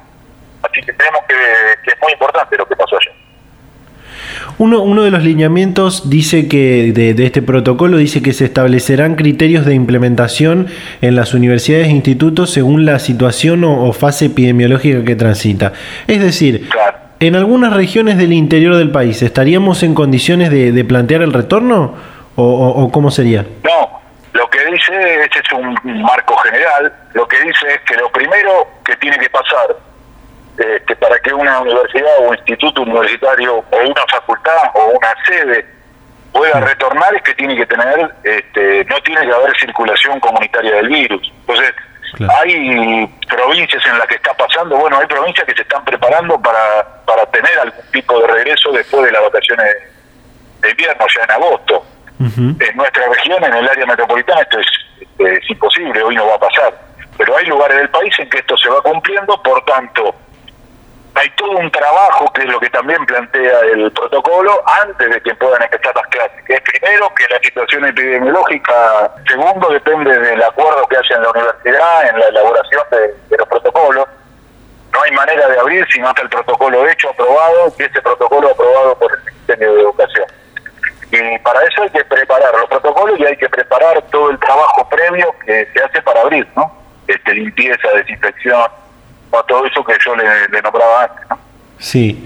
Así 0.63 0.81
que 0.81 0.95
creemos 0.95 1.21
que, 1.27 1.35
que 1.83 1.91
es 1.91 2.01
muy 2.01 2.13
importante 2.13 2.57
lo 2.57 2.65
que 2.65 2.75
pasó 2.75 2.97
ayer. 2.97 3.22
Uno, 4.63 4.81
uno 4.81 5.03
de 5.03 5.11
los 5.11 5.21
lineamientos 5.25 6.09
dice 6.09 6.47
que 6.47 6.93
de, 6.93 7.13
de, 7.13 7.25
este 7.25 7.41
protocolo 7.41 7.97
dice 7.97 8.21
que 8.21 8.31
se 8.31 8.45
establecerán 8.45 9.15
criterios 9.15 9.65
de 9.65 9.73
implementación 9.73 10.67
en 11.01 11.17
las 11.17 11.33
universidades 11.33 11.87
e 11.87 11.91
institutos 11.91 12.51
según 12.51 12.85
la 12.85 12.99
situación 12.99 13.65
o, 13.65 13.83
o 13.85 13.91
fase 13.91 14.27
epidemiológica 14.27 15.03
que 15.03 15.17
transita. 15.17 15.73
Es 16.07 16.21
decir, 16.21 16.69
Claro. 16.69 16.95
en 17.19 17.35
algunas 17.35 17.73
regiones 17.73 18.17
del 18.17 18.31
interior 18.31 18.77
del 18.77 18.89
país, 18.89 19.21
¿estaríamos 19.21 19.83
en 19.83 19.93
condiciones 19.93 20.49
de, 20.49 20.71
de 20.71 20.85
plantear 20.85 21.23
el 21.23 21.33
retorno? 21.33 21.95
¿O, 22.37 22.43
o- 22.45 22.83
o 22.85 22.89
cómo 22.89 23.11
sería? 23.11 23.41
No, 23.65 23.99
lo 24.31 24.49
que 24.49 24.59
dice, 24.71 24.93
este 25.25 25.39
es 25.39 25.51
un 25.59 26.01
marco 26.03 26.37
general, 26.37 26.89
lo 27.15 27.27
que 27.27 27.35
dice 27.41 27.67
es 27.75 27.81
que 27.85 27.97
lo 27.97 28.09
primero 28.13 28.49
que 28.85 28.95
tiene 28.95 29.17
que 29.17 29.29
pasar 29.29 29.75
este, 30.57 30.95
para 30.97 31.17
que 31.19 31.33
una 31.33 31.59
universidad 31.61 32.11
o 32.19 32.33
instituto 32.33 32.81
universitario 32.81 33.55
o 33.57 33.77
una 33.77 34.03
facultad 34.09 34.57
o 34.75 34.85
una 34.97 35.13
sede 35.25 35.65
pueda 36.31 36.59
retornar 36.59 37.13
es 37.15 37.21
que 37.23 37.33
tiene 37.35 37.55
que 37.55 37.65
tener, 37.65 38.11
este, 38.23 38.85
no 38.85 38.99
tiene 39.01 39.21
que 39.25 39.31
haber 39.33 39.55
circulación 39.59 40.19
comunitaria 40.19 40.75
del 40.75 40.89
virus. 40.89 41.31
Entonces, 41.41 41.73
Claro. 42.15 42.31
hay 42.43 43.07
provincias 43.27 43.83
en 43.87 43.97
las 43.97 44.07
que 44.07 44.15
está 44.15 44.35
pasando, 44.35 44.77
bueno, 44.77 44.99
hay 44.99 45.07
provincias 45.07 45.47
que 45.47 45.55
se 45.55 45.63
están 45.63 45.83
preparando 45.83 46.39
para, 46.39 47.03
para 47.05 47.25
tener 47.27 47.57
algún 47.59 47.83
tipo 47.91 48.19
de 48.19 48.27
regreso 48.27 48.71
después 48.71 49.03
de 49.05 49.11
las 49.11 49.23
vacaciones 49.23 49.65
de 50.61 50.69
invierno, 50.69 51.05
ya 51.07 51.23
en 51.23 51.31
agosto 51.31 51.83
en 52.19 52.77
nuestra 52.77 53.05
región, 53.07 53.43
en 53.43 53.53
el 53.53 53.67
área 53.67 53.85
metropolitana, 53.85 54.41
esto 54.41 54.59
es, 54.59 54.67
este, 55.01 55.33
es 55.33 55.49
imposible, 55.49 56.01
hoy 56.03 56.15
no 56.15 56.27
va 56.27 56.35
a 56.35 56.39
pasar. 56.39 56.73
Pero 57.17 57.35
hay 57.37 57.45
lugares 57.47 57.77
del 57.77 57.89
país 57.89 58.13
en 58.19 58.29
que 58.29 58.39
esto 58.39 58.55
se 58.57 58.69
va 58.69 58.81
cumpliendo, 58.81 59.41
por 59.43 59.63
tanto, 59.65 60.15
hay 61.15 61.29
todo 61.31 61.51
un 61.51 61.71
trabajo, 61.71 62.31
que 62.33 62.41
es 62.41 62.47
lo 62.47 62.59
que 62.59 62.69
también 62.69 63.05
plantea 63.05 63.59
el 63.71 63.91
protocolo, 63.91 64.63
antes 64.81 65.09
de 65.09 65.21
que 65.21 65.35
puedan 65.35 65.61
empezar 65.61 65.95
las 65.95 66.07
clases. 66.07 66.43
Es 66.47 66.61
primero 66.61 67.13
que 67.15 67.27
la 67.27 67.39
situación 67.39 67.85
epidemiológica, 67.85 69.11
segundo, 69.27 69.69
depende 69.69 70.17
del 70.17 70.41
acuerdo 70.41 70.87
que 70.87 70.97
haya 70.97 71.15
en 71.15 71.23
la 71.23 71.29
universidad, 71.29 72.09
en 72.09 72.19
la 72.19 72.27
elaboración 72.27 72.81
de, 72.91 73.15
de 73.29 73.37
los 73.37 73.47
protocolos. 73.47 74.07
No 74.91 75.01
hay 75.01 75.11
manera 75.11 75.47
de 75.47 75.59
abrir 75.59 75.85
si 75.91 75.99
no 75.99 76.09
está 76.09 76.23
el 76.23 76.29
protocolo 76.29 76.87
hecho, 76.87 77.09
aprobado, 77.09 77.73
y 77.77 77.83
ese 77.83 78.01
protocolo 78.01 78.49
aprobado 78.49 78.97
por 78.97 79.11
el 79.13 79.23
Ministerio 79.23 79.73
de 79.73 79.81
Educación. 79.81 80.25
Y 81.11 81.39
para 81.39 81.61
eso 81.61 81.83
hay 81.83 81.89
que 81.91 82.03
preparar 82.05 82.55
los 82.55 82.69
protocolos 82.69 83.19
y 83.19 83.25
hay 83.25 83.37
que 83.37 83.49
preparar 83.49 84.01
todo 84.09 84.31
el 84.31 84.39
trabajo 84.39 84.89
previo 84.89 85.35
que 85.45 85.67
se 85.71 85.83
hace 85.83 86.01
para 86.01 86.21
abrir, 86.21 86.47
¿no? 86.55 86.75
Este, 87.07 87.33
limpieza, 87.33 87.87
desinfección, 87.89 88.65
o 89.33 89.43
todo 89.43 89.65
eso 89.65 89.83
que 89.83 89.95
yo 90.05 90.15
le, 90.15 90.23
le 90.49 90.61
nombraba 90.61 91.03
antes, 91.03 91.29
¿no? 91.29 91.37
Sí. 91.79 92.25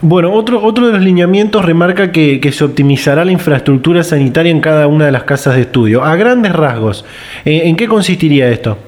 Bueno, 0.00 0.32
otro, 0.32 0.62
otro 0.62 0.86
de 0.86 0.92
los 0.92 1.02
lineamientos 1.02 1.64
remarca 1.64 2.12
que, 2.12 2.40
que 2.40 2.52
se 2.52 2.64
optimizará 2.64 3.24
la 3.24 3.32
infraestructura 3.32 4.02
sanitaria 4.02 4.50
en 4.50 4.60
cada 4.60 4.86
una 4.86 5.06
de 5.06 5.12
las 5.12 5.24
casas 5.24 5.56
de 5.56 5.62
estudio. 5.62 6.04
A 6.04 6.16
grandes 6.16 6.52
rasgos, 6.52 7.04
¿en, 7.44 7.68
en 7.68 7.76
qué 7.76 7.86
consistiría 7.88 8.48
esto? 8.48 8.78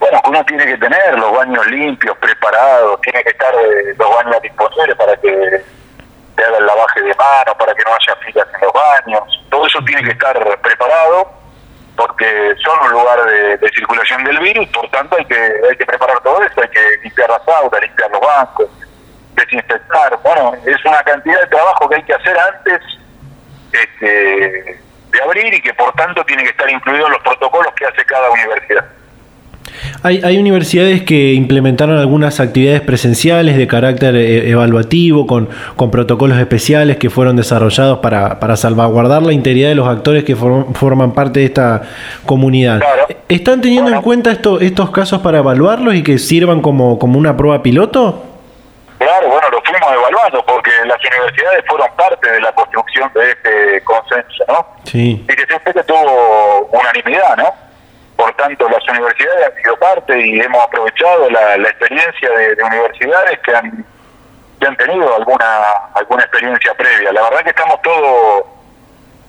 Bueno, 0.00 0.20
que 0.22 0.30
uno 0.30 0.44
tiene 0.44 0.64
que 0.64 0.78
tener 0.78 1.18
los 1.18 1.32
baños 1.32 1.66
limpios, 1.68 2.16
preparados, 2.18 3.00
tiene 3.02 3.22
que 3.22 3.30
estar 3.30 3.52
eh, 3.54 3.94
los 3.98 4.08
baños 4.16 4.42
disponibles 4.42 4.96
para 4.96 5.16
que 5.16 5.62
se 6.36 6.44
haga 6.44 6.58
el 6.58 6.66
lavaje 6.66 7.02
de 7.02 7.14
manos, 7.14 7.54
para 7.58 7.74
que 7.74 7.82
no 7.84 7.90
haya 7.90 8.16
filas 8.26 8.46
en 8.54 8.60
los 8.62 8.72
baños. 8.72 9.44
Todo 9.50 9.66
eso 9.66 9.80
tiene 9.84 10.02
que 10.02 10.12
estar 10.12 10.58
preparado 10.62 11.37
porque 11.98 12.54
son 12.62 12.78
un 12.86 12.92
lugar 12.92 13.18
de, 13.24 13.68
circulación 13.74 14.22
del 14.22 14.38
virus, 14.38 14.68
por 14.68 14.88
tanto 14.90 15.16
hay 15.18 15.24
que, 15.24 15.34
hay 15.34 15.76
que 15.76 15.84
preparar 15.84 16.20
todo 16.20 16.40
eso, 16.44 16.62
hay 16.62 16.68
que 16.68 16.80
limpiar 17.02 17.28
las 17.28 17.40
aulas, 17.56 17.82
limpiar 17.82 18.10
los 18.12 18.20
bancos, 18.20 18.68
desinfectar. 19.34 20.16
Bueno, 20.22 20.52
es 20.64 20.84
una 20.84 21.02
cantidad 21.02 21.40
de 21.40 21.46
trabajo 21.48 21.88
que 21.88 21.96
hay 21.96 22.02
que 22.04 22.14
hacer 22.14 22.38
antes 22.38 22.80
este, 23.72 24.80
de 25.10 25.22
abrir 25.22 25.52
y 25.52 25.60
que 25.60 25.74
por 25.74 25.92
tanto 25.94 26.24
tiene 26.24 26.44
que 26.44 26.50
estar 26.50 26.70
incluido 26.70 27.06
en 27.06 27.12
los 27.14 27.22
protocolos 27.22 27.74
que 27.74 27.86
hace 27.86 28.04
cada 28.04 28.30
universidad. 28.30 28.84
Hay, 30.02 30.20
hay 30.24 30.38
universidades 30.38 31.02
que 31.02 31.34
implementaron 31.34 31.98
algunas 31.98 32.40
actividades 32.40 32.80
presenciales 32.80 33.56
de 33.56 33.66
carácter 33.66 34.16
eh, 34.16 34.50
evaluativo, 34.50 35.26
con, 35.26 35.48
con 35.76 35.90
protocolos 35.90 36.38
especiales 36.38 36.96
que 36.96 37.10
fueron 37.10 37.36
desarrollados 37.36 37.98
para, 37.98 38.40
para 38.40 38.56
salvaguardar 38.56 39.22
la 39.22 39.32
integridad 39.32 39.68
de 39.68 39.74
los 39.74 39.86
actores 39.86 40.24
que 40.24 40.36
form- 40.36 40.74
forman 40.74 41.12
parte 41.12 41.40
de 41.40 41.46
esta 41.46 41.82
comunidad. 42.26 42.78
Claro. 42.78 43.06
¿Están 43.28 43.60
teniendo 43.60 43.92
en 43.92 44.00
cuenta 44.02 44.32
esto, 44.32 44.58
estos 44.60 44.90
casos 44.90 45.20
para 45.20 45.38
evaluarlos 45.38 45.94
y 45.94 46.02
que 46.02 46.18
sirvan 46.18 46.60
como, 46.60 46.98
como 46.98 47.18
una 47.18 47.36
prueba 47.36 47.62
piloto? 47.62 48.24
Claro, 48.98 49.28
bueno, 49.28 49.48
lo 49.52 49.62
fuimos 49.62 49.92
evaluando 49.92 50.44
porque 50.44 50.70
las 50.86 50.98
universidades 50.98 51.64
fueron 51.68 51.86
parte 51.96 52.30
de 52.32 52.40
la 52.40 52.52
construcción 52.52 53.10
de 53.14 53.30
este 53.30 53.84
consenso, 53.84 54.44
¿no? 54.48 54.66
Sí. 54.84 55.24
Y 55.24 55.36
que 55.36 55.46
siempre 55.46 55.72
tuvo 55.84 56.68
unanimidad, 56.72 57.36
¿no? 57.36 57.67
Por 58.18 58.34
tanto, 58.34 58.68
las 58.68 58.82
universidades 58.88 59.46
han 59.46 59.62
sido 59.62 59.76
parte 59.76 60.18
y 60.20 60.40
hemos 60.40 60.60
aprovechado 60.64 61.30
la, 61.30 61.56
la 61.56 61.68
experiencia 61.68 62.28
de, 62.30 62.56
de 62.56 62.62
universidades 62.64 63.38
que 63.44 63.54
han, 63.54 63.86
que 64.60 64.66
han 64.66 64.76
tenido 64.76 65.14
alguna 65.14 65.46
alguna 65.94 66.24
experiencia 66.24 66.74
previa. 66.74 67.12
La 67.12 67.22
verdad 67.22 67.44
que 67.44 67.50
estamos 67.50 67.80
todos 67.80 68.42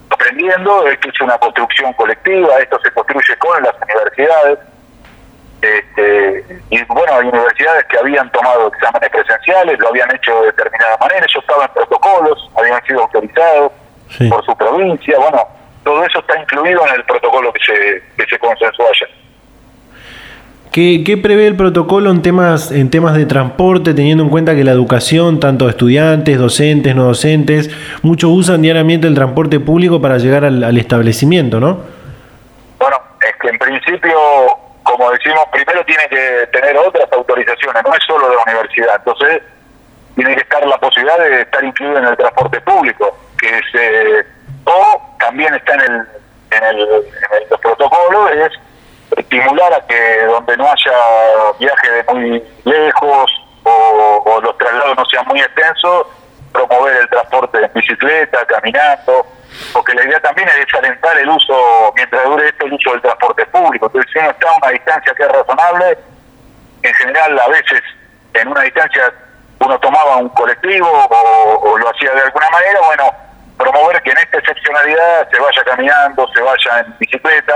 aprendiendo, 0.09 0.87
esto 0.87 1.07
es 1.07 1.21
una 1.21 1.37
construcción 1.37 1.93
colectiva, 1.93 2.57
esto 2.57 2.79
se 2.81 2.91
construye 2.91 3.37
con 3.37 3.61
las 3.61 3.75
universidades. 3.79 4.57
Este, 5.61 6.45
y 6.71 6.83
bueno, 6.85 7.13
hay 7.13 7.27
universidades 7.27 7.85
que 7.85 7.97
habían 7.99 8.31
tomado 8.31 8.69
exámenes 8.73 9.09
presenciales, 9.11 9.77
lo 9.77 9.89
habían 9.89 10.09
hecho 10.15 10.33
de 10.41 10.47
determinada 10.47 10.97
manera, 10.97 11.25
eso 11.27 11.39
estaba 11.41 11.65
en 11.65 11.73
protocolos, 11.73 12.49
habían 12.57 12.83
sido 12.85 13.01
autorizados 13.03 13.71
Sí. 14.17 14.27
por 14.27 14.43
su 14.43 14.57
provincia, 14.57 15.19
bueno, 15.19 15.47
todo 15.89 16.05
eso 16.05 16.19
está 16.19 16.39
incluido 16.39 16.85
en 16.87 16.95
el 16.97 17.03
protocolo 17.03 17.51
que 17.51 17.59
se, 17.65 18.03
que 18.15 18.29
se 18.29 18.37
consensuó 18.37 18.85
ayer. 18.85 19.09
¿Qué, 20.71 21.03
qué 21.03 21.17
prevé 21.17 21.47
el 21.47 21.55
protocolo 21.55 22.11
en 22.11 22.21
temas, 22.21 22.71
en 22.71 22.91
temas 22.91 23.15
de 23.15 23.25
transporte, 23.25 23.95
teniendo 23.95 24.23
en 24.23 24.29
cuenta 24.29 24.53
que 24.53 24.63
la 24.63 24.69
educación, 24.69 25.39
tanto 25.39 25.67
estudiantes, 25.67 26.37
docentes, 26.37 26.95
no 26.95 27.05
docentes, 27.05 27.71
muchos 28.03 28.29
usan 28.31 28.61
diariamente 28.61 29.07
el 29.07 29.15
transporte 29.15 29.59
público 29.59 29.99
para 29.99 30.19
llegar 30.19 30.45
al, 30.45 30.63
al 30.63 30.77
establecimiento, 30.77 31.59
¿no? 31.59 31.81
Bueno, 32.77 32.97
es 33.27 33.35
que 33.41 33.49
en 33.49 33.57
principio, 33.57 34.13
como 34.83 35.09
decimos, 35.09 35.39
primero 35.51 35.83
tiene 35.85 36.03
que 36.07 36.47
tener 36.53 36.77
otras 36.77 37.11
autorizaciones, 37.13 37.81
no 37.83 37.95
es 37.95 38.03
solo 38.05 38.29
de 38.29 38.35
la 38.35 38.43
universidad. 38.43 38.95
Entonces, 38.97 39.41
tiene 40.13 40.35
que 40.35 40.41
estar 40.41 40.63
la 40.67 40.77
posibilidad 40.77 41.17
de 41.17 41.41
estar 41.41 41.63
incluido 41.63 41.97
en 41.97 42.05
el 42.05 42.15
transporte 42.15 42.61
público, 42.61 43.17
que 43.39 43.47
es, 43.47 43.65
eh, 43.73 44.23
o 44.65 45.08
también 45.29 45.53
está 45.53 45.75
en 45.75 45.81
el, 45.81 46.07
en 46.49 46.63
el, 46.63 46.81
en 46.81 47.51
el 47.51 47.59
protocolo, 47.59 48.29
es 48.29 48.51
estimular 49.15 49.71
a 49.73 49.85
que 49.85 50.25
donde 50.25 50.57
no 50.57 50.65
haya 50.65 51.51
viaje 51.59 51.91
de 51.91 52.03
muy 52.11 52.43
lejos 52.65 53.31
o, 53.63 54.39
los 54.41 54.57
traslados 54.57 54.97
no 54.97 55.05
sean 55.05 55.27
muy 55.27 55.39
extensos, 55.39 56.07
promover 56.51 56.97
el 56.97 57.09
transporte 57.09 57.63
en 57.63 57.71
bicicleta, 57.73 58.43
caminando, 58.47 59.23
porque 59.71 59.93
la 59.93 60.03
idea 60.03 60.19
también 60.19 60.47
es 60.49 60.65
desalentar 60.65 61.15
el 61.19 61.29
uso, 61.29 61.93
mientras 61.95 62.23
dure 62.23 62.47
esto, 62.47 62.65
el 62.65 62.73
uso 62.73 62.91
del 62.93 63.01
transporte 63.01 63.45
público. 63.45 63.85
Entonces, 63.85 64.11
si 64.11 64.17
uno 64.17 64.31
está 64.31 64.49
a 64.49 64.57
una 64.63 64.71
distancia 64.71 65.13
que 65.13 65.23
es 65.23 65.31
razonable, 65.31 65.97
en 66.81 66.93
general 66.95 67.39
a 67.39 67.47
veces 67.49 67.83
en 68.33 68.47
una 68.47 68.61
distancia 68.61 69.13
uno 69.59 69.79
tomaba 69.79 70.15
un 70.15 70.29
colectivo 70.29 70.87
o 70.89 71.77
lo 71.77 71.89
hacía 71.89 72.15
de 72.15 72.21
alguna 72.21 72.49
manera, 72.49 72.79
bueno, 72.87 73.28
promover 73.59 74.01
que 74.01 74.11
en 74.11 74.17
esta 74.17 74.39
excepcionalidad 74.39 75.29
se 75.29 75.39
vaya 75.39 75.63
caminando, 75.65 76.27
se 76.33 76.41
vaya 76.41 76.79
en 76.79 76.97
bicicleta, 76.97 77.53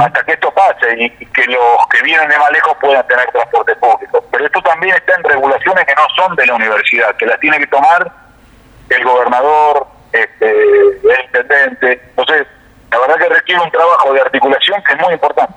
hasta 0.00 0.24
que 0.24 0.32
esto 0.32 0.52
pase 0.52 0.92
y, 0.98 1.04
y 1.04 1.26
que 1.26 1.44
los 1.44 1.86
que 1.90 2.02
vienen 2.02 2.28
de 2.28 2.36
más 2.36 2.50
lejos 2.50 2.76
puedan 2.80 3.06
tener 3.06 3.30
transporte 3.30 3.76
público. 3.76 4.24
Pero 4.32 4.44
esto 4.44 4.60
también 4.62 4.96
está 4.96 5.14
en 5.14 5.22
regulaciones 5.22 5.84
que 5.84 5.94
no 5.94 6.02
son 6.16 6.34
de 6.34 6.46
la 6.46 6.54
universidad, 6.56 7.14
que 7.16 7.26
las 7.26 7.38
tiene 7.38 7.58
que 7.58 7.68
tomar 7.68 8.10
el 8.88 9.04
gobernador, 9.04 9.86
este, 10.12 10.50
el 10.50 11.24
intendente. 11.24 12.02
Entonces, 12.08 12.46
la 12.90 12.98
verdad 12.98 13.16
que 13.18 13.28
requiere 13.28 13.62
un 13.62 13.70
trabajo 13.70 14.12
de 14.12 14.20
articulación 14.20 14.82
que 14.82 14.92
es 14.94 15.00
muy 15.00 15.12
importante. 15.14 15.54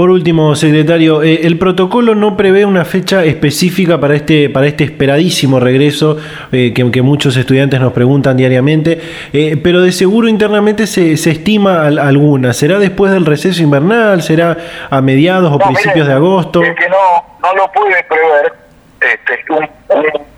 Por 0.00 0.08
último, 0.08 0.54
secretario, 0.54 1.22
eh, 1.22 1.40
el 1.42 1.58
protocolo 1.58 2.14
no 2.14 2.34
prevé 2.34 2.64
una 2.64 2.86
fecha 2.86 3.22
específica 3.22 4.00
para 4.00 4.14
este, 4.14 4.48
para 4.48 4.66
este 4.66 4.84
esperadísimo 4.84 5.60
regreso 5.60 6.16
eh, 6.52 6.72
que, 6.72 7.02
muchos 7.02 7.36
estudiantes 7.36 7.78
nos 7.80 7.92
preguntan 7.92 8.34
diariamente, 8.38 8.98
eh, 9.34 9.60
pero 9.62 9.82
de 9.82 9.92
seguro 9.92 10.26
internamente 10.26 10.86
se, 10.86 11.18
se 11.18 11.32
estima 11.32 11.86
alguna. 11.86 12.54
¿Será 12.54 12.78
después 12.78 13.12
del 13.12 13.26
receso 13.26 13.62
invernal? 13.62 14.22
¿Será 14.22 14.56
a 14.88 15.02
mediados 15.02 15.52
o 15.52 15.58
principios 15.58 16.06
de 16.06 16.14
agosto? 16.14 16.62
Es 16.62 16.74
que 16.76 16.88
no, 16.88 17.38
no 17.42 17.54
lo 17.56 17.70
puede 17.70 18.02
prever. 18.04 18.54
Este, 19.02 19.52
un, 19.52 20.29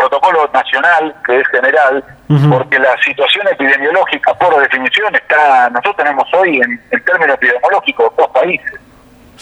protocolo 0.00 0.48
nacional 0.52 1.14
que 1.26 1.40
es 1.40 1.48
general, 1.48 2.02
porque 2.50 2.78
la 2.78 2.96
situación 3.02 3.46
epidemiológica, 3.48 4.32
por 4.34 4.60
definición, 4.60 5.14
está. 5.14 5.68
Nosotros 5.70 5.96
tenemos 5.96 6.26
hoy, 6.34 6.60
en, 6.60 6.80
en 6.90 7.04
términos 7.04 7.34
epidemiológicos, 7.34 8.12
dos 8.16 8.28
países: 8.28 8.72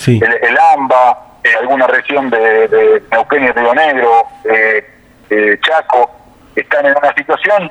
el, 0.07 0.59
AMBA, 0.75 1.19
eh, 1.45 1.55
alguna 1.61 1.87
región 1.87 2.31
de, 2.31 2.69
de 2.69 3.03
Neuquén 3.13 3.45
y 3.45 3.51
Río 3.53 3.75
Negro, 3.75 4.23
eh, 4.45 5.59
Chaco, 5.61 6.11
están 6.57 6.87
en 6.87 6.97
una 6.97 7.15
situación. 7.15 7.71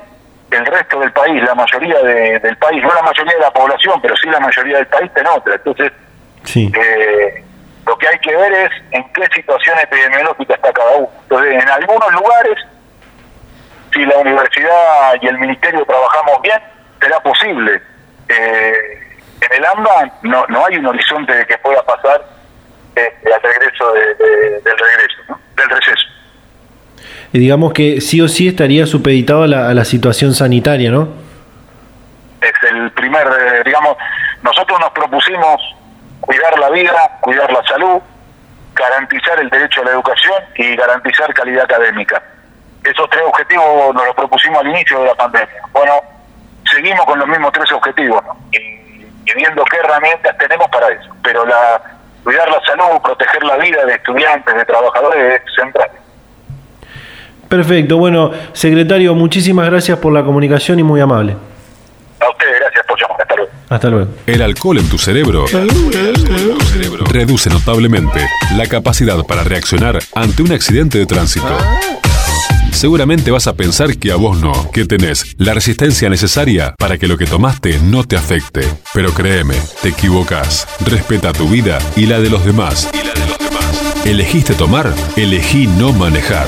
El 0.50 0.64
resto 0.64 0.98
del 1.00 1.12
país, 1.12 1.42
la 1.42 1.54
mayoría 1.54 1.98
del 2.02 2.56
país, 2.56 2.82
no 2.82 2.94
la 2.94 3.02
mayoría 3.02 3.34
de 3.34 3.40
la 3.40 3.50
población, 3.50 4.00
pero 4.00 4.16
sí 4.16 4.30
la 4.30 4.40
mayoría 4.40 4.78
del 4.78 4.86
país 4.86 5.08
está 5.08 5.20
en 5.20 5.26
otra. 5.26 5.54
Entonces, 5.56 5.92
eh, 6.56 7.44
lo 7.86 7.98
que 7.98 8.08
hay 8.08 8.18
que 8.20 8.34
ver 8.34 8.52
es 8.52 8.70
en 8.92 9.04
qué 9.12 9.26
situación 9.34 9.76
epidemiológica 9.78 10.54
está 10.54 10.72
cada 10.72 10.96
uno. 10.96 11.10
Entonces, 11.24 11.62
en 11.62 11.68
algunos 11.68 12.12
lugares 12.12 12.56
si 13.98 14.04
la 14.04 14.18
universidad 14.18 15.14
y 15.20 15.26
el 15.26 15.38
ministerio 15.38 15.84
trabajamos 15.84 16.40
bien, 16.42 16.60
será 17.00 17.20
posible. 17.20 17.82
Eh, 18.28 18.72
en 19.40 19.52
el 19.56 19.64
AMBA 19.64 20.12
no, 20.22 20.46
no 20.48 20.66
hay 20.66 20.76
un 20.76 20.86
horizonte 20.86 21.32
de 21.34 21.46
que 21.46 21.58
pueda 21.58 21.82
pasar 21.84 22.24
eh, 22.94 23.12
al 23.34 23.42
regreso 23.42 23.92
del 23.92 24.62
regreso, 24.64 25.40
del 25.56 25.68
receso. 25.70 26.06
Y 27.32 27.38
digamos 27.40 27.72
que 27.72 28.00
sí 28.00 28.20
o 28.20 28.28
sí 28.28 28.48
estaría 28.48 28.86
supeditado 28.86 29.42
a 29.42 29.46
la, 29.48 29.68
a 29.68 29.74
la 29.74 29.84
situación 29.84 30.32
sanitaria, 30.32 30.90
¿no? 30.90 31.08
Es 32.40 32.70
el 32.70 32.90
primer, 32.92 33.26
eh, 33.26 33.62
digamos, 33.64 33.96
nosotros 34.42 34.78
nos 34.78 34.90
propusimos 34.92 35.60
cuidar 36.20 36.56
la 36.58 36.70
vida, 36.70 37.18
cuidar 37.20 37.52
la 37.52 37.64
salud, 37.64 38.00
garantizar 38.74 39.40
el 39.40 39.50
derecho 39.50 39.82
a 39.82 39.86
la 39.86 39.90
educación 39.90 40.36
y 40.54 40.76
garantizar 40.76 41.34
calidad 41.34 41.64
académica 41.64 42.22
esos 42.90 43.08
tres 43.10 43.22
objetivos 43.26 43.94
nos 43.94 44.06
los 44.06 44.14
propusimos 44.14 44.60
al 44.60 44.68
inicio 44.68 45.00
de 45.00 45.06
la 45.06 45.14
pandemia. 45.14 45.62
Bueno, 45.72 45.92
seguimos 46.70 47.04
con 47.06 47.18
los 47.18 47.28
mismos 47.28 47.52
tres 47.52 47.70
objetivos 47.72 48.22
y, 48.52 48.78
viendo 49.34 49.62
qué 49.64 49.76
herramientas 49.76 50.36
tenemos 50.38 50.68
para 50.68 50.88
eso. 50.88 51.10
Pero 51.22 51.44
la 51.44 51.80
cuidar 52.24 52.48
la 52.48 52.60
salud, 52.66 53.00
proteger 53.02 53.42
la 53.44 53.56
vida 53.56 53.84
de 53.84 53.94
estudiantes, 53.94 54.54
de 54.54 54.64
trabajadores 54.64 55.40
es 55.40 55.54
central. 55.54 55.90
Perfecto, 57.48 57.96
bueno, 57.96 58.32
secretario, 58.52 59.14
muchísimas 59.14 59.70
gracias 59.70 59.98
por 59.98 60.12
la 60.12 60.22
comunicación 60.22 60.78
y 60.78 60.82
muy 60.82 61.00
amable. 61.00 61.36
A 62.20 62.28
usted, 62.30 62.46
gracias 62.60 62.84
por 62.86 63.00
llamar. 63.00 63.20
Hasta 63.20 63.36
luego. 63.36 63.52
Hasta 63.70 63.88
luego. 63.90 64.10
El 64.26 64.42
alcohol 64.42 64.78
en 64.78 64.88
tu 64.88 64.98
cerebro 64.98 65.46
reduce 67.10 67.48
notablemente 67.48 68.26
la 68.56 68.66
capacidad 68.66 69.24
para 69.24 69.44
reaccionar 69.44 69.98
ante 70.14 70.42
un 70.42 70.52
accidente 70.52 70.98
de 70.98 71.06
tránsito. 71.06 71.56
Seguramente 72.72 73.30
vas 73.30 73.46
a 73.46 73.54
pensar 73.54 73.96
que 73.98 74.12
a 74.12 74.16
vos 74.16 74.40
no, 74.40 74.70
que 74.70 74.84
tenés 74.84 75.34
la 75.38 75.54
resistencia 75.54 76.08
necesaria 76.08 76.74
para 76.78 76.98
que 76.98 77.08
lo 77.08 77.18
que 77.18 77.26
tomaste 77.26 77.78
no 77.80 78.04
te 78.04 78.16
afecte. 78.16 78.62
Pero 78.94 79.12
créeme, 79.12 79.54
te 79.82 79.90
equivocas. 79.90 80.66
Respeta 80.86 81.32
tu 81.32 81.48
vida 81.48 81.78
y 81.96 82.06
la 82.06 82.20
de 82.20 82.30
los 82.30 82.44
demás. 82.44 82.88
Y 82.92 83.06
la 83.06 83.14
de 83.14 83.26
los 83.28 83.38
demás. 83.38 84.06
¿Elegiste 84.06 84.54
tomar? 84.54 84.94
Elegí 85.16 85.66
no 85.66 85.92
manejar. 85.92 86.46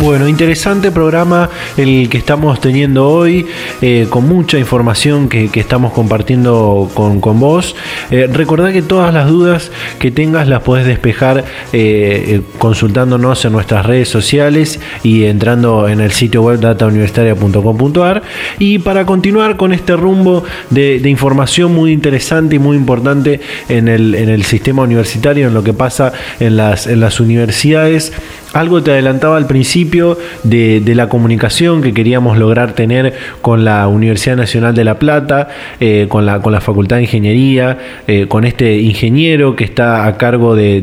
Bueno, 0.00 0.28
interesante 0.28 0.90
programa 0.90 1.48
el 1.78 2.10
que 2.10 2.18
estamos 2.18 2.60
teniendo 2.60 3.08
hoy, 3.08 3.46
eh, 3.80 4.06
con 4.10 4.28
mucha 4.28 4.58
información 4.58 5.26
que, 5.28 5.48
estamos 5.54 5.92
compartiendo 5.92 6.90
con, 6.92 7.20
vos. 7.40 7.74
Eh, 8.10 8.28
que 8.72 8.82
todas 8.82 9.14
las 9.14 9.28
dudas 9.28 9.70
que 9.98 10.10
tengas 10.10 10.48
las 10.48 10.62
puedes 10.62 10.86
despejar 10.86 11.44
eh, 11.72 12.42
consultándonos 12.58 13.42
en 13.46 13.52
nuestras 13.52 13.86
redes 13.86 14.08
sociales 14.10 14.80
y 15.02 15.24
entrando 15.24 15.88
en 15.88 16.00
el 16.00 16.12
sitio 16.12 16.42
web 16.42 16.60
datauniversitaria.com.ar. 16.60 18.22
Y 18.58 18.78
para 18.80 19.06
continuar 19.06 19.56
con 19.56 19.72
este 19.72 19.96
rumbo 19.96 20.44
de, 20.68 21.00
información 21.08 21.74
muy 21.74 21.92
interesante 21.92 22.56
y 22.56 22.58
muy 22.58 22.76
importante 22.76 23.40
en 23.70 23.88
el, 23.88 24.14
en 24.14 24.28
el 24.28 24.42
sistema 24.44 24.82
universitario, 24.82 25.48
en 25.48 25.54
lo 25.54 25.64
que 25.64 25.72
pasa 25.72 26.12
en 26.38 26.56
las, 26.56 26.86
en 26.86 27.00
las 27.00 27.18
universidades, 27.18 28.12
algo 28.56 28.82
te 28.82 28.90
adelantaba 28.90 29.36
al 29.36 29.46
principio 29.46 30.18
de, 30.42 30.82
la 30.96 31.08
comunicación 31.08 31.82
que 31.82 31.92
queríamos 31.92 32.38
lograr 32.38 32.72
tener 32.72 33.12
con 33.42 33.64
la 33.64 33.86
Universidad 33.86 34.36
Nacional 34.36 34.74
de 34.74 34.82
La 34.82 34.98
Plata, 34.98 35.48
eh, 35.78 36.06
con, 36.08 36.24
la, 36.24 36.40
Facultad 36.60 36.96
de 36.96 37.02
Ingeniería, 37.02 37.78
eh, 38.06 38.26
con 38.28 38.44
este 38.44 38.78
ingeniero 38.78 39.54
que 39.56 39.64
está 39.64 40.06
a 40.06 40.16
cargo 40.16 40.56
de, 40.56 40.82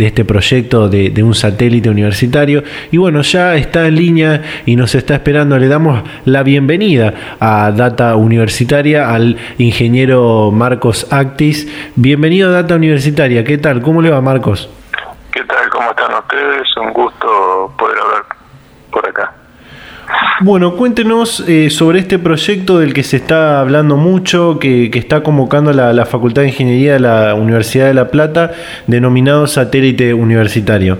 este 0.00 0.24
proyecto 0.24 0.88
de, 0.88 1.22
un 1.22 1.34
satélite 1.34 1.88
universitario. 1.88 2.62
Y 2.92 2.98
bueno, 2.98 3.22
ya 3.22 3.56
está 3.56 3.86
en 3.86 3.96
línea 3.96 4.42
y 4.66 4.76
nos 4.76 4.94
está 4.94 5.14
esperando. 5.14 5.58
Le 5.58 5.68
damos 5.68 6.02
la 6.26 6.42
bienvenida 6.42 7.14
a 7.40 7.72
Data 7.74 8.16
Universitaria 8.16 9.14
al 9.14 9.36
ingeniero 9.56 10.50
Marcos 10.52 11.06
Actis. 11.10 11.68
Bienvenido 11.96 12.50
a 12.50 12.52
Data 12.52 12.74
Universitaria. 12.74 13.44
¿Qué 13.44 13.56
tal? 13.56 13.80
¿Cómo 13.80 14.02
le 14.02 14.10
va, 14.10 14.20
Marcos? 14.20 14.68
¿Cómo 15.78 15.90
están 15.90 16.12
ustedes? 16.12 16.76
Un 16.76 16.92
gusto 16.92 17.72
poder 17.78 17.96
hablar 18.00 18.24
por 18.90 19.08
acá. 19.08 19.32
Bueno, 20.40 20.74
cuéntenos 20.74 21.38
eh, 21.48 21.70
sobre 21.70 22.00
este 22.00 22.18
proyecto 22.18 22.80
del 22.80 22.92
que 22.92 23.04
se 23.04 23.18
está 23.18 23.60
hablando 23.60 23.94
mucho, 23.96 24.58
que, 24.58 24.90
está 24.92 25.22
convocando 25.22 25.72
la, 25.72 25.92
la, 25.92 26.04
Facultad 26.04 26.42
de 26.42 26.48
Ingeniería 26.48 26.94
de 26.94 26.98
la 26.98 27.34
Universidad 27.36 27.86
de 27.86 27.94
La 27.94 28.08
Plata, 28.08 28.50
denominado 28.88 29.46
satélite 29.46 30.12
universitario. 30.12 30.98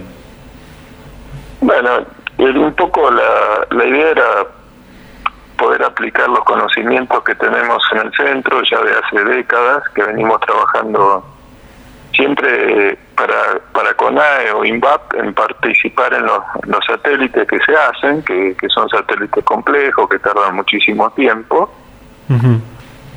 Bueno, 1.60 1.90
un 2.38 2.72
poco 2.74 3.10
la, 3.10 3.66
la 3.76 3.84
idea 3.84 4.10
era 4.10 4.46
poder 5.56 5.82
aplicar 5.82 6.28
los 6.28 6.44
conocimientos 6.44 7.24
que 7.24 7.34
tenemos 7.34 7.82
en 7.90 7.98
el 8.06 8.12
centro 8.12 8.62
ya 8.62 8.80
de 8.80 8.92
hace 8.92 9.24
décadas, 9.24 9.82
que 9.92 10.04
venimos 10.04 10.38
trabajando 10.38 11.24
siempre 12.18 12.98
para, 13.14 13.60
para 13.72 13.94
CONAE 13.94 14.50
o 14.52 14.64
INVAP 14.64 15.14
en 15.14 15.32
participar 15.34 16.12
en 16.12 16.26
los, 16.26 16.42
los 16.66 16.84
satélites 16.84 17.46
que 17.46 17.58
se 17.60 17.74
hacen, 17.74 18.22
que, 18.24 18.56
son 18.74 18.88
satélites 18.88 19.44
complejos, 19.44 20.08
que 20.08 20.18
tardan 20.18 20.56
muchísimo 20.56 21.10
tiempo. 21.12 21.72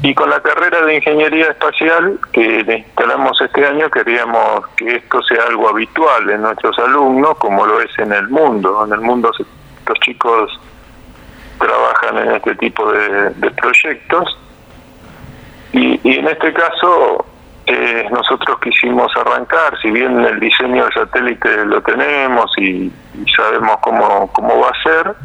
Y 0.04 0.16
con 0.16 0.30
la 0.30 0.39
carrera 0.39 0.86
de 0.86 0.95
ingeniería 0.95 1.47
espacial 1.47 2.20
que 2.32 2.60
instalamos 2.60 3.39
este 3.41 3.66
año, 3.66 3.89
queríamos 3.89 4.68
que 4.78 4.95
esto 4.95 5.22
sea 5.24 5.45
algo 5.47 5.70
habitual 5.70 6.30
en 6.30 6.41
nuestros 6.41 6.78
alumnos, 6.80 7.38
como 7.38 7.66
lo 7.66 7.82
es 7.82 7.91
en 7.99 8.14
el 8.14 8.30
mundo. 8.30 8.86
En 8.86 8.93
el 8.93 9.02
mundo 9.02 9.32
los 9.88 9.99
chicos 9.99 10.60
trabajan 11.60 12.18
en 12.20 12.36
este 12.36 12.56
tipo 12.56 12.89
de, 12.91 13.52
proyectos. 13.52 14.38
Y, 15.74 15.99
y 16.04 16.20
en 16.20 16.28
este 16.28 16.54
caso 16.54 17.26
eh, 17.68 18.07
nosotros 18.12 18.59
quisimos 18.59 19.12
arrancar, 19.16 19.80
si 19.82 19.91
bien 19.91 20.20
el 20.26 20.39
diseño 20.39 20.84
del 20.84 20.93
satélite 20.93 21.66
lo 21.66 21.82
tenemos 21.82 22.51
y, 22.57 22.91
sabemos 23.36 23.78
cómo, 23.82 24.32
cómo 24.34 24.59
va 24.59 24.70
a 24.70 24.84
ser, 24.84 25.16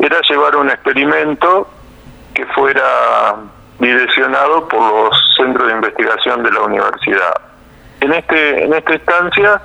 era 0.00 0.20
llevar 0.28 0.56
un 0.56 0.70
experimento 0.70 1.68
que 2.34 2.44
fuera 2.46 3.36
direccionado 3.78 4.68
por 4.68 4.80
los 4.80 5.16
centros 5.36 5.68
de 5.68 5.74
investigación 5.74 6.42
de 6.42 6.50
la 6.50 6.60
universidad. 6.62 7.34
En 8.00 8.12
este 8.12 8.64
en 8.64 8.74
esta 8.74 8.94
instancia, 8.94 9.60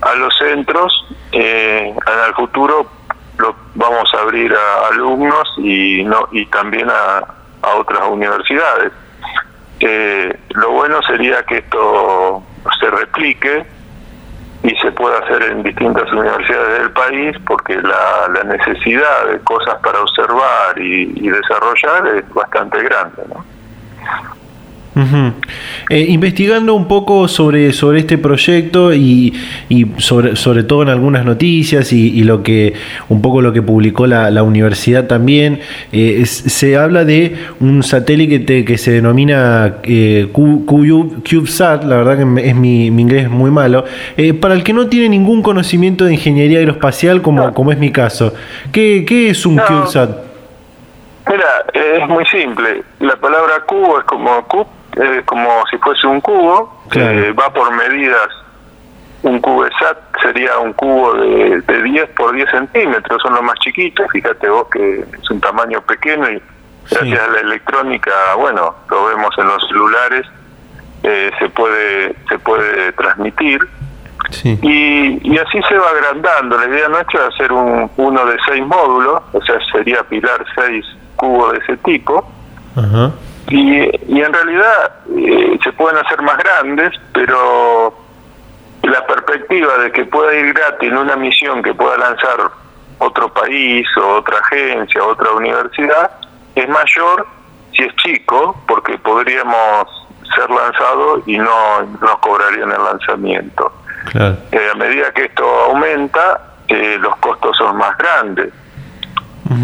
a 0.00 0.14
los 0.14 0.36
centros, 0.38 0.92
eh, 1.32 1.94
en 1.94 2.28
el 2.28 2.34
futuro 2.34 2.90
lo 3.38 3.54
vamos 3.74 4.12
a 4.14 4.22
abrir 4.22 4.52
a 4.52 4.88
alumnos 4.88 5.48
y 5.58 6.02
no 6.04 6.28
y 6.32 6.46
también 6.46 6.88
a, 6.90 7.18
a 7.62 7.74
otras 7.76 8.02
universidades. 8.08 8.92
Eh, 9.80 10.36
lo 10.50 10.70
bueno 10.72 11.00
sería 11.02 11.42
que 11.44 11.58
esto 11.58 12.42
se 12.80 12.90
replique 12.90 13.64
y 14.64 14.74
se 14.76 14.90
pueda 14.92 15.18
hacer 15.18 15.42
en 15.44 15.62
distintas 15.62 16.10
universidades 16.12 16.80
del 16.80 16.90
país 16.90 17.36
porque 17.46 17.76
la, 17.76 18.42
necesidad 18.44 19.26
de 19.30 19.38
cosas 19.40 19.76
para 19.82 20.00
observar 20.00 20.78
y, 20.78 21.28
desarrollar 21.28 22.16
es 22.16 22.28
bastante 22.34 22.82
grande. 22.82 23.22
¿no? 23.28 23.44
Eh, 25.90 26.06
investigando 26.08 26.74
un 26.74 26.88
poco 26.88 27.28
sobre, 27.28 27.72
sobre 27.72 28.00
este 28.00 28.18
proyecto 28.18 28.92
y, 28.92 29.32
y 29.68 29.86
sobre, 29.98 30.34
sobre 30.34 30.64
todo 30.64 30.82
en 30.82 30.88
algunas 30.88 31.24
noticias 31.24 31.92
y, 31.92 32.22
lo 32.24 32.42
que 32.42 32.74
un 33.08 33.22
poco 33.22 33.40
lo 33.40 33.52
que 33.52 33.62
publicó 33.62 34.06
la, 34.06 34.30
la 34.30 34.42
universidad 34.42 35.06
también, 35.06 35.60
eh, 35.92 36.26
se 36.26 36.76
habla 36.76 37.04
de 37.04 37.36
un 37.60 37.82
satélite 37.82 38.64
que 38.64 38.76
se 38.76 38.90
denomina 38.90 39.76
eh, 39.84 40.28
CubeSat, 40.32 41.84
la 41.84 41.96
verdad 41.96 42.16
que 42.16 42.48
es 42.48 42.56
mi, 42.56 42.86
inglés 42.86 43.30
muy 43.30 43.50
malo, 43.50 43.84
para 44.40 44.54
el 44.54 44.64
que 44.64 44.72
no 44.72 44.88
tiene 44.88 45.08
ningún 45.08 45.42
conocimiento 45.42 46.04
de 46.04 46.14
ingeniería 46.14 46.58
aeroespacial 46.58 47.22
como, 47.22 47.54
como 47.54 47.72
es 47.72 47.78
mi 47.78 47.92
caso. 47.92 48.34
¿Qué, 48.72 49.04
qué 49.06 49.30
es 49.30 49.46
un 49.46 49.56
CubeSat? 49.58 50.28
Mira, 51.28 51.64
es 51.72 52.08
muy 52.08 52.24
simple. 52.26 52.82
La 53.00 53.16
palabra 53.16 53.60
cubo 53.66 53.98
es 53.98 54.04
como 54.04 54.42
cube 54.44 54.77
es 54.96 55.24
como 55.24 55.64
si 55.70 55.78
fuese 55.78 56.06
un 56.06 56.20
cubo, 56.20 56.82
que 56.90 57.32
va 57.32 57.52
por 57.52 57.70
medidas. 57.74 58.28
Un 59.22 59.40
cubesat 59.40 59.98
sería 60.22 60.58
un 60.58 60.72
cubo 60.72 61.14
de, 61.14 61.60
de 61.60 61.82
10 61.82 62.10
por 62.10 62.34
10 62.34 62.50
centímetros, 62.50 63.20
son 63.20 63.34
los 63.34 63.42
más 63.42 63.58
chiquitos, 63.58 64.06
fíjate 64.12 64.48
vos 64.48 64.68
que 64.70 65.00
es 65.00 65.30
un 65.30 65.40
tamaño 65.40 65.80
pequeño 65.82 66.30
y 66.30 66.42
gracias 66.88 67.20
a 67.20 67.28
la 67.32 67.40
electrónica, 67.40 68.12
bueno, 68.36 68.74
lo 68.88 69.06
vemos 69.06 69.34
en 69.38 69.46
los 69.48 69.66
celulares, 69.66 70.26
eh, 71.02 71.30
se 71.38 71.48
puede 71.48 72.14
se 72.28 72.38
puede 72.38 72.92
transmitir. 72.92 73.60
Y, 74.44 75.32
y 75.32 75.38
así 75.38 75.60
se 75.68 75.78
va 75.78 75.88
agrandando. 75.90 76.58
La 76.58 76.66
idea 76.66 76.88
nuestra 76.88 77.20
es 77.20 77.34
hacer 77.34 77.50
un, 77.50 77.90
uno 77.96 78.26
de 78.26 78.36
seis 78.46 78.64
módulos, 78.66 79.22
o 79.32 79.40
sea, 79.42 79.58
sería 79.72 80.02
pilar 80.04 80.44
seis 80.54 80.84
cubos 81.16 81.52
de 81.52 81.58
ese 81.58 81.76
tipo. 81.78 82.30
Ajá. 82.76 83.12
Y, 83.50 84.20
en 84.20 84.32
realidad 84.32 84.92
eh, 85.16 85.58
se 85.62 85.72
pueden 85.72 85.96
hacer 86.04 86.20
más 86.22 86.36
grandes, 86.38 86.92
pero 87.14 87.94
la 88.82 89.06
perspectiva 89.06 89.78
de 89.78 89.92
que 89.92 90.04
pueda 90.04 90.34
ir 90.34 90.52
gratis 90.52 90.90
en 90.90 90.98
una 90.98 91.16
misión 91.16 91.62
que 91.62 91.72
pueda 91.74 91.96
lanzar 91.96 92.50
otro 92.98 93.32
país 93.32 93.86
o 93.96 94.16
otra 94.16 94.38
agencia 94.38 95.04
otra 95.04 95.30
universidad 95.32 96.10
es 96.54 96.68
mayor 96.68 97.26
si 97.76 97.84
es 97.84 97.94
chico, 97.96 98.60
porque 98.66 98.98
podríamos 98.98 99.86
ser 100.34 100.50
lanzados 100.50 101.22
y 101.26 101.38
no 101.38 101.82
nos 102.00 102.18
cobrarían 102.18 102.72
el 102.72 102.82
lanzamiento. 102.82 103.72
Eh, 104.14 104.70
a 104.72 104.76
medida 104.76 105.12
que 105.12 105.26
esto 105.26 105.44
aumenta, 105.44 106.40
eh, 106.68 106.96
los 107.00 107.16
costos 107.16 107.56
son 107.56 107.76
más 107.76 107.96
grandes. 107.98 108.52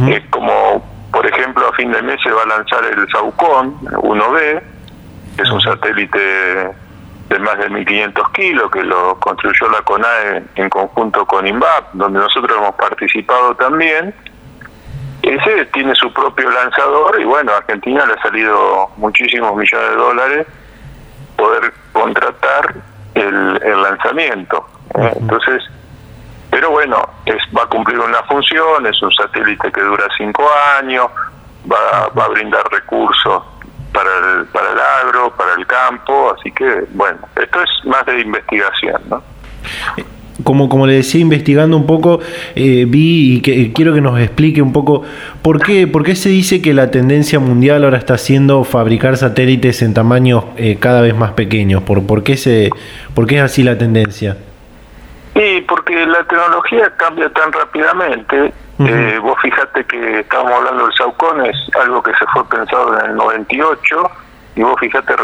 Es 0.09 0.25
como 0.31 0.94
por 1.15 1.25
ejemplo, 1.29 1.69
a 1.69 1.73
fin 1.75 1.93
de 1.93 2.03
mes 2.03 2.21
se 2.25 2.31
va 2.31 2.43
a 2.43 2.47
lanzar 2.47 2.85
el 2.85 3.09
Saucon 3.09 3.79
1B, 3.83 4.63
que 5.37 5.43
es 5.43 5.51
un 5.51 5.61
satélite 5.61 6.19
de 6.19 7.39
más 7.39 7.57
de 7.57 7.71
1.500 7.71 8.33
kilos, 8.33 8.71
que 8.73 8.83
lo 8.83 9.19
construyó 9.21 9.69
la 9.71 9.81
CONAE 9.83 10.43
en 10.57 10.69
conjunto 10.69 11.25
con 11.25 11.47
INVAP, 11.47 11.93
donde 11.93 12.19
nosotros 12.19 12.59
hemos 12.59 12.75
participado 12.75 13.55
también. 13.55 14.13
Ese 15.23 15.67
tiene 15.67 15.95
su 15.95 16.13
propio 16.13 16.51
lanzador 16.51 17.21
y 17.21 17.25
bueno, 17.25 17.53
a 17.53 17.59
Argentina 17.59 18.05
le 18.07 18.15
ha 18.15 18.23
salido 18.23 18.91
muchísimos 18.97 19.55
millones 19.57 19.91
de 19.91 19.97
dólares 19.97 20.47
poder 21.37 21.73
contratar 21.93 22.75
el, 23.15 23.61
el 23.63 23.83
lanzamiento. 23.83 24.67
Entonces, 24.95 25.63
pero 26.55 26.71
bueno, 26.71 26.97
es, 27.27 27.35
va 27.53 27.65
a 27.65 27.67
cumplir 27.67 27.99
una 27.99 28.23
función, 28.29 28.87
es 28.87 29.03
un 29.03 29.11
satélite 29.11 29.73
que 29.73 29.81
dura 29.81 30.05
cinco 30.17 30.45
años, 30.79 31.07
va, 31.69 32.09
va 32.17 32.27
a 32.27 32.29
brindar 32.29 32.63
recursos 32.71 33.43
para 33.93 34.09
el, 34.09 34.47
para 34.47 34.71
el 34.71 34.79
agro, 34.79 35.35
para 35.37 35.55
el 35.59 35.67
campo, 35.67 36.33
así 36.33 36.53
que 36.53 36.85
bueno, 36.93 37.19
esto 37.43 37.61
es 37.61 37.87
más 37.87 38.07
de 38.07 38.21
investigación, 38.21 39.03
¿no? 39.11 39.21
Como, 40.45 40.69
como 40.69 40.87
le 40.87 40.93
decía, 40.93 41.21
investigando 41.21 41.77
un 41.77 41.87
poco, 41.87 42.21
eh, 42.55 42.85
vi 42.87 43.39
y 43.39 43.41
que, 43.41 43.73
quiero 43.73 43.93
que 43.93 44.01
nos 44.01 44.21
explique 44.21 44.63
un 44.63 44.73
poco 44.73 45.03
por 45.43 45.61
qué, 45.61 45.89
por 45.89 46.05
qué 46.05 46.15
se 46.15 46.29
dice 46.29 46.63
que 46.63 46.73
la 46.73 46.93
tendencia 46.93 47.41
mundial 47.41 47.83
ahora 47.83 47.99
está 47.99 48.17
siendo 48.17 48.63
fabricar 48.63 49.17
satélites 49.17 49.83
en 49.83 49.93
tamaños 49.93 50.45
eh, 50.57 50.77
cada 50.79 51.01
vez 51.01 51.17
más 51.17 51.33
pequeños. 51.33 51.83
¿Por, 51.83 52.07
por, 52.07 52.23
qué 52.23 52.37
se, 52.37 52.71
¿Por 53.13 53.27
qué 53.27 53.39
es 53.39 53.43
así 53.43 53.65
la 53.65 53.77
tendencia? 53.77 54.37
Y 55.35 55.61
porque 55.63 56.07
la 56.07 56.23
tecnología 56.25 56.95
cambia 56.97 57.29
tan 57.31 57.53
rápidamente. 57.53 58.53
eh, 58.79 59.19
vos 59.23 59.37
fijate 59.41 59.85
que 59.85 60.21
estábamos 60.21 60.53
hablando 60.53 60.87
del 60.87 60.95
Saucon, 60.95 61.47
es 61.47 61.57
algo 61.81 62.03
que 62.03 62.13
se 62.15 62.27
fue 62.33 62.49
pensado 62.49 62.99
en 62.99 63.11
el 63.11 63.17
98, 63.17 64.11
y 64.57 64.63
vos 64.63 64.79
fijate 64.81 65.15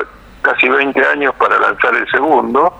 casi 0.43 0.69
20 0.69 1.01
años 1.07 1.35
para 1.37 1.59
lanzar 1.59 1.95
el 1.95 2.09
segundo. 2.11 2.73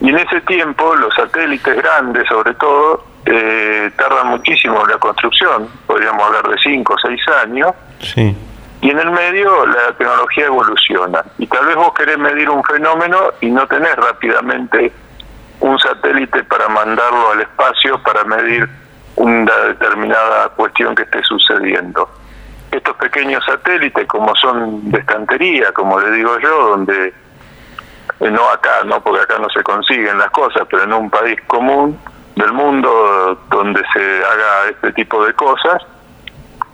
Y 0.00 0.08
en 0.08 0.18
ese 0.18 0.40
tiempo 0.42 0.94
los 0.96 1.14
satélites 1.14 1.76
grandes, 1.76 2.26
sobre 2.28 2.54
todo, 2.54 3.04
eh, 3.24 3.90
tardan 3.96 4.28
muchísimo 4.28 4.82
en 4.82 4.90
la 4.90 4.98
construcción, 4.98 5.68
podríamos 5.86 6.22
hablar 6.26 6.48
de 6.48 6.56
5 6.62 6.92
o 6.92 6.98
6 6.98 7.20
años. 7.44 7.70
Sí. 8.00 8.36
Y 8.80 8.90
en 8.90 8.98
el 8.98 9.10
medio 9.12 9.64
la 9.64 9.92
tecnología 9.96 10.46
evoluciona. 10.46 11.22
Y 11.38 11.46
tal 11.46 11.66
vez 11.66 11.76
vos 11.76 11.94
querés 11.94 12.18
medir 12.18 12.50
un 12.50 12.64
fenómeno 12.64 13.18
y 13.40 13.50
no 13.50 13.66
tenés 13.68 13.94
rápidamente 13.94 14.92
un 15.62 15.78
satélite 15.78 16.42
para 16.44 16.68
mandarlo 16.68 17.32
al 17.32 17.40
espacio 17.40 18.00
para 18.02 18.24
medir 18.24 18.68
una 19.16 19.56
determinada 19.68 20.48
cuestión 20.50 20.94
que 20.94 21.04
esté 21.04 21.22
sucediendo. 21.22 22.08
Estos 22.70 22.96
pequeños 22.96 23.44
satélites, 23.44 24.06
como 24.08 24.34
son 24.34 24.90
de 24.90 24.98
estantería, 24.98 25.72
como 25.72 26.00
le 26.00 26.10
digo 26.12 26.38
yo, 26.40 26.68
donde 26.70 27.08
eh, 27.08 28.30
no 28.30 28.48
acá, 28.50 28.82
no 28.84 29.00
porque 29.02 29.22
acá 29.22 29.38
no 29.38 29.48
se 29.50 29.62
consiguen 29.62 30.18
las 30.18 30.30
cosas, 30.30 30.66
pero 30.68 30.82
en 30.82 30.92
un 30.92 31.10
país 31.10 31.40
común 31.46 31.98
del 32.34 32.52
mundo 32.52 33.38
donde 33.50 33.82
se 33.92 34.00
haga 34.00 34.70
este 34.70 34.92
tipo 34.92 35.24
de 35.24 35.32
cosas, 35.34 35.80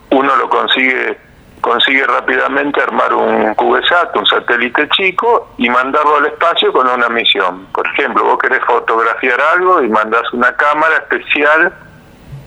uno 0.09 0.35
lo 0.35 0.49
consigue 0.49 1.19
consigue 1.61 2.05
rápidamente 2.05 2.81
armar 2.81 3.13
un 3.13 3.53
CubeSat, 3.55 4.15
un 4.15 4.25
satélite 4.25 4.87
chico, 4.89 5.49
y 5.57 5.69
mandarlo 5.69 6.17
al 6.17 6.27
espacio 6.27 6.71
con 6.71 6.87
una 6.87 7.09
misión. 7.09 7.67
Por 7.73 7.87
ejemplo, 7.87 8.23
vos 8.23 8.39
querés 8.39 8.63
fotografiar 8.65 9.39
algo 9.41 9.81
y 9.83 9.89
mandás 9.89 10.31
una 10.33 10.55
cámara 10.55 10.95
especial 10.97 11.73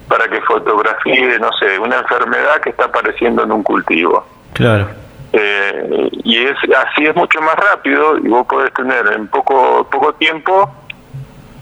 para 0.08 0.28
que 0.28 0.40
fotografíe, 0.42 1.38
no 1.38 1.50
sé, 1.54 1.78
una 1.78 1.98
enfermedad 1.98 2.60
que 2.62 2.70
está 2.70 2.86
apareciendo 2.86 3.44
en 3.44 3.52
un 3.52 3.62
cultivo. 3.62 4.26
Claro. 4.52 4.88
Eh, 5.32 6.08
y 6.24 6.44
es 6.44 6.56
así 6.76 7.06
es 7.06 7.16
mucho 7.16 7.40
más 7.40 7.56
rápido 7.56 8.18
y 8.18 8.28
vos 8.28 8.46
podés 8.46 8.70
tener 8.74 9.06
en 9.12 9.28
poco 9.28 9.88
poco 9.90 10.12
tiempo 10.14 10.70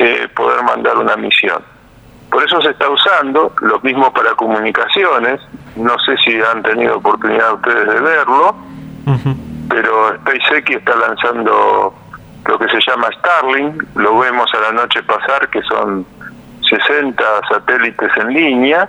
eh, 0.01 0.27
poder 0.35 0.65
mandar 0.65 0.97
una 0.97 1.17
misión. 1.17 1.63
Por 2.31 2.45
eso 2.45 2.61
se 2.63 2.71
está 2.71 2.89
usando, 2.89 3.53
lo 3.61 3.81
mismo 3.81 4.13
para 4.13 4.33
comunicaciones, 4.35 5.41
no 5.81 5.99
sé 6.01 6.17
si 6.25 6.41
han 6.41 6.63
tenido 6.63 6.97
oportunidad 6.97 7.55
ustedes 7.55 7.87
de 7.87 8.01
verlo, 8.01 8.57
pero 9.69 10.15
SpaceX 10.17 10.71
está 10.71 10.95
lanzando 10.97 11.95
lo 12.47 12.59
que 12.59 12.69
se 12.69 12.81
llama 12.87 13.09
Starlink, 13.19 13.83
lo 13.97 14.19
vemos 14.19 14.51
a 14.55 14.61
la 14.61 14.73
noche 14.73 15.03
pasar, 15.03 15.49
que 15.49 15.63
son 15.63 16.07
60 16.69 17.25
satélites 17.49 18.11
en 18.17 18.29
línea 18.29 18.89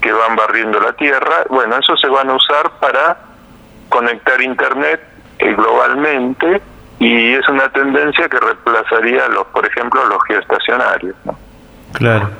que 0.00 0.12
van 0.12 0.36
barriendo 0.36 0.80
la 0.80 0.92
Tierra. 0.92 1.44
Bueno, 1.48 1.76
eso 1.76 1.96
se 1.96 2.08
van 2.08 2.30
a 2.30 2.34
usar 2.34 2.70
para 2.80 3.18
conectar 3.88 4.40
Internet 4.40 5.00
eh, 5.38 5.54
globalmente 5.54 6.62
y 6.98 7.34
es 7.34 7.48
una 7.48 7.68
tendencia 7.70 8.28
que 8.28 8.38
reemplazaría, 8.38 9.28
los, 9.28 9.46
por 9.48 9.66
ejemplo, 9.66 10.04
los 10.06 10.22
geoestacionarios. 10.24 11.16
¿no? 11.24 11.36
Claro. 11.92 12.30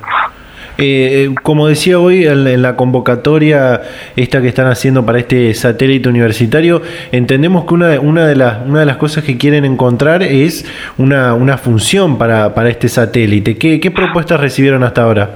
Eh, 0.83 1.35
como 1.43 1.67
decía 1.67 1.99
hoy 1.99 2.25
en, 2.25 2.61
la 2.61 2.75
convocatoria 2.75 3.81
esta 4.15 4.41
que 4.41 4.47
están 4.47 4.65
haciendo 4.67 5.05
para 5.05 5.19
este 5.19 5.53
satélite 5.53 6.09
universitario, 6.09 6.81
entendemos 7.11 7.65
que 7.65 7.73
una 7.75 7.99
una 7.99 8.25
de, 8.25 8.35
las, 8.35 8.65
una 8.65 8.79
de 8.79 8.85
las 8.87 8.97
cosas 8.97 9.23
que 9.23 9.37
quieren 9.37 9.63
encontrar 9.63 10.23
es 10.23 10.65
una, 10.97 11.35
una 11.35 11.57
función 11.57 12.17
para, 12.17 12.55
para 12.55 12.69
este 12.69 12.89
satélite. 12.89 13.57
¿Qué, 13.57 13.79
¿Qué 13.79 13.91
propuestas 13.91 14.39
recibieron 14.39 14.83
hasta 14.83 15.03
ahora? 15.03 15.29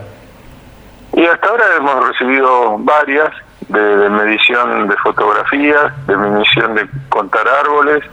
Y 1.13 1.23
hasta 1.25 1.47
ahora 1.47 1.63
hemos 1.77 2.07
recibido 2.09 2.77
varias 2.79 3.29
de 3.67 4.09
medición 4.09 4.87
de 4.87 4.95
fotografías, 4.97 6.07
de 6.07 6.17
medición 6.17 6.75
de 6.75 6.87
contar 7.09 7.47
árboles, 7.47 8.03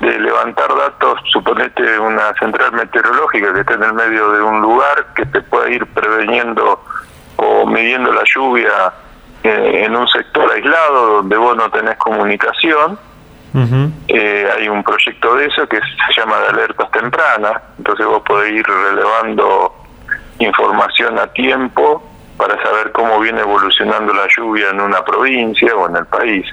de 0.00 0.18
levantar 0.18 0.68
datos, 0.74 1.20
suponete 1.32 1.98
una 1.98 2.32
central 2.34 2.72
meteorológica 2.72 3.52
que 3.52 3.60
esté 3.60 3.74
en 3.74 3.82
el 3.82 3.92
medio 3.94 4.30
de 4.32 4.42
un 4.42 4.60
lugar 4.60 5.06
que 5.14 5.26
te 5.26 5.40
pueda 5.42 5.70
ir 5.70 5.86
preveniendo 5.86 6.82
o 7.36 7.66
midiendo 7.66 8.12
la 8.12 8.22
lluvia 8.24 8.92
eh, 9.42 9.84
en 9.84 9.96
un 9.96 10.06
sector 10.08 10.50
aislado 10.52 11.16
donde 11.16 11.36
vos 11.36 11.56
no 11.56 11.70
tenés 11.70 11.96
comunicación. 11.96 12.98
eh, 14.08 14.48
hay 14.56 14.68
un 14.68 14.84
proyecto 14.84 15.34
de 15.34 15.46
eso 15.46 15.66
que 15.68 15.78
se 15.78 16.20
llama 16.20 16.38
de 16.38 16.48
alertas 16.48 16.90
tempranas, 16.92 17.62
entonces 17.78 18.06
vos 18.06 18.22
podés 18.22 18.52
ir 18.52 18.64
relevando 18.66 19.74
información 20.38 21.18
a 21.18 21.26
tiempo 21.28 22.02
para 22.36 22.62
saber 22.62 22.92
cómo 22.92 23.18
viene 23.18 23.40
evolucionando 23.40 24.12
la 24.14 24.26
lluvia 24.36 24.70
en 24.70 24.80
una 24.80 25.04
provincia 25.04 25.74
o 25.74 25.88
en 25.88 25.96
el 25.96 26.06
país. 26.06 26.46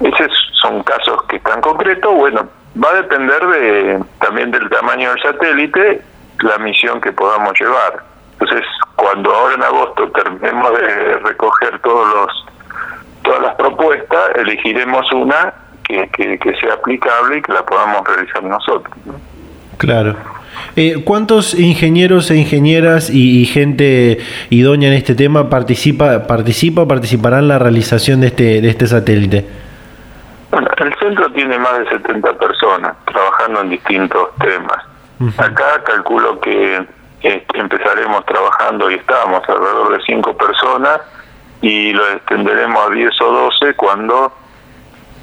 Ese 0.00 0.24
es 0.24 0.32
son 0.60 0.82
casos 0.82 1.22
que 1.28 1.36
están 1.36 1.60
concretos, 1.60 2.12
bueno, 2.14 2.48
va 2.82 2.90
a 2.90 2.94
depender 2.94 3.46
de 3.46 4.04
también 4.20 4.50
del 4.50 4.68
tamaño 4.68 5.10
del 5.10 5.22
satélite, 5.22 6.02
la 6.40 6.58
misión 6.58 7.00
que 7.00 7.12
podamos 7.12 7.52
llevar. 7.58 8.02
Entonces, 8.38 8.64
cuando 8.96 9.34
ahora 9.34 9.54
en 9.54 9.62
agosto 9.62 10.10
terminemos 10.10 10.78
de 10.78 11.18
recoger 11.18 11.78
todos 11.80 12.06
los 12.14 12.46
todas 13.22 13.42
las 13.42 13.54
propuestas, 13.56 14.30
elegiremos 14.36 15.04
una 15.12 15.52
que, 15.84 16.38
sea 16.60 16.74
aplicable 16.74 17.38
y 17.38 17.42
que 17.42 17.52
la 17.52 17.64
podamos 17.64 18.06
realizar 18.06 18.42
nosotros. 18.44 18.94
Claro. 19.78 20.16
Eh, 20.76 21.02
¿Cuántos 21.04 21.54
ingenieros 21.54 22.30
e 22.30 22.36
ingenieras 22.36 23.10
y, 23.10 23.46
gente 23.46 24.18
idónea 24.50 24.88
en 24.88 24.94
este 24.94 25.14
tema 25.14 25.48
participa, 25.48 26.26
participa 26.26 26.86
participarán 26.86 27.40
en 27.40 27.48
la 27.48 27.58
realización 27.58 28.20
de 28.20 28.28
este, 28.28 28.60
de 28.60 28.68
este 28.68 28.86
satélite? 28.86 29.46
Bueno, 30.50 30.68
el 30.78 30.94
centro 30.96 31.30
tiene 31.32 31.58
más 31.58 31.78
de 31.78 31.88
70 31.90 32.32
personas 32.38 32.96
trabajando 33.04 33.60
en 33.60 33.70
distintos 33.70 34.28
temas. 34.36 34.84
Acá 35.36 35.82
calculo 35.84 36.40
que 36.40 36.86
este, 37.22 37.58
empezaremos 37.58 38.24
trabajando 38.24 38.90
y 38.90 38.94
estamos 38.94 39.42
alrededor 39.48 39.98
de 39.98 40.04
5 40.04 40.36
personas 40.36 41.00
y 41.60 41.92
lo 41.92 42.08
extenderemos 42.10 42.86
a 42.86 42.90
10 42.90 43.10
o 43.22 43.32
12 43.60 43.74
cuando 43.74 44.32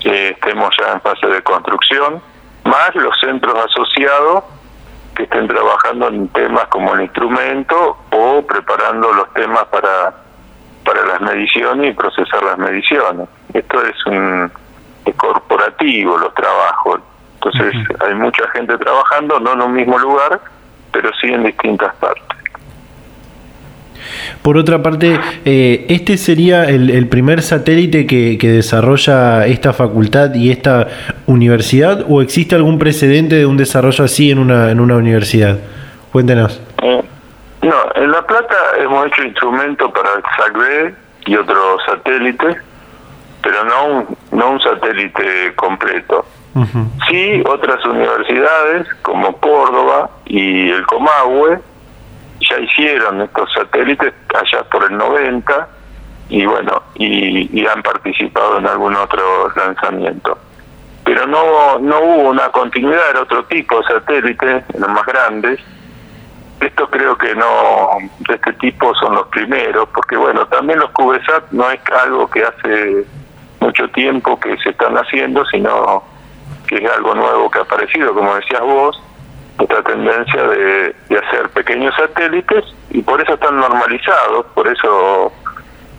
eh, 0.04 0.32
estemos 0.36 0.70
ya 0.78 0.94
en 0.94 1.02
fase 1.02 1.28
de 1.28 1.42
construcción, 1.42 2.22
más 2.66 2.94
los 2.96 3.18
centros 3.20 3.56
asociados 3.56 4.44
que 5.16 5.24
estén 5.24 5.48
trabajando 5.48 6.10
en 6.10 6.28
temas 6.28 6.68
como 6.68 6.94
el 6.94 7.02
instrumento 7.02 7.98
o 8.12 8.46
preparando 8.46 9.14
los 9.14 9.34
temas 9.34 9.64
para, 9.66 10.14
para 10.84 11.06
las 11.06 11.22
mediciones 11.22 11.92
y 11.92 11.94
procesar 11.94 12.44
las 12.44 12.58
mediciones. 12.58 13.30
Esto 13.54 13.82
es 13.82 14.06
un 14.06 14.52
corporativo, 15.14 16.18
los 16.18 16.34
trabajos. 16.34 17.02
Entonces 17.36 17.76
hay 18.00 18.16
mucha 18.16 18.48
gente 18.50 18.78
trabajando, 18.78 19.40
no 19.40 19.54
en 19.54 19.62
un 19.62 19.74
mismo 19.74 19.98
lugar, 20.00 20.40
pero 20.92 21.12
sí 21.22 21.28
en 21.28 21.44
distintas 21.44 21.94
partes. 21.96 22.26
Por 24.42 24.58
otra 24.58 24.82
parte, 24.82 25.20
eh, 25.44 25.86
¿este 25.90 26.18
sería 26.18 26.66
el, 26.66 27.08
primer 27.08 27.42
satélite 27.42 28.06
que, 28.06 28.38
desarrolla 28.42 29.46
esta 29.48 29.74
facultad 29.74 30.34
y 30.36 30.52
esta 30.52 30.88
universidad 31.26 32.06
o 32.08 32.22
existe 32.22 32.56
algún 32.56 32.78
precedente 32.78 33.36
de 33.36 33.46
un 33.46 33.58
desarrollo 33.58 34.06
así 34.06 34.32
en 34.32 34.40
una, 34.40 34.72
en 34.72 34.80
una 34.80 34.96
universidad? 34.96 35.58
Cuéntenos. 36.12 36.62
Eh, 36.84 37.04
no, 37.64 37.76
en 37.96 38.12
La 38.12 38.26
Plata 38.26 38.56
hemos 38.80 39.08
hecho 39.08 39.24
instrumentos 39.24 39.92
para 39.92 40.10
el 40.14 40.24
SACB 40.38 40.94
y 41.26 41.36
otros 41.36 41.82
satélites, 41.88 42.58
pero 43.46 43.64
no 43.64 43.86
un, 43.86 44.18
no 44.32 44.50
un 44.50 44.60
satélite 44.60 45.54
completo. 45.56 46.26
Sí, 47.08 47.44
otras 47.46 47.86
universidades 47.86 48.88
como 49.04 49.38
Córdoba 49.38 50.10
y 50.26 50.72
el 50.72 50.84
Comahue 50.88 51.60
ya 52.40 52.60
hicieron 52.60 53.22
estos 53.22 53.52
satélites 53.54 54.14
allá 54.34 54.64
por 54.64 54.90
el 54.90 54.98
90 54.98 55.68
y 56.30 56.46
bueno, 56.46 56.82
y, 56.96 57.68
han 57.68 57.84
participado 57.84 58.58
en 58.58 58.68
algún 58.68 58.96
otro 58.96 59.54
lanzamiento. 59.56 60.40
Pero 61.04 61.28
no, 61.28 61.78
no 61.78 62.00
hubo 62.00 62.30
una 62.30 62.50
continuidad, 62.50 63.12
era 63.12 63.22
otro 63.22 63.46
tipo 63.46 63.78
de 63.78 63.84
satélite, 63.84 64.64
los 64.80 64.90
más 64.90 65.06
grandes. 65.06 65.60
Esto 66.60 66.90
creo 66.90 67.16
que 67.16 67.36
no, 67.36 67.90
de 68.28 68.34
este 68.34 68.54
tipo 68.54 68.96
son 68.96 69.14
los 69.14 69.28
primeros, 69.28 69.88
porque 69.94 70.18
bueno, 70.18 70.48
también 70.48 70.80
los 70.80 70.90
CubeSat 70.92 71.52
no 71.52 71.70
es 71.70 71.80
algo 71.92 72.28
que 72.28 72.44
hace 72.44 73.06
mucho 73.66 73.88
tiempo 73.90 74.40
que 74.40 74.58
se 74.58 74.70
están 74.70 74.96
haciendo, 74.96 75.44
sino 75.46 76.04
que 76.68 76.76
es 76.76 76.92
algo 76.92 77.16
nuevo 77.16 77.50
que 77.50 77.60
ha 77.60 77.64
aparecido, 77.64 78.14
como 78.14 78.36
decías 78.36 78.62
vos, 78.62 79.02
esta 79.60 79.82
tendencia 79.84 80.44
de, 80.44 80.96
hacer 81.18 81.50
pequeños 81.50 81.96
satélites 81.96 82.64
y 82.92 83.02
por 83.02 83.22
eso 83.22 83.34
están 83.34 83.58
normalizados, 83.60 84.46
por 84.54 84.68
eso 84.68 85.32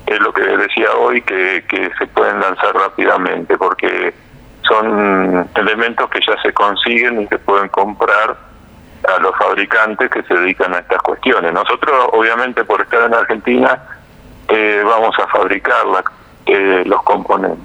es 0.07 0.21
lo 0.21 0.33
que 0.33 0.43
decía 0.43 0.89
hoy 0.99 1.23
que, 1.23 1.65
se 1.99 2.07
pueden 2.09 2.41
lanzar 2.41 2.75
rápidamente, 2.75 3.57
porque 3.57 4.15
son 4.63 5.49
elementos 5.55 6.09
que 6.11 6.21
ya 6.27 6.41
se 6.43 6.53
consiguen 6.53 7.23
y 7.23 7.27
se 7.27 7.39
pueden 7.39 7.69
comprar 7.69 8.37
a 9.09 9.19
los 9.21 9.37
fabricantes 9.37 10.11
que 10.11 10.23
se 10.23 10.35
dedican 10.35 10.75
a 10.75 10.79
estas 10.79 11.01
cuestiones. 11.03 11.53
Nosotros, 11.53 12.09
obviamente, 12.13 12.65
por 12.65 12.81
estar 12.81 13.03
en 13.03 13.15
Argentina, 13.15 13.83
eh, 14.49 14.83
vamos 14.85 15.15
a 15.19 15.27
fabricar 15.29 15.87
eh, 16.47 16.83
los 16.87 17.03
componentes. 17.03 17.65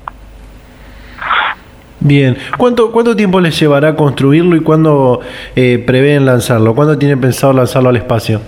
Bien, 2.00 2.36
¿cuánto, 2.58 2.92
cuánto 2.92 3.16
tiempo 3.16 3.40
les 3.40 3.60
llevará 3.60 3.96
construirlo 3.96 4.56
y 4.56 4.62
cuándo 4.62 5.22
eh, 5.56 5.84
prevén 5.86 6.26
lanzarlo? 6.26 6.74
¿Cuándo 6.74 6.98
tienen 6.98 7.22
pensado 7.22 7.54
lanzarlo 7.54 7.90
al 7.90 7.98
espacio? 7.98 8.42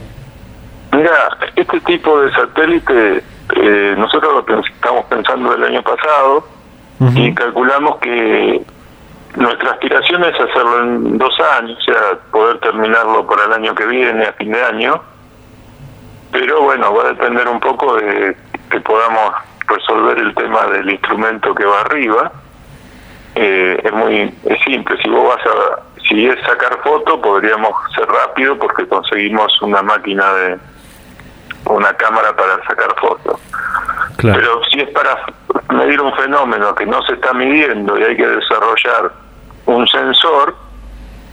Mira, 0.92 1.38
este 1.56 1.80
tipo 1.82 2.20
de 2.20 2.32
satélite 2.32 3.24
eh, 3.56 3.96
nosotros 3.98 4.44
lo 4.48 4.60
estamos 4.60 5.06
pensando 5.06 5.54
el 5.54 5.64
año 5.64 5.84
pasado 5.84 6.48
y 7.16 7.34
calculamos 7.34 7.98
que 7.98 8.62
nuestra 9.36 9.72
aspiración 9.72 10.24
es 10.24 10.34
hacerlo 10.40 10.80
en 10.80 11.18
dos 11.18 11.34
años, 11.60 11.78
o 11.78 11.84
sea, 11.84 12.18
poder 12.32 12.60
terminarlo 12.60 13.28
para 13.28 13.46
el 13.46 13.54
año 13.54 13.76
que 13.76 13.86
viene, 13.86 14.26
a 14.26 14.34
fin 14.34 14.52
de 14.52 14.64
año. 14.64 15.02
Pero 16.32 16.62
bueno, 16.62 16.94
va 16.94 17.04
a 17.04 17.08
depender 17.10 17.48
un 17.48 17.60
poco 17.60 17.96
de 17.96 18.36
que 18.70 18.80
podamos 18.80 19.34
resolver 19.76 20.18
el 20.18 20.34
tema 20.36 20.68
del 20.68 20.90
instrumento 20.90 21.54
que 21.54 21.66
va 21.66 21.82
arriba 21.82 22.32
eh, 23.36 23.82
es 23.84 23.94
muy 23.94 24.34
es 24.46 24.60
simple. 24.64 24.98
Si 25.02 25.10
vos 25.10 25.36
vas 25.36 25.46
a, 25.46 25.82
si 26.08 26.28
es 26.28 26.40
sacar 26.42 26.80
foto, 26.84 27.20
podríamos 27.22 27.74
ser 27.96 28.08
rápido 28.08 28.58
porque 28.58 28.88
conseguimos 28.88 29.60
una 29.62 29.82
máquina 29.82 30.34
de 30.34 30.58
una 31.66 31.94
cámara 31.94 32.36
para 32.36 32.64
sacar 32.66 32.96
fotos. 33.00 33.40
Pero 34.22 34.62
si 34.72 34.80
es 34.82 34.90
para 34.90 35.26
medir 35.74 36.00
un 36.00 36.14
fenómeno 36.14 36.76
que 36.76 36.86
no 36.86 37.02
se 37.04 37.14
está 37.14 37.34
midiendo 37.34 37.98
y 37.98 38.04
hay 38.04 38.16
que 38.16 38.28
desarrollar 38.28 39.12
un 39.66 39.88
sensor, 39.88 40.56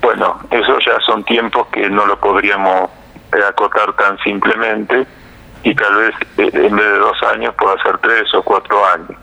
bueno, 0.01 0.41
eso 0.51 0.79
ya 0.79 0.99
son 1.01 1.23
tiempos 1.25 1.67
que 1.69 1.89
no 1.91 2.07
lo 2.07 2.19
podríamos 2.19 2.91
eh, 3.33 3.41
acotar 3.47 3.93
tan 3.95 4.19
simplemente 4.19 5.07
y 5.63 5.75
tal 5.75 5.95
vez 5.97 6.15
eh, 6.39 6.51
en 6.53 6.77
vez 6.77 6.85
de 6.87 6.99
dos 6.99 7.17
años 7.35 7.55
pueda 7.59 7.81
ser 7.83 7.99
tres 7.99 8.35
o 8.35 8.43
cuatro 8.43 8.79
años. 8.87 9.19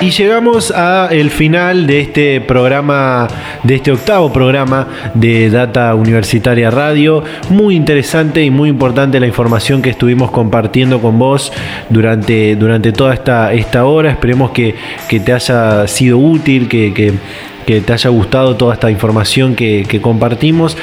Y 0.01 0.11
llegamos 0.11 0.71
a 0.71 1.09
el 1.11 1.31
final 1.31 1.87
de 1.87 2.01
este 2.01 2.41
programa, 2.41 3.27
de 3.63 3.77
este 3.77 3.93
octavo 3.93 4.33
programa 4.33 4.87
de 5.15 5.49
Data 5.51 5.95
Universitaria 5.95 6.71
Radio. 6.71 7.25
Muy 7.49 7.75
interesante 7.75 8.45
y 8.45 8.51
muy 8.51 8.69
importante 8.69 9.19
la 9.19 9.27
información 9.27 9.81
que 9.81 9.91
estuvimos 9.91 10.31
compartiendo 10.31 11.01
con 11.01 11.19
vos 11.19 11.53
durante, 11.89 12.57
durante 12.57 12.93
toda 12.93 13.15
esta, 13.15 13.53
esta 13.55 13.87
hora. 13.87 14.11
Esperemos 14.11 14.51
que, 14.51 14.75
te 15.09 15.33
haya 15.33 15.89
sido 15.89 16.19
útil, 16.19 16.69
que 16.69 16.93
que 16.93 17.15
te 17.67 17.93
haya 17.93 18.11
gustado 18.11 18.57
toda 18.57 18.75
esta 18.75 18.91
información 18.91 19.55
que, 19.55 20.01
compartimos. 20.01 20.77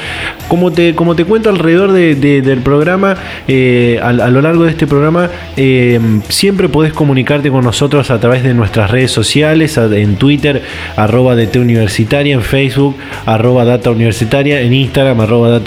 Como 0.48 0.70
te, 0.70 0.94
como 0.94 1.16
te 1.16 1.24
cuento 1.24 1.48
alrededor 1.48 1.92
del 1.92 2.60
programa, 2.60 3.16
eh, 3.48 3.98
a, 4.02 4.12
lo 4.12 4.42
largo 4.42 4.64
de 4.64 4.70
este 4.70 4.86
programa, 4.86 5.30
eh, 5.56 5.98
siempre 6.28 6.68
podés 6.68 6.92
comunicarte 6.92 7.50
con 7.50 7.64
nosotros 7.64 8.10
a 8.10 8.20
través 8.20 8.42
de 8.42 8.54
nuestras 8.54 8.90
redes 8.90 9.10
sociales, 9.10 9.78
en 9.78 10.16
Twitter, 10.16 10.62
arroba 10.96 11.34
DT 11.34 11.56
Universitaria, 11.58 12.34
en 12.34 12.42
Facebook, 12.42 12.96
arroba 13.24 13.64
Data 13.64 13.90
en 13.90 14.72
Instagram, 14.72 15.20
arroba 15.20 15.60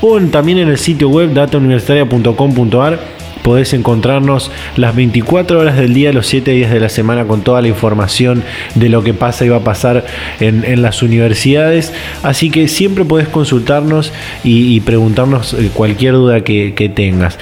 o 0.00 0.20
también 0.20 0.58
en 0.58 0.68
el 0.68 0.78
sitio 0.78 1.08
web 1.08 1.32
datauniversitaria.com.ar 1.32 3.21
podés 3.42 3.72
encontrarnos 3.74 4.50
las 4.76 4.94
24 4.94 5.60
horas 5.60 5.76
del 5.76 5.94
día, 5.94 6.12
los 6.12 6.26
7 6.26 6.50
días 6.52 6.70
de 6.70 6.80
la 6.80 6.88
semana 6.88 7.24
con 7.26 7.42
toda 7.42 7.60
la 7.60 7.68
información 7.68 8.42
de 8.74 8.88
lo 8.88 9.02
que 9.02 9.14
pasa 9.14 9.44
y 9.44 9.48
va 9.48 9.58
a 9.58 9.64
pasar 9.64 10.04
en, 10.40 10.82
las 10.82 11.02
universidades. 11.02 11.92
Así 12.22 12.50
que 12.50 12.68
siempre 12.68 13.04
podés 13.04 13.28
consultarnos 13.28 14.12
y, 14.44 14.80
preguntarnos 14.80 15.54
eh, 15.54 15.70
cualquier 15.72 16.14
duda 16.14 16.42
que, 16.42 16.74
que 16.74 16.88
tengas. 16.88 17.38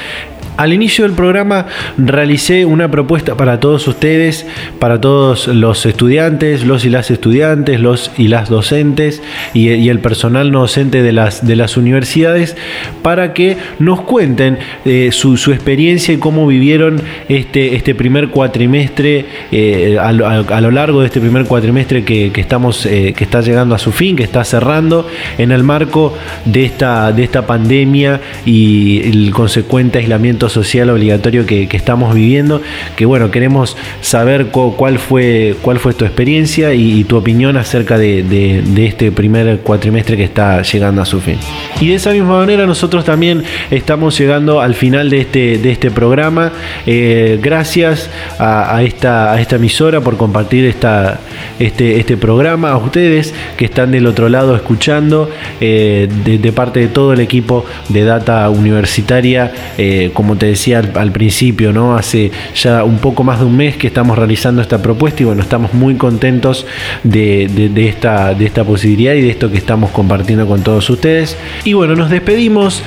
Al 0.61 0.75
inicio 0.75 1.05
del 1.05 1.15
programa 1.15 1.65
realicé 1.97 2.67
una 2.67 2.91
propuesta 2.91 3.35
para 3.35 3.61
todos 3.61 3.89
ustedes, 3.89 4.47
para 4.79 5.01
todos 5.01 5.49
los 5.49 5.87
estudiantes, 5.87 6.67
los 6.67 6.85
y 6.85 6.91
las 6.91 7.11
estudiantes, 7.11 7.81
los 7.81 8.11
y 8.19 8.29
las 8.29 8.51
docentes 8.51 9.23
y, 9.55 9.89
el 9.89 10.01
personal 10.01 10.53
no 10.53 10.61
docente 10.61 11.03
de 11.03 11.13
las, 11.13 11.47
de 11.47 11.57
las 11.57 11.79
universidades, 11.79 12.59
para 13.01 13.33
que 13.33 13.57
nos 13.79 14.03
cuenten 14.03 14.59
eh, 14.85 15.09
su, 15.13 15.33
experiencia 15.51 16.13
y 16.13 16.19
cómo 16.19 16.47
vivieron 16.47 17.01
este, 17.31 17.75
este 17.75 17.95
primer 17.95 18.29
cuatrimestre, 18.29 19.25
eh, 19.51 19.97
a, 19.99 20.13
lo, 20.13 20.71
largo 20.71 21.01
de 21.01 21.07
este 21.07 21.21
primer 21.21 21.47
cuatrimestre 21.47 22.05
que, 22.05 22.31
estamos, 22.37 22.85
eh, 22.85 23.15
que 23.17 23.25
está 23.25 23.41
llegando 23.41 23.75
a 23.75 23.79
su 23.79 23.93
fin, 23.93 24.15
que 24.15 24.25
está 24.25 24.45
cerrando, 24.45 25.09
en 25.39 25.53
el 25.53 25.63
marco 25.63 26.15
de 26.45 26.67
esta, 26.67 27.13
de 27.13 27.25
esta 27.25 27.47
pandemia 27.47 28.21
y 28.45 29.01
el 29.09 29.31
consecuente 29.31 30.01
aislamiento 30.01 30.50
social 30.51 30.91
obligatorio 30.91 31.47
que, 31.47 31.69
estamos 31.71 32.15
viviendo, 32.15 32.61
que 32.97 33.07
bueno, 33.07 33.31
queremos 33.31 33.77
saber 34.03 34.49
cuál, 34.49 34.99
fue, 34.99 35.57
cuál 35.63 35.79
fue 35.79 35.95
tu 35.95 36.05
experiencia 36.05 36.75
y, 36.75 37.05
tu 37.05 37.17
opinión 37.17 37.57
acerca 37.57 37.97
de, 37.97 38.63
este 38.77 39.11
primer 39.11 39.61
cuatrimestre 39.61 40.17
que 40.17 40.25
está 40.25 40.61
llegando 40.63 41.01
a 41.01 41.07
su 41.07 41.21
fin. 41.21 41.37
Y 41.81 41.89
de 41.89 41.95
esa 41.95 42.11
misma 42.11 42.39
manera 42.39 42.67
nosotros 42.67 43.05
también 43.05 43.43
estamos 43.71 44.19
llegando 44.19 44.61
al 44.61 44.75
final 44.75 45.09
de 45.09 45.23
este, 45.23 45.59
de 45.59 45.73
este 45.73 45.91
programa. 45.91 46.53
Eh, 46.87 47.39
gracias 47.43 48.11
a, 48.39 48.83
esta, 48.83 49.33
a 49.33 49.41
esta 49.41 49.57
emisora 49.57 50.01
por 50.01 50.17
compartir 50.17 50.65
esta, 50.67 51.21
este, 51.59 51.99
este 51.99 52.17
programa, 52.17 52.71
a 52.71 52.77
ustedes 52.77 53.33
que 53.57 53.65
están 53.65 53.91
del 53.91 54.07
otro 54.07 54.29
lado 54.29 54.57
escuchando, 54.57 55.31
eh, 55.61 56.09
de, 56.25 56.53
parte 56.53 56.81
de 56.81 56.89
todo 56.89 57.13
el 57.13 57.21
equipo 57.21 57.65
de 57.89 58.05
Data 58.05 58.49
Universitaria, 58.51 59.53
eh, 59.79 60.11
como 60.13 60.30
te 60.37 60.47
decía 60.47 60.83
al, 60.95 61.13
principio, 61.13 61.73
¿no? 61.73 61.97
Hace 61.97 62.31
ya 62.55 62.85
un 62.85 62.99
poco 62.99 63.25
más 63.25 63.41
de 63.41 63.47
un 63.47 63.57
mes 63.57 63.77
que 63.77 63.87
estamos 63.87 64.17
realizando 64.17 64.63
esta 64.63 64.83
propuesta 64.83 65.23
y 65.23 65.27
bueno, 65.27 65.43
estamos 65.43 65.75
muy 65.75 65.97
contentos 65.97 66.67
de, 67.03 67.71
esta, 67.89 68.35
de 68.35 68.47
esta 68.47 68.65
posibilidad 68.65 69.15
y 69.15 69.23
de 69.23 69.31
esto 69.31 69.51
que 69.51 69.59
estamos 69.59 69.91
compartiendo 69.91 70.47
con 70.47 70.63
todos 70.63 70.89
ustedes. 70.91 71.37
Y 71.65 71.73
bueno, 71.73 71.95
nos 71.95 72.11
despedimos, 72.11 72.83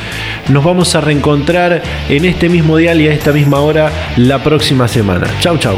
nos 0.49 0.63
vamos 0.63 0.95
a 0.95 1.01
reencontrar 1.01 1.81
en 2.09 2.25
este 2.25 2.49
mismo 2.49 2.77
dial 2.77 3.01
y 3.01 3.07
a 3.07 3.13
esta 3.13 3.31
misma 3.31 3.59
hora 3.59 3.91
la 4.17 4.43
próxima 4.43 4.87
semana. 4.87 5.27
Chau, 5.39 5.57
chau. 5.57 5.77